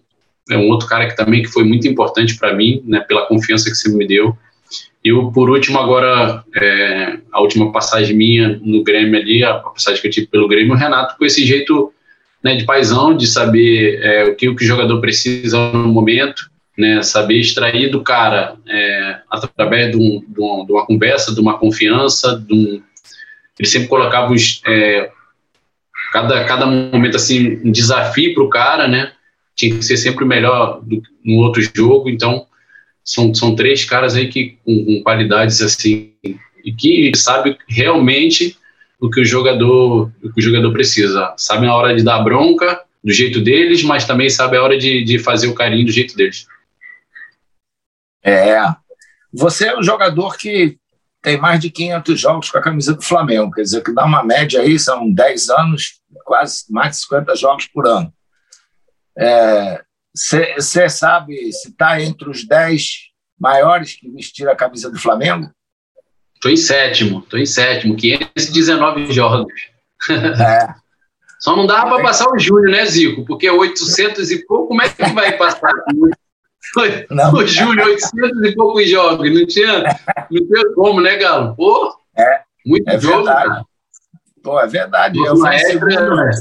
é 0.50 0.58
um 0.58 0.68
outro 0.68 0.90
cara 0.90 1.08
que 1.08 1.16
também 1.16 1.42
que 1.42 1.48
foi 1.48 1.64
muito 1.64 1.88
importante 1.88 2.38
para 2.38 2.54
mim, 2.54 2.84
né, 2.86 3.00
pela 3.00 3.26
confiança 3.28 3.70
que 3.70 3.78
você 3.78 3.90
me 3.90 4.06
deu. 4.06 4.38
E 5.02 5.14
o, 5.14 5.32
por 5.32 5.50
último, 5.50 5.80
agora, 5.80 6.44
é, 6.54 7.18
a 7.32 7.40
última 7.40 7.72
passagem 7.72 8.14
minha 8.14 8.60
no 8.62 8.84
Grêmio 8.84 9.18
ali, 9.18 9.42
a 9.42 9.54
passagem 9.54 10.02
que 10.02 10.08
eu 10.08 10.12
tive 10.12 10.28
pelo 10.28 10.50
Grêmio, 10.50 10.74
o 10.74 10.78
Renato, 10.78 11.16
com 11.18 11.24
esse 11.24 11.46
jeito 11.46 11.94
né, 12.44 12.56
de 12.56 12.66
paisão, 12.66 13.16
de 13.16 13.26
saber 13.26 14.02
é, 14.04 14.26
o 14.26 14.36
que 14.36 14.50
o 14.50 14.58
jogador 14.60 15.00
precisa 15.00 15.72
no 15.72 15.88
momento, 15.88 16.51
né, 16.82 17.04
saber 17.04 17.40
extrair 17.40 17.92
do 17.92 18.02
cara 18.02 18.56
é, 18.68 19.20
através 19.30 19.92
de, 19.92 19.98
um, 19.98 20.20
de, 20.28 20.40
uma, 20.42 20.66
de, 20.66 20.72
uma, 20.72 20.86
conversa, 20.86 21.32
de 21.34 21.40
uma 21.40 21.56
confiança, 21.60 22.44
de 22.44 22.54
um, 22.54 22.82
ele 23.60 23.70
sempre 23.70 23.88
colocava 23.88 24.34
os, 24.34 24.64
é, 24.66 25.12
cada, 26.12 26.44
cada 26.46 26.66
momento 26.66 27.18
assim 27.18 27.62
um 27.64 27.72
desafio 27.72 28.34
para 28.34 28.44
o 28.44 28.50
cara, 28.50 28.88
né, 28.88 29.12
tinha 29.56 29.76
que 29.76 29.86
ser 29.86 29.96
sempre 29.98 30.26
melhor 30.26 30.82
do, 30.82 31.04
no 31.24 31.36
outro 31.36 31.62
jogo. 31.76 32.10
Então, 32.10 32.48
são, 33.04 33.32
são 33.36 33.56
três 33.56 33.86
caras 33.86 34.16
aí 34.16 34.28
que 34.28 34.58
com, 34.66 34.84
com 34.84 35.04
qualidades 35.04 35.62
assim 35.62 36.14
e 36.64 36.72
que 36.72 37.12
sabe 37.16 37.58
realmente 37.68 38.58
o 39.00 39.10
que 39.10 39.22
o 39.22 39.26
jogador 39.26 40.12
o 40.24 40.34
que 40.34 40.40
o 40.40 40.42
jogador 40.42 40.72
precisa. 40.72 41.32
Sabe 41.38 41.68
a 41.68 41.76
hora 41.76 41.96
de 41.96 42.04
dar 42.04 42.24
bronca 42.24 42.82
do 43.04 43.12
jeito 43.12 43.40
deles, 43.40 43.84
mas 43.84 44.06
também 44.06 44.30
sabe 44.30 44.58
a 44.58 44.64
hora 44.64 44.78
de, 44.78 45.04
de 45.04 45.20
fazer 45.20 45.48
o 45.48 45.56
carinho 45.56 45.86
do 45.86 45.92
jeito 45.92 46.16
deles. 46.16 46.48
É. 48.24 48.58
Você 49.34 49.68
é 49.68 49.78
um 49.78 49.84
jogador 49.84 50.38
que 50.38 50.78
tem 51.22 51.38
mais 51.38 51.60
de 51.60 51.70
500 51.70 52.20
jogos 52.20 52.50
com 52.50 52.58
a 52.58 52.62
camisa 52.62 52.94
do 52.94 53.02
Flamengo, 53.02 53.52
quer 53.52 53.62
dizer 53.62 53.84
que 53.84 53.94
dá 53.94 54.04
uma 54.04 54.24
média 54.24 54.60
aí, 54.60 54.80
são 54.80 55.12
10 55.12 55.50
anos, 55.50 56.02
quase 56.26 56.64
mais 56.70 56.98
de 56.98 57.04
50 57.04 57.36
jogos 57.36 57.68
por 57.68 57.88
ano. 57.88 58.12
Você 60.14 60.84
é, 60.84 60.90
sabe 60.90 61.52
se 61.54 61.70
está 61.70 62.02
entre 62.02 62.30
os 62.30 62.46
10 62.46 63.12
maiores 63.40 63.96
que 63.96 64.10
vestiram 64.10 64.52
a 64.52 64.56
camisa 64.56 64.90
do 64.90 65.00
Flamengo? 65.00 65.52
Estou 66.36 66.52
em 66.52 66.58
sétimo, 66.58 67.20
estou 67.20 67.40
em 67.40 67.46
sétimo, 67.46 67.96
519 67.96 69.12
jogos. 69.12 69.54
É. 70.10 70.82
Só 71.40 71.56
não 71.56 71.66
dava 71.66 71.96
para 71.96 72.04
passar 72.04 72.30
o 72.32 72.38
Júnior, 72.38 72.70
né, 72.70 72.86
Zico? 72.86 73.26
Porque 73.26 73.50
800 73.50 74.30
e 74.30 74.46
pouco, 74.46 74.68
como 74.68 74.82
é 74.84 74.90
que 74.90 75.04
vai 75.10 75.36
passar? 75.38 75.72
Não. 77.10 77.34
O 77.34 77.46
Júnior, 77.46 77.88
800 77.88 78.44
e 78.44 78.56
poucos 78.56 78.90
jogos, 78.90 79.34
não 79.34 79.46
tinha, 79.46 79.84
não 80.30 80.48
tinha 80.48 80.74
como, 80.76 81.02
né, 81.02 81.18
Galo? 81.18 81.56
Pô, 81.56 81.96
é, 82.18 82.42
muito 82.66 82.90
é 82.90 83.00
jogo, 83.00 83.24
verdade. 83.24 83.48
Cara. 83.48 83.66
Pô, 84.44 84.60
é 84.60 84.68
verdade. 84.68 85.20
Eu 85.20 85.38
fui, 85.38 85.58
segundo, 85.60 86.32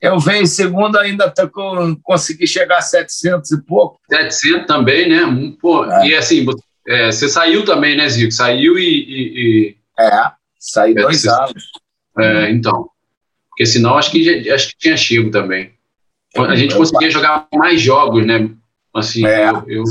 eu 0.00 0.18
venho 0.18 0.42
em 0.42 0.46
segundo, 0.46 0.98
ainda 0.98 1.32
com, 1.50 1.96
consegui 2.02 2.46
chegar 2.46 2.78
a 2.78 2.82
700 2.82 3.50
e 3.52 3.62
pouco. 3.62 3.98
700 4.10 4.66
também, 4.66 5.08
né? 5.08 5.20
Pô, 5.60 5.84
é. 5.84 6.08
E 6.08 6.14
assim, 6.14 6.46
é, 6.86 7.10
você 7.10 7.28
saiu 7.28 7.64
também, 7.64 7.96
né, 7.96 8.08
Zico? 8.08 8.30
Saiu 8.30 8.78
e. 8.78 8.82
e, 8.82 9.38
e... 9.38 9.76
É, 9.98 10.30
saí 10.58 10.92
é, 10.92 10.94
dois 10.94 11.22
você... 11.22 11.30
anos. 11.30 11.64
É, 12.18 12.50
então. 12.50 12.90
Porque 13.48 13.66
senão 13.66 13.96
acho 13.96 14.10
que, 14.10 14.50
acho 14.50 14.68
que 14.68 14.78
tinha 14.78 14.96
chego 14.96 15.30
também. 15.30 15.72
A 16.36 16.56
gente 16.56 16.74
conseguia 16.74 17.10
jogar 17.10 17.46
mais 17.54 17.80
jogos, 17.80 18.26
né? 18.26 18.50
Assim, 18.94 19.26
é. 19.26 19.50
eu, 19.50 19.64
eu... 19.66 19.84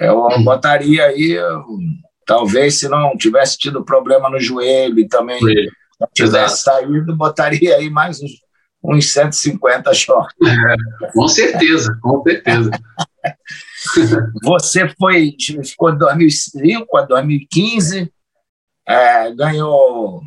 eu 0.00 0.42
botaria 0.42 1.04
aí, 1.06 1.38
talvez 2.26 2.80
se 2.80 2.88
não 2.88 3.16
tivesse 3.16 3.56
tido 3.56 3.84
problema 3.84 4.28
no 4.28 4.40
joelho 4.40 4.98
e 4.98 5.06
também. 5.06 5.38
Se 5.38 5.68
tivesse 6.12 6.62
saído, 6.62 7.14
botaria 7.16 7.76
aí 7.76 7.88
mais 7.88 8.20
uns, 8.20 8.32
uns 8.82 9.12
150 9.12 9.94
shorts. 9.94 10.36
É, 10.42 11.12
com 11.12 11.28
certeza, 11.28 11.96
com 12.02 12.22
certeza. 12.22 12.70
Você 14.42 14.88
foi, 14.98 15.36
ficou 15.64 15.92
de 15.92 15.98
2005 15.98 16.96
a 16.96 17.02
2015, 17.02 18.12
é, 18.86 19.34
ganhou 19.34 20.22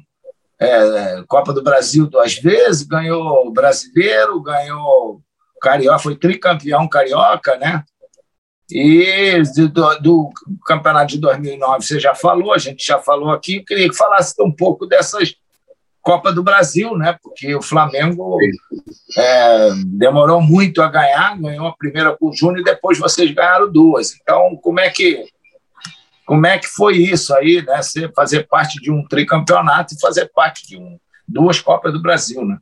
é, 0.60 1.24
Copa 1.28 1.54
do 1.54 1.64
Brasil 1.64 2.08
duas 2.08 2.36
vezes, 2.36 2.84
ganhou 2.84 3.52
Brasileiro, 3.52 4.42
ganhou 4.42 5.22
Carioca, 5.62 6.00
foi 6.00 6.16
tricampeão 6.16 6.88
carioca, 6.88 7.58
né? 7.58 7.84
E 8.70 9.42
do, 9.72 10.00
do, 10.00 10.30
campeonato 10.66 11.14
de 11.14 11.20
2009 11.20 11.86
você 11.86 12.00
já 12.00 12.14
falou, 12.14 12.54
a 12.54 12.58
gente 12.58 12.86
já 12.86 13.00
falou 13.00 13.32
aqui. 13.32 13.58
Eu 13.58 13.66
queria 13.66 13.90
que 13.90 13.96
falasse 13.96 14.36
um 14.42 14.52
pouco 14.52 14.86
dessas 14.86 15.36
Copa 16.02 16.32
do 16.32 16.42
Brasil, 16.42 16.98
né? 16.98 17.18
Porque 17.22 17.54
o 17.54 17.62
Flamengo 17.62 18.38
é, 19.18 19.70
demorou 19.86 20.42
muito 20.42 20.82
a 20.82 20.88
ganhar, 20.88 21.38
ganhou 21.38 21.68
a 21.68 21.76
primeira 21.76 22.16
com 22.16 22.30
o 22.30 22.34
Júnior 22.34 22.62
e 22.62 22.64
depois 22.64 22.98
vocês 22.98 23.30
ganharam 23.32 23.70
duas. 23.70 24.16
Então, 24.16 24.56
como 24.62 24.80
é 24.80 24.90
que 24.90 25.26
como 26.26 26.46
é 26.46 26.58
que 26.60 26.68
foi 26.68 26.98
isso 26.98 27.34
aí, 27.34 27.62
né? 27.66 27.82
Você 27.82 28.10
fazer 28.14 28.48
parte 28.48 28.82
de 28.82 28.92
um 28.92 29.06
tricampeonato 29.06 29.94
e 29.94 30.00
fazer 30.00 30.30
parte 30.34 30.68
de 30.68 30.78
um, 30.78 30.98
duas 31.28 31.60
Copas 31.60 31.92
do 31.92 32.02
Brasil, 32.02 32.44
né? 32.46 32.58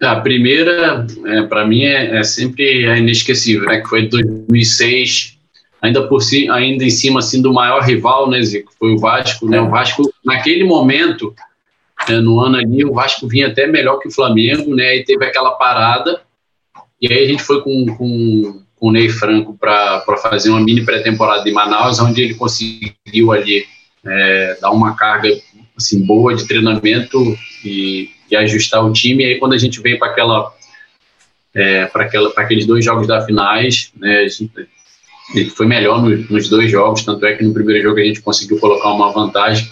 A 0.00 0.16
primeira, 0.20 1.04
é, 1.26 1.42
para 1.42 1.66
mim, 1.66 1.84
é, 1.84 2.18
é, 2.18 2.22
sempre 2.22 2.84
é 2.84 2.98
inesquecível, 2.98 3.66
né? 3.68 3.80
Que 3.80 3.88
foi 3.88 4.08
2006, 4.08 5.36
ainda 5.82 6.06
por 6.06 6.20
si, 6.20 6.48
ainda 6.48 6.84
em 6.84 6.90
cima 6.90 7.18
assim 7.18 7.42
do 7.42 7.52
maior 7.52 7.82
rival, 7.82 8.30
né, 8.30 8.40
Zico? 8.42 8.72
Foi 8.78 8.92
o 8.92 8.98
Vasco, 8.98 9.48
né? 9.48 9.60
O 9.60 9.68
Vasco 9.68 10.02
naquele 10.24 10.62
momento 10.62 11.34
é, 12.08 12.20
no 12.20 12.38
ano 12.38 12.58
ali, 12.58 12.84
o 12.84 12.92
Vasco 12.92 13.26
vinha 13.26 13.48
até 13.48 13.66
melhor 13.66 13.98
que 13.98 14.06
o 14.06 14.12
Flamengo, 14.12 14.72
né? 14.74 14.98
E 14.98 15.04
teve 15.04 15.24
aquela 15.24 15.52
parada. 15.52 16.20
E 17.02 17.12
aí 17.12 17.24
a 17.24 17.26
gente 17.26 17.42
foi 17.42 17.60
com, 17.62 17.86
com, 17.96 18.62
com 18.76 18.88
o 18.88 18.92
Ney 18.92 19.08
Franco 19.08 19.56
para 19.58 20.04
fazer 20.22 20.50
uma 20.50 20.60
mini 20.60 20.84
pré-temporada 20.84 21.48
em 21.48 21.52
Manaus, 21.52 21.98
onde 21.98 22.22
ele 22.22 22.34
conseguiu 22.34 23.32
ali 23.32 23.64
é, 24.06 24.58
dar 24.60 24.70
uma 24.70 24.94
carga 24.94 25.28
assim, 25.76 26.04
boa 26.04 26.34
de 26.36 26.46
treinamento 26.46 27.36
e, 27.64 28.10
e 28.30 28.36
ajustar 28.36 28.84
o 28.84 28.92
time. 28.92 29.24
E 29.24 29.26
aí 29.26 29.38
quando 29.38 29.54
a 29.54 29.58
gente 29.58 29.80
veio 29.80 29.98
para 29.98 30.10
aquela 30.10 30.52
é, 31.54 31.86
para 31.86 32.04
aqueles 32.36 32.66
dois 32.66 32.84
jogos 32.84 33.06
da 33.06 33.22
finais, 33.22 33.90
né, 33.96 34.18
a 34.18 34.28
gente, 34.28 34.50
ele 35.34 35.50
foi 35.50 35.66
melhor 35.66 36.02
nos, 36.02 36.28
nos 36.28 36.48
dois 36.48 36.70
jogos, 36.70 37.04
tanto 37.04 37.24
é 37.26 37.34
que 37.34 37.42
no 37.42 37.54
primeiro 37.54 37.82
jogo 37.82 37.98
a 37.98 38.04
gente 38.04 38.20
conseguiu 38.20 38.58
colocar 38.58 38.90
uma 38.90 39.12
vantagem 39.12 39.68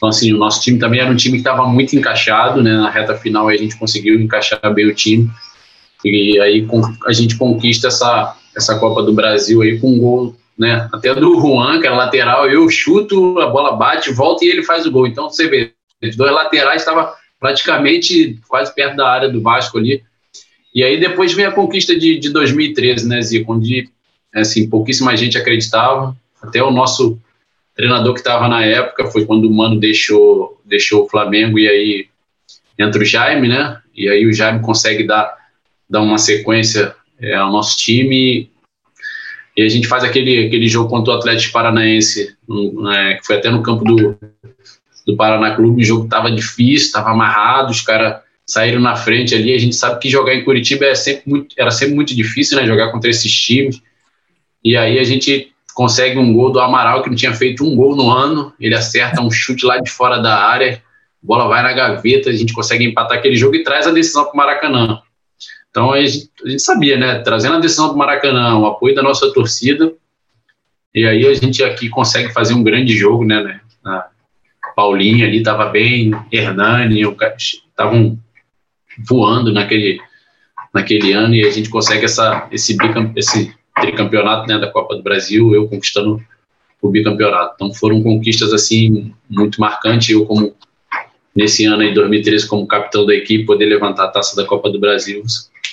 então, 0.00 0.08
assim, 0.08 0.32
o 0.32 0.38
nosso 0.38 0.62
time 0.62 0.78
também 0.78 0.98
era 0.98 1.10
um 1.10 1.14
time 1.14 1.34
que 1.34 1.46
estava 1.46 1.68
muito 1.68 1.94
encaixado, 1.94 2.62
né? 2.62 2.72
Na 2.72 2.88
reta 2.88 3.14
final 3.14 3.48
a 3.48 3.54
gente 3.54 3.78
conseguiu 3.78 4.18
encaixar 4.18 4.58
bem 4.72 4.86
o 4.86 4.94
time. 4.94 5.30
E 6.02 6.40
aí 6.40 6.66
a 7.06 7.12
gente 7.12 7.36
conquista 7.36 7.88
essa, 7.88 8.34
essa 8.56 8.78
Copa 8.78 9.02
do 9.02 9.12
Brasil 9.12 9.60
aí 9.60 9.78
com 9.78 9.92
um 9.92 9.98
gol, 9.98 10.36
né? 10.58 10.88
Até 10.90 11.14
do 11.14 11.38
Juan, 11.38 11.82
que 11.82 11.86
era 11.86 11.94
lateral, 11.94 12.48
eu 12.48 12.66
chuto, 12.70 13.38
a 13.40 13.48
bola 13.48 13.76
bate, 13.76 14.10
volta 14.10 14.42
e 14.42 14.48
ele 14.48 14.62
faz 14.62 14.86
o 14.86 14.90
gol. 14.90 15.06
Então, 15.06 15.28
você 15.28 15.46
vê, 15.48 15.74
os 16.02 16.16
dois 16.16 16.32
laterais 16.32 16.80
estavam 16.80 17.06
praticamente 17.40 18.38
quase 18.46 18.72
perto 18.74 18.96
da 18.96 19.08
área 19.08 19.28
do 19.28 19.40
Vasco 19.40 19.78
ali. 19.78 20.04
E 20.74 20.84
aí 20.84 21.00
depois 21.00 21.32
vem 21.32 21.46
a 21.46 21.52
conquista 21.52 21.98
de, 21.98 22.18
de 22.18 22.30
2013, 22.30 23.08
né, 23.08 23.20
Zico? 23.22 23.54
Onde 23.54 23.88
assim, 24.32 24.68
pouquíssima 24.68 25.16
gente 25.16 25.36
acreditava, 25.36 26.16
até 26.40 26.62
o 26.62 26.70
nosso 26.70 27.18
treinador 27.74 28.12
que 28.12 28.20
estava 28.20 28.46
na 28.46 28.64
época 28.64 29.06
foi 29.06 29.24
quando 29.24 29.46
o 29.46 29.52
Mano 29.52 29.80
deixou, 29.80 30.60
deixou 30.64 31.04
o 31.04 31.08
Flamengo 31.08 31.58
e 31.58 31.66
aí 31.66 32.06
entra 32.78 33.02
o 33.02 33.04
Jaime, 33.04 33.48
né? 33.48 33.80
E 33.94 34.08
aí 34.08 34.26
o 34.26 34.32
Jaime 34.32 34.60
consegue 34.60 35.04
dar, 35.04 35.36
dar 35.88 36.00
uma 36.00 36.18
sequência 36.18 36.94
é, 37.18 37.34
ao 37.34 37.50
nosso 37.50 37.76
time 37.76 38.50
e 39.56 39.62
a 39.62 39.68
gente 39.68 39.88
faz 39.88 40.04
aquele, 40.04 40.46
aquele 40.46 40.68
jogo 40.68 40.88
contra 40.88 41.12
o 41.12 41.16
Atlético 41.16 41.52
Paranaense, 41.52 42.36
né, 42.48 43.14
que 43.14 43.26
foi 43.26 43.36
até 43.36 43.50
no 43.50 43.62
campo 43.62 43.84
do, 43.84 44.18
do 45.10 45.16
Paraná 45.16 45.54
Clube, 45.54 45.82
o 45.82 45.84
jogo 45.84 46.04
estava 46.04 46.30
difícil, 46.30 46.86
estava 46.86 47.10
amarrado, 47.10 47.70
os 47.70 47.80
caras 47.80 48.20
saíram 48.46 48.80
na 48.80 48.96
frente 48.96 49.34
ali, 49.34 49.54
a 49.54 49.58
gente 49.58 49.76
sabe 49.76 50.00
que 50.00 50.08
jogar 50.08 50.34
em 50.34 50.44
Curitiba 50.44 50.84
é 50.84 50.94
sempre 50.94 51.22
muito, 51.26 51.54
era 51.56 51.70
sempre 51.70 51.94
muito 51.94 52.14
difícil, 52.14 52.56
né, 52.56 52.66
jogar 52.66 52.90
contra 52.90 53.08
esses 53.08 53.32
times, 53.32 53.80
e 54.64 54.76
aí 54.76 54.98
a 54.98 55.04
gente 55.04 55.52
consegue 55.74 56.18
um 56.18 56.32
gol 56.32 56.50
do 56.50 56.60
Amaral, 56.60 57.02
que 57.02 57.08
não 57.08 57.16
tinha 57.16 57.32
feito 57.32 57.64
um 57.64 57.76
gol 57.76 57.94
no 57.96 58.10
ano, 58.10 58.52
ele 58.60 58.74
acerta 58.74 59.22
um 59.22 59.30
chute 59.30 59.64
lá 59.64 59.78
de 59.78 59.90
fora 59.90 60.18
da 60.18 60.36
área, 60.36 60.82
bola 61.22 61.46
vai 61.48 61.62
na 61.62 61.72
gaveta, 61.72 62.30
a 62.30 62.32
gente 62.32 62.52
consegue 62.52 62.84
empatar 62.84 63.18
aquele 63.18 63.36
jogo 63.36 63.54
e 63.56 63.62
traz 63.62 63.86
a 63.86 63.90
decisão 63.90 64.24
para 64.24 64.34
o 64.34 64.36
Maracanã. 64.36 65.00
Então 65.70 65.92
a 65.92 66.04
gente, 66.04 66.30
a 66.44 66.48
gente, 66.48 66.62
sabia, 66.62 66.96
né? 66.96 67.20
Trazendo 67.20 67.56
a 67.56 67.60
decisão 67.60 67.88
do 67.88 67.96
Maracanã, 67.96 68.58
o 68.58 68.66
apoio 68.66 68.94
da 68.94 69.02
nossa 69.02 69.32
torcida, 69.32 69.92
e 70.94 71.06
aí 71.06 71.26
a 71.26 71.34
gente 71.34 71.62
aqui 71.62 71.88
consegue 71.88 72.32
fazer 72.32 72.54
um 72.54 72.62
grande 72.62 72.96
jogo, 72.96 73.24
né? 73.24 73.42
né? 73.42 73.60
A 73.84 74.08
Paulinha 74.80 75.26
ali 75.26 75.40
estava 75.40 75.66
bem, 75.66 76.10
Hernani 76.32 77.02
estavam 77.36 78.18
voando 79.06 79.52
naquele, 79.52 80.00
naquele 80.72 81.12
ano 81.12 81.34
e 81.34 81.44
a 81.44 81.50
gente 81.50 81.68
consegue 81.68 82.06
essa, 82.06 82.48
esse, 82.50 82.78
bicamp, 82.78 83.14
esse 83.14 83.54
tricampeonato 83.78 84.48
né, 84.48 84.58
da 84.58 84.70
Copa 84.70 84.96
do 84.96 85.02
Brasil, 85.02 85.54
eu 85.54 85.68
conquistando 85.68 86.18
o 86.80 86.88
bicampeonato. 86.88 87.56
Então 87.56 87.74
foram 87.74 88.02
conquistas 88.02 88.54
assim 88.54 89.14
muito 89.28 89.60
marcantes. 89.60 90.08
Eu 90.08 90.24
como 90.24 90.56
nesse 91.36 91.66
ano 91.66 91.82
aí 91.82 91.92
2013 91.92 92.48
como 92.48 92.66
capitão 92.66 93.04
da 93.04 93.14
equipe 93.14 93.44
poder 93.44 93.66
levantar 93.66 94.04
a 94.04 94.10
taça 94.10 94.34
da 94.34 94.46
Copa 94.46 94.70
do 94.70 94.80
Brasil 94.80 95.22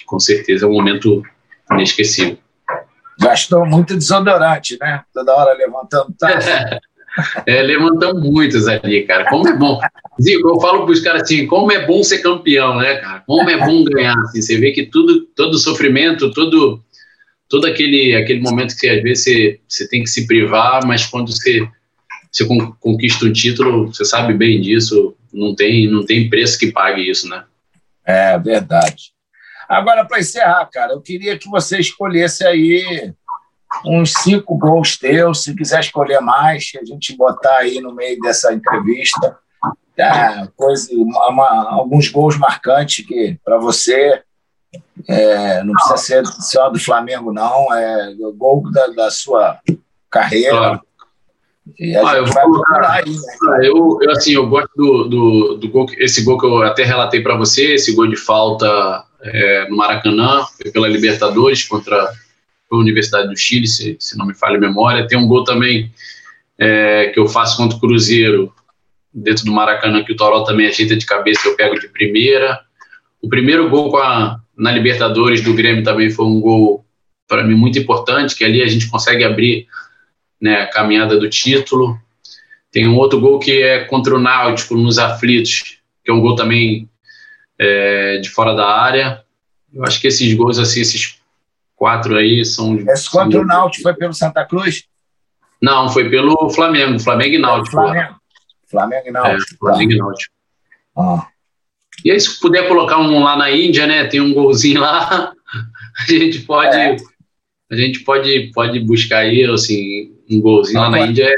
com 0.06 0.20
certeza 0.20 0.66
é 0.66 0.68
um 0.68 0.74
momento 0.74 1.24
inesquecível. 1.72 2.38
Gastou 3.22 3.66
muito 3.66 3.96
desodorante, 3.96 4.78
né? 4.82 5.02
Toda 5.14 5.34
hora 5.34 5.54
levantando 5.54 6.14
taça. 6.20 6.82
É, 7.46 7.62
levantamos 7.62 8.24
muitos 8.24 8.68
ali, 8.68 9.04
cara. 9.04 9.30
Como 9.30 9.48
é 9.48 9.56
bom. 9.56 9.80
Zico, 10.22 10.50
eu 10.50 10.60
falo 10.60 10.84
para 10.84 10.94
os 10.94 11.00
caras 11.00 11.24
assim, 11.24 11.48
como 11.48 11.72
é 11.72 11.86
bom 11.86 12.04
ser 12.04 12.20
campeão, 12.20 12.78
né, 12.78 12.96
cara? 12.98 13.24
Como 13.26 13.50
é 13.50 13.58
bom 13.58 13.84
ganhar. 13.84 14.18
Assim, 14.20 14.42
você 14.42 14.58
vê 14.58 14.72
que 14.72 14.86
tudo, 14.86 15.22
todo 15.36 15.58
sofrimento, 15.58 16.32
todo, 16.32 16.84
todo 17.50 17.66
aquele, 17.66 18.16
aquele 18.16 18.42
momento 18.42 18.78
que 18.78 18.88
às 18.88 19.02
vezes 19.02 19.24
você, 19.24 19.60
você 19.68 19.88
tem 19.90 20.04
que 20.04 20.10
se 20.10 20.28
privar, 20.28 20.86
mas 20.86 21.06
quando 21.06 21.32
você, 21.32 21.68
você 22.32 22.46
conquista 22.80 23.26
um 23.26 23.34
título, 23.34 23.88
você 23.88 24.06
sabe 24.06 24.34
bem 24.34 24.62
disso, 24.62 25.16
não 25.34 25.56
tem, 25.56 25.88
não 25.90 26.06
tem 26.06 26.30
preço 26.30 26.58
que 26.58 26.72
pague 26.72 27.10
isso, 27.10 27.28
né? 27.30 27.44
É 28.06 28.38
verdade. 28.38 29.12
Agora, 29.68 30.06
para 30.06 30.20
encerrar, 30.20 30.66
cara, 30.72 30.94
eu 30.94 31.02
queria 31.02 31.38
que 31.38 31.50
você 31.50 31.78
escolhesse 31.78 32.46
aí 32.46 33.12
uns 33.86 34.14
cinco 34.14 34.58
gols 34.58 34.98
teus, 34.98 35.44
se 35.44 35.56
quiser 35.56 35.80
escolher 35.80 36.20
mais, 36.20 36.72
a 36.80 36.86
gente 36.86 37.16
botar 37.16 37.58
aí 37.58 37.80
no 37.80 37.94
meio 37.94 38.20
dessa 38.20 38.54
entrevista. 38.54 39.38
É, 40.00 40.48
coisa, 40.56 40.90
uma, 40.94 41.72
alguns 41.72 42.08
gols 42.10 42.38
marcantes 42.38 43.04
que 43.04 43.40
para 43.44 43.58
você 43.58 44.22
é, 45.08 45.64
não 45.64 45.74
precisa 45.74 45.98
ser 45.98 46.26
só 46.28 46.70
do 46.70 46.80
Flamengo, 46.80 47.34
não, 47.34 47.74
é 47.74 48.16
o 48.20 48.32
gol 48.32 48.70
da, 48.72 48.88
da 48.88 49.10
sua 49.10 49.60
carreira. 50.10 50.52
Claro. 50.52 50.82
Ah, 52.06 52.16
eu, 52.16 52.26
aí, 52.86 53.10
né? 53.10 53.18
Ah, 53.50 53.66
eu, 53.66 54.00
eu, 54.02 54.12
assim, 54.12 54.34
eu 54.34 54.48
gosto 54.48 54.70
do, 54.76 55.04
do, 55.10 55.58
do 55.58 55.70
gol, 55.70 55.86
esse 55.98 56.24
gol 56.24 56.38
que 56.38 56.46
eu 56.46 56.62
até 56.64 56.84
relatei 56.84 57.22
para 57.22 57.36
você, 57.36 57.74
esse 57.74 57.94
gol 57.94 58.08
de 58.08 58.16
falta 58.16 59.04
é, 59.22 59.68
no 59.70 59.76
Maracanã, 59.76 60.46
pela 60.72 60.88
Libertadores 60.88 61.64
contra 61.64 62.10
a 62.72 62.76
Universidade 62.76 63.30
do 63.30 63.38
Chile, 63.38 63.68
se, 63.68 63.98
se 64.00 64.18
não 64.18 64.26
me 64.26 64.34
falha 64.34 64.58
a 64.58 64.60
memória. 64.60 65.08
Tem 65.08 65.18
um 65.18 65.28
gol 65.28 65.44
também 65.44 65.92
é, 66.58 67.08
que 67.08 67.20
eu 67.20 67.28
faço 67.28 67.58
contra 67.58 67.78
o 67.78 67.80
Cruzeiro, 67.80 68.54
dentro 69.14 69.46
do 69.46 69.52
Maracanã, 69.52 70.04
que 70.04 70.12
o 70.12 70.16
Toró 70.16 70.44
também 70.44 70.68
ajeita 70.68 70.96
de 70.96 71.06
cabeça, 71.06 71.48
eu 71.48 71.56
pego 71.56 71.80
de 71.80 71.88
primeira. 71.88 72.60
O 73.22 73.28
primeiro 73.28 73.70
gol 73.70 73.98
a, 73.98 74.40
na 74.56 74.72
Libertadores 74.72 75.42
do 75.42 75.54
Grêmio 75.54 75.84
também 75.84 76.10
foi 76.10 76.26
um 76.26 76.40
gol, 76.40 76.86
para 77.28 77.44
mim, 77.44 77.56
muito 77.56 77.80
importante, 77.80 78.36
que 78.36 78.44
ali 78.44 78.62
a 78.62 78.68
gente 78.68 78.88
consegue 78.90 79.24
abrir 79.24 79.68
né, 80.40 80.62
a 80.62 80.68
caminhada 80.68 81.18
do 81.18 81.30
título. 81.30 82.00
Tem 82.72 82.88
um 82.88 82.96
outro 82.96 83.20
gol 83.20 83.40
que 83.40 83.64
é 83.64 83.86
contra 83.86 84.16
o 84.16 84.20
Náutico, 84.20 84.76
nos 84.76 85.00
aflitos, 85.00 85.80
que 86.04 86.12
é 86.12 86.14
um 86.14 86.22
gol 86.22 86.36
também 86.36 86.88
é, 87.58 88.18
de 88.18 88.30
fora 88.30 88.54
da 88.54 88.68
área. 88.68 89.24
Eu 89.74 89.84
acho 89.84 90.00
que 90.00 90.08
esses 90.08 90.32
gols, 90.34 90.60
assim, 90.60 90.82
esses 90.82 91.17
quatro 91.78 92.18
aí 92.18 92.44
são. 92.44 92.76
Esse 92.76 93.10
contra 93.10 93.40
o 93.40 93.46
Náutico 93.46 93.84
foi 93.84 93.94
pelo 93.94 94.14
Santa 94.14 94.44
Cruz? 94.44 94.84
Não, 95.62 95.88
foi 95.88 96.10
pelo 96.10 96.50
Flamengo, 96.50 97.00
Flamengo 97.00 97.36
e 97.36 97.38
Náutico. 97.38 97.72
Flamengo, 97.72 98.16
Flamengo 98.70 99.08
e 99.08 99.12
Náutico. 99.12 99.56
É, 99.56 99.58
Flamengo 99.58 99.92
e 99.94 99.98
Náutico. 99.98 100.34
Ah. 100.98 101.28
E 102.04 102.12
aí, 102.12 102.20
se 102.20 102.40
puder 102.40 102.68
colocar 102.68 103.00
um 103.00 103.24
lá 103.24 103.38
na 103.38 103.50
Índia, 103.50 103.88
né? 103.88 104.06
Tem 104.06 104.20
um 104.20 104.34
golzinho 104.34 104.82
lá, 104.82 105.32
a 106.00 106.12
gente 106.12 106.40
pode. 106.42 106.76
É. 106.76 106.98
A 107.70 107.76
gente 107.76 108.00
pode, 108.00 108.52
pode 108.54 108.80
buscar 108.80 109.20
aí, 109.20 109.44
assim, 109.44 110.16
um 110.30 110.40
golzinho 110.42 110.80
lá 110.80 110.90
na 110.90 111.02
Índia. 111.02 111.26
É 111.26 111.36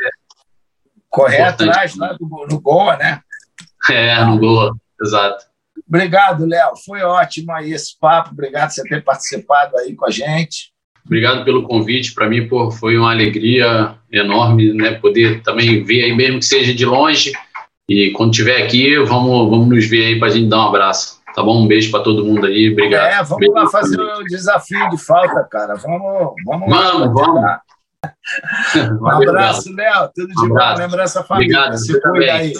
correr 1.09 1.41
atrás 1.41 1.95
lá 1.95 2.13
do, 2.13 2.47
no 2.49 2.61
Goa, 2.61 2.95
né? 2.97 3.21
É, 3.89 4.23
no 4.23 4.37
Goa, 4.37 4.75
exato. 5.01 5.45
Obrigado, 5.89 6.45
Léo. 6.45 6.73
Foi 6.85 7.01
ótimo 7.01 7.51
aí 7.51 7.73
esse 7.73 7.97
papo. 7.99 8.29
Obrigado 8.31 8.67
por 8.67 8.75
você 8.75 8.83
ter 8.83 9.03
participado 9.03 9.75
aí 9.77 9.95
com 9.95 10.05
a 10.05 10.11
gente. 10.11 10.71
Obrigado 11.03 11.43
pelo 11.43 11.63
convite. 11.63 12.13
Para 12.13 12.29
mim, 12.29 12.47
pô, 12.47 12.69
foi 12.69 12.95
uma 12.95 13.09
alegria 13.09 13.95
enorme, 14.11 14.71
né? 14.71 14.91
Poder 14.91 15.41
também 15.41 15.83
ver 15.83 16.03
aí, 16.03 16.15
mesmo 16.15 16.37
que 16.37 16.45
seja 16.45 16.71
de 16.75 16.85
longe. 16.85 17.33
E 17.89 18.11
quando 18.11 18.29
estiver 18.29 18.63
aqui, 18.63 18.97
vamos, 18.99 19.49
vamos 19.49 19.67
nos 19.67 19.89
ver 19.89 20.05
aí 20.05 20.19
para 20.19 20.27
a 20.27 20.31
gente 20.31 20.47
dar 20.47 20.59
um 20.59 20.67
abraço. 20.67 21.19
Tá 21.33 21.41
bom? 21.41 21.63
Um 21.63 21.67
beijo 21.67 21.89
para 21.89 22.03
todo 22.03 22.23
mundo 22.23 22.45
aí. 22.45 22.71
Obrigado. 22.71 23.11
É, 23.11 23.23
vamos 23.23 23.37
beijo 23.39 23.53
lá 23.53 23.67
fazer 23.67 23.99
o 23.99 24.23
desafio 24.25 24.89
de 24.91 25.03
falta, 25.03 25.43
cara. 25.49 25.73
Vamos, 25.73 26.35
vamos, 26.45 26.69
vamos. 26.69 27.13
vamos. 27.13 27.59
Um 29.01 29.07
abraço, 29.07 29.73
Léo. 29.73 30.09
Tudo 30.15 30.29
de 30.29 30.45
um 30.45 30.49
bom. 30.49 30.75
Lembrança 30.77 31.21
família. 31.23 31.57
Obrigado. 31.57 31.77
Se 31.77 31.99
cuida 31.99 32.33
aí. 32.33 32.53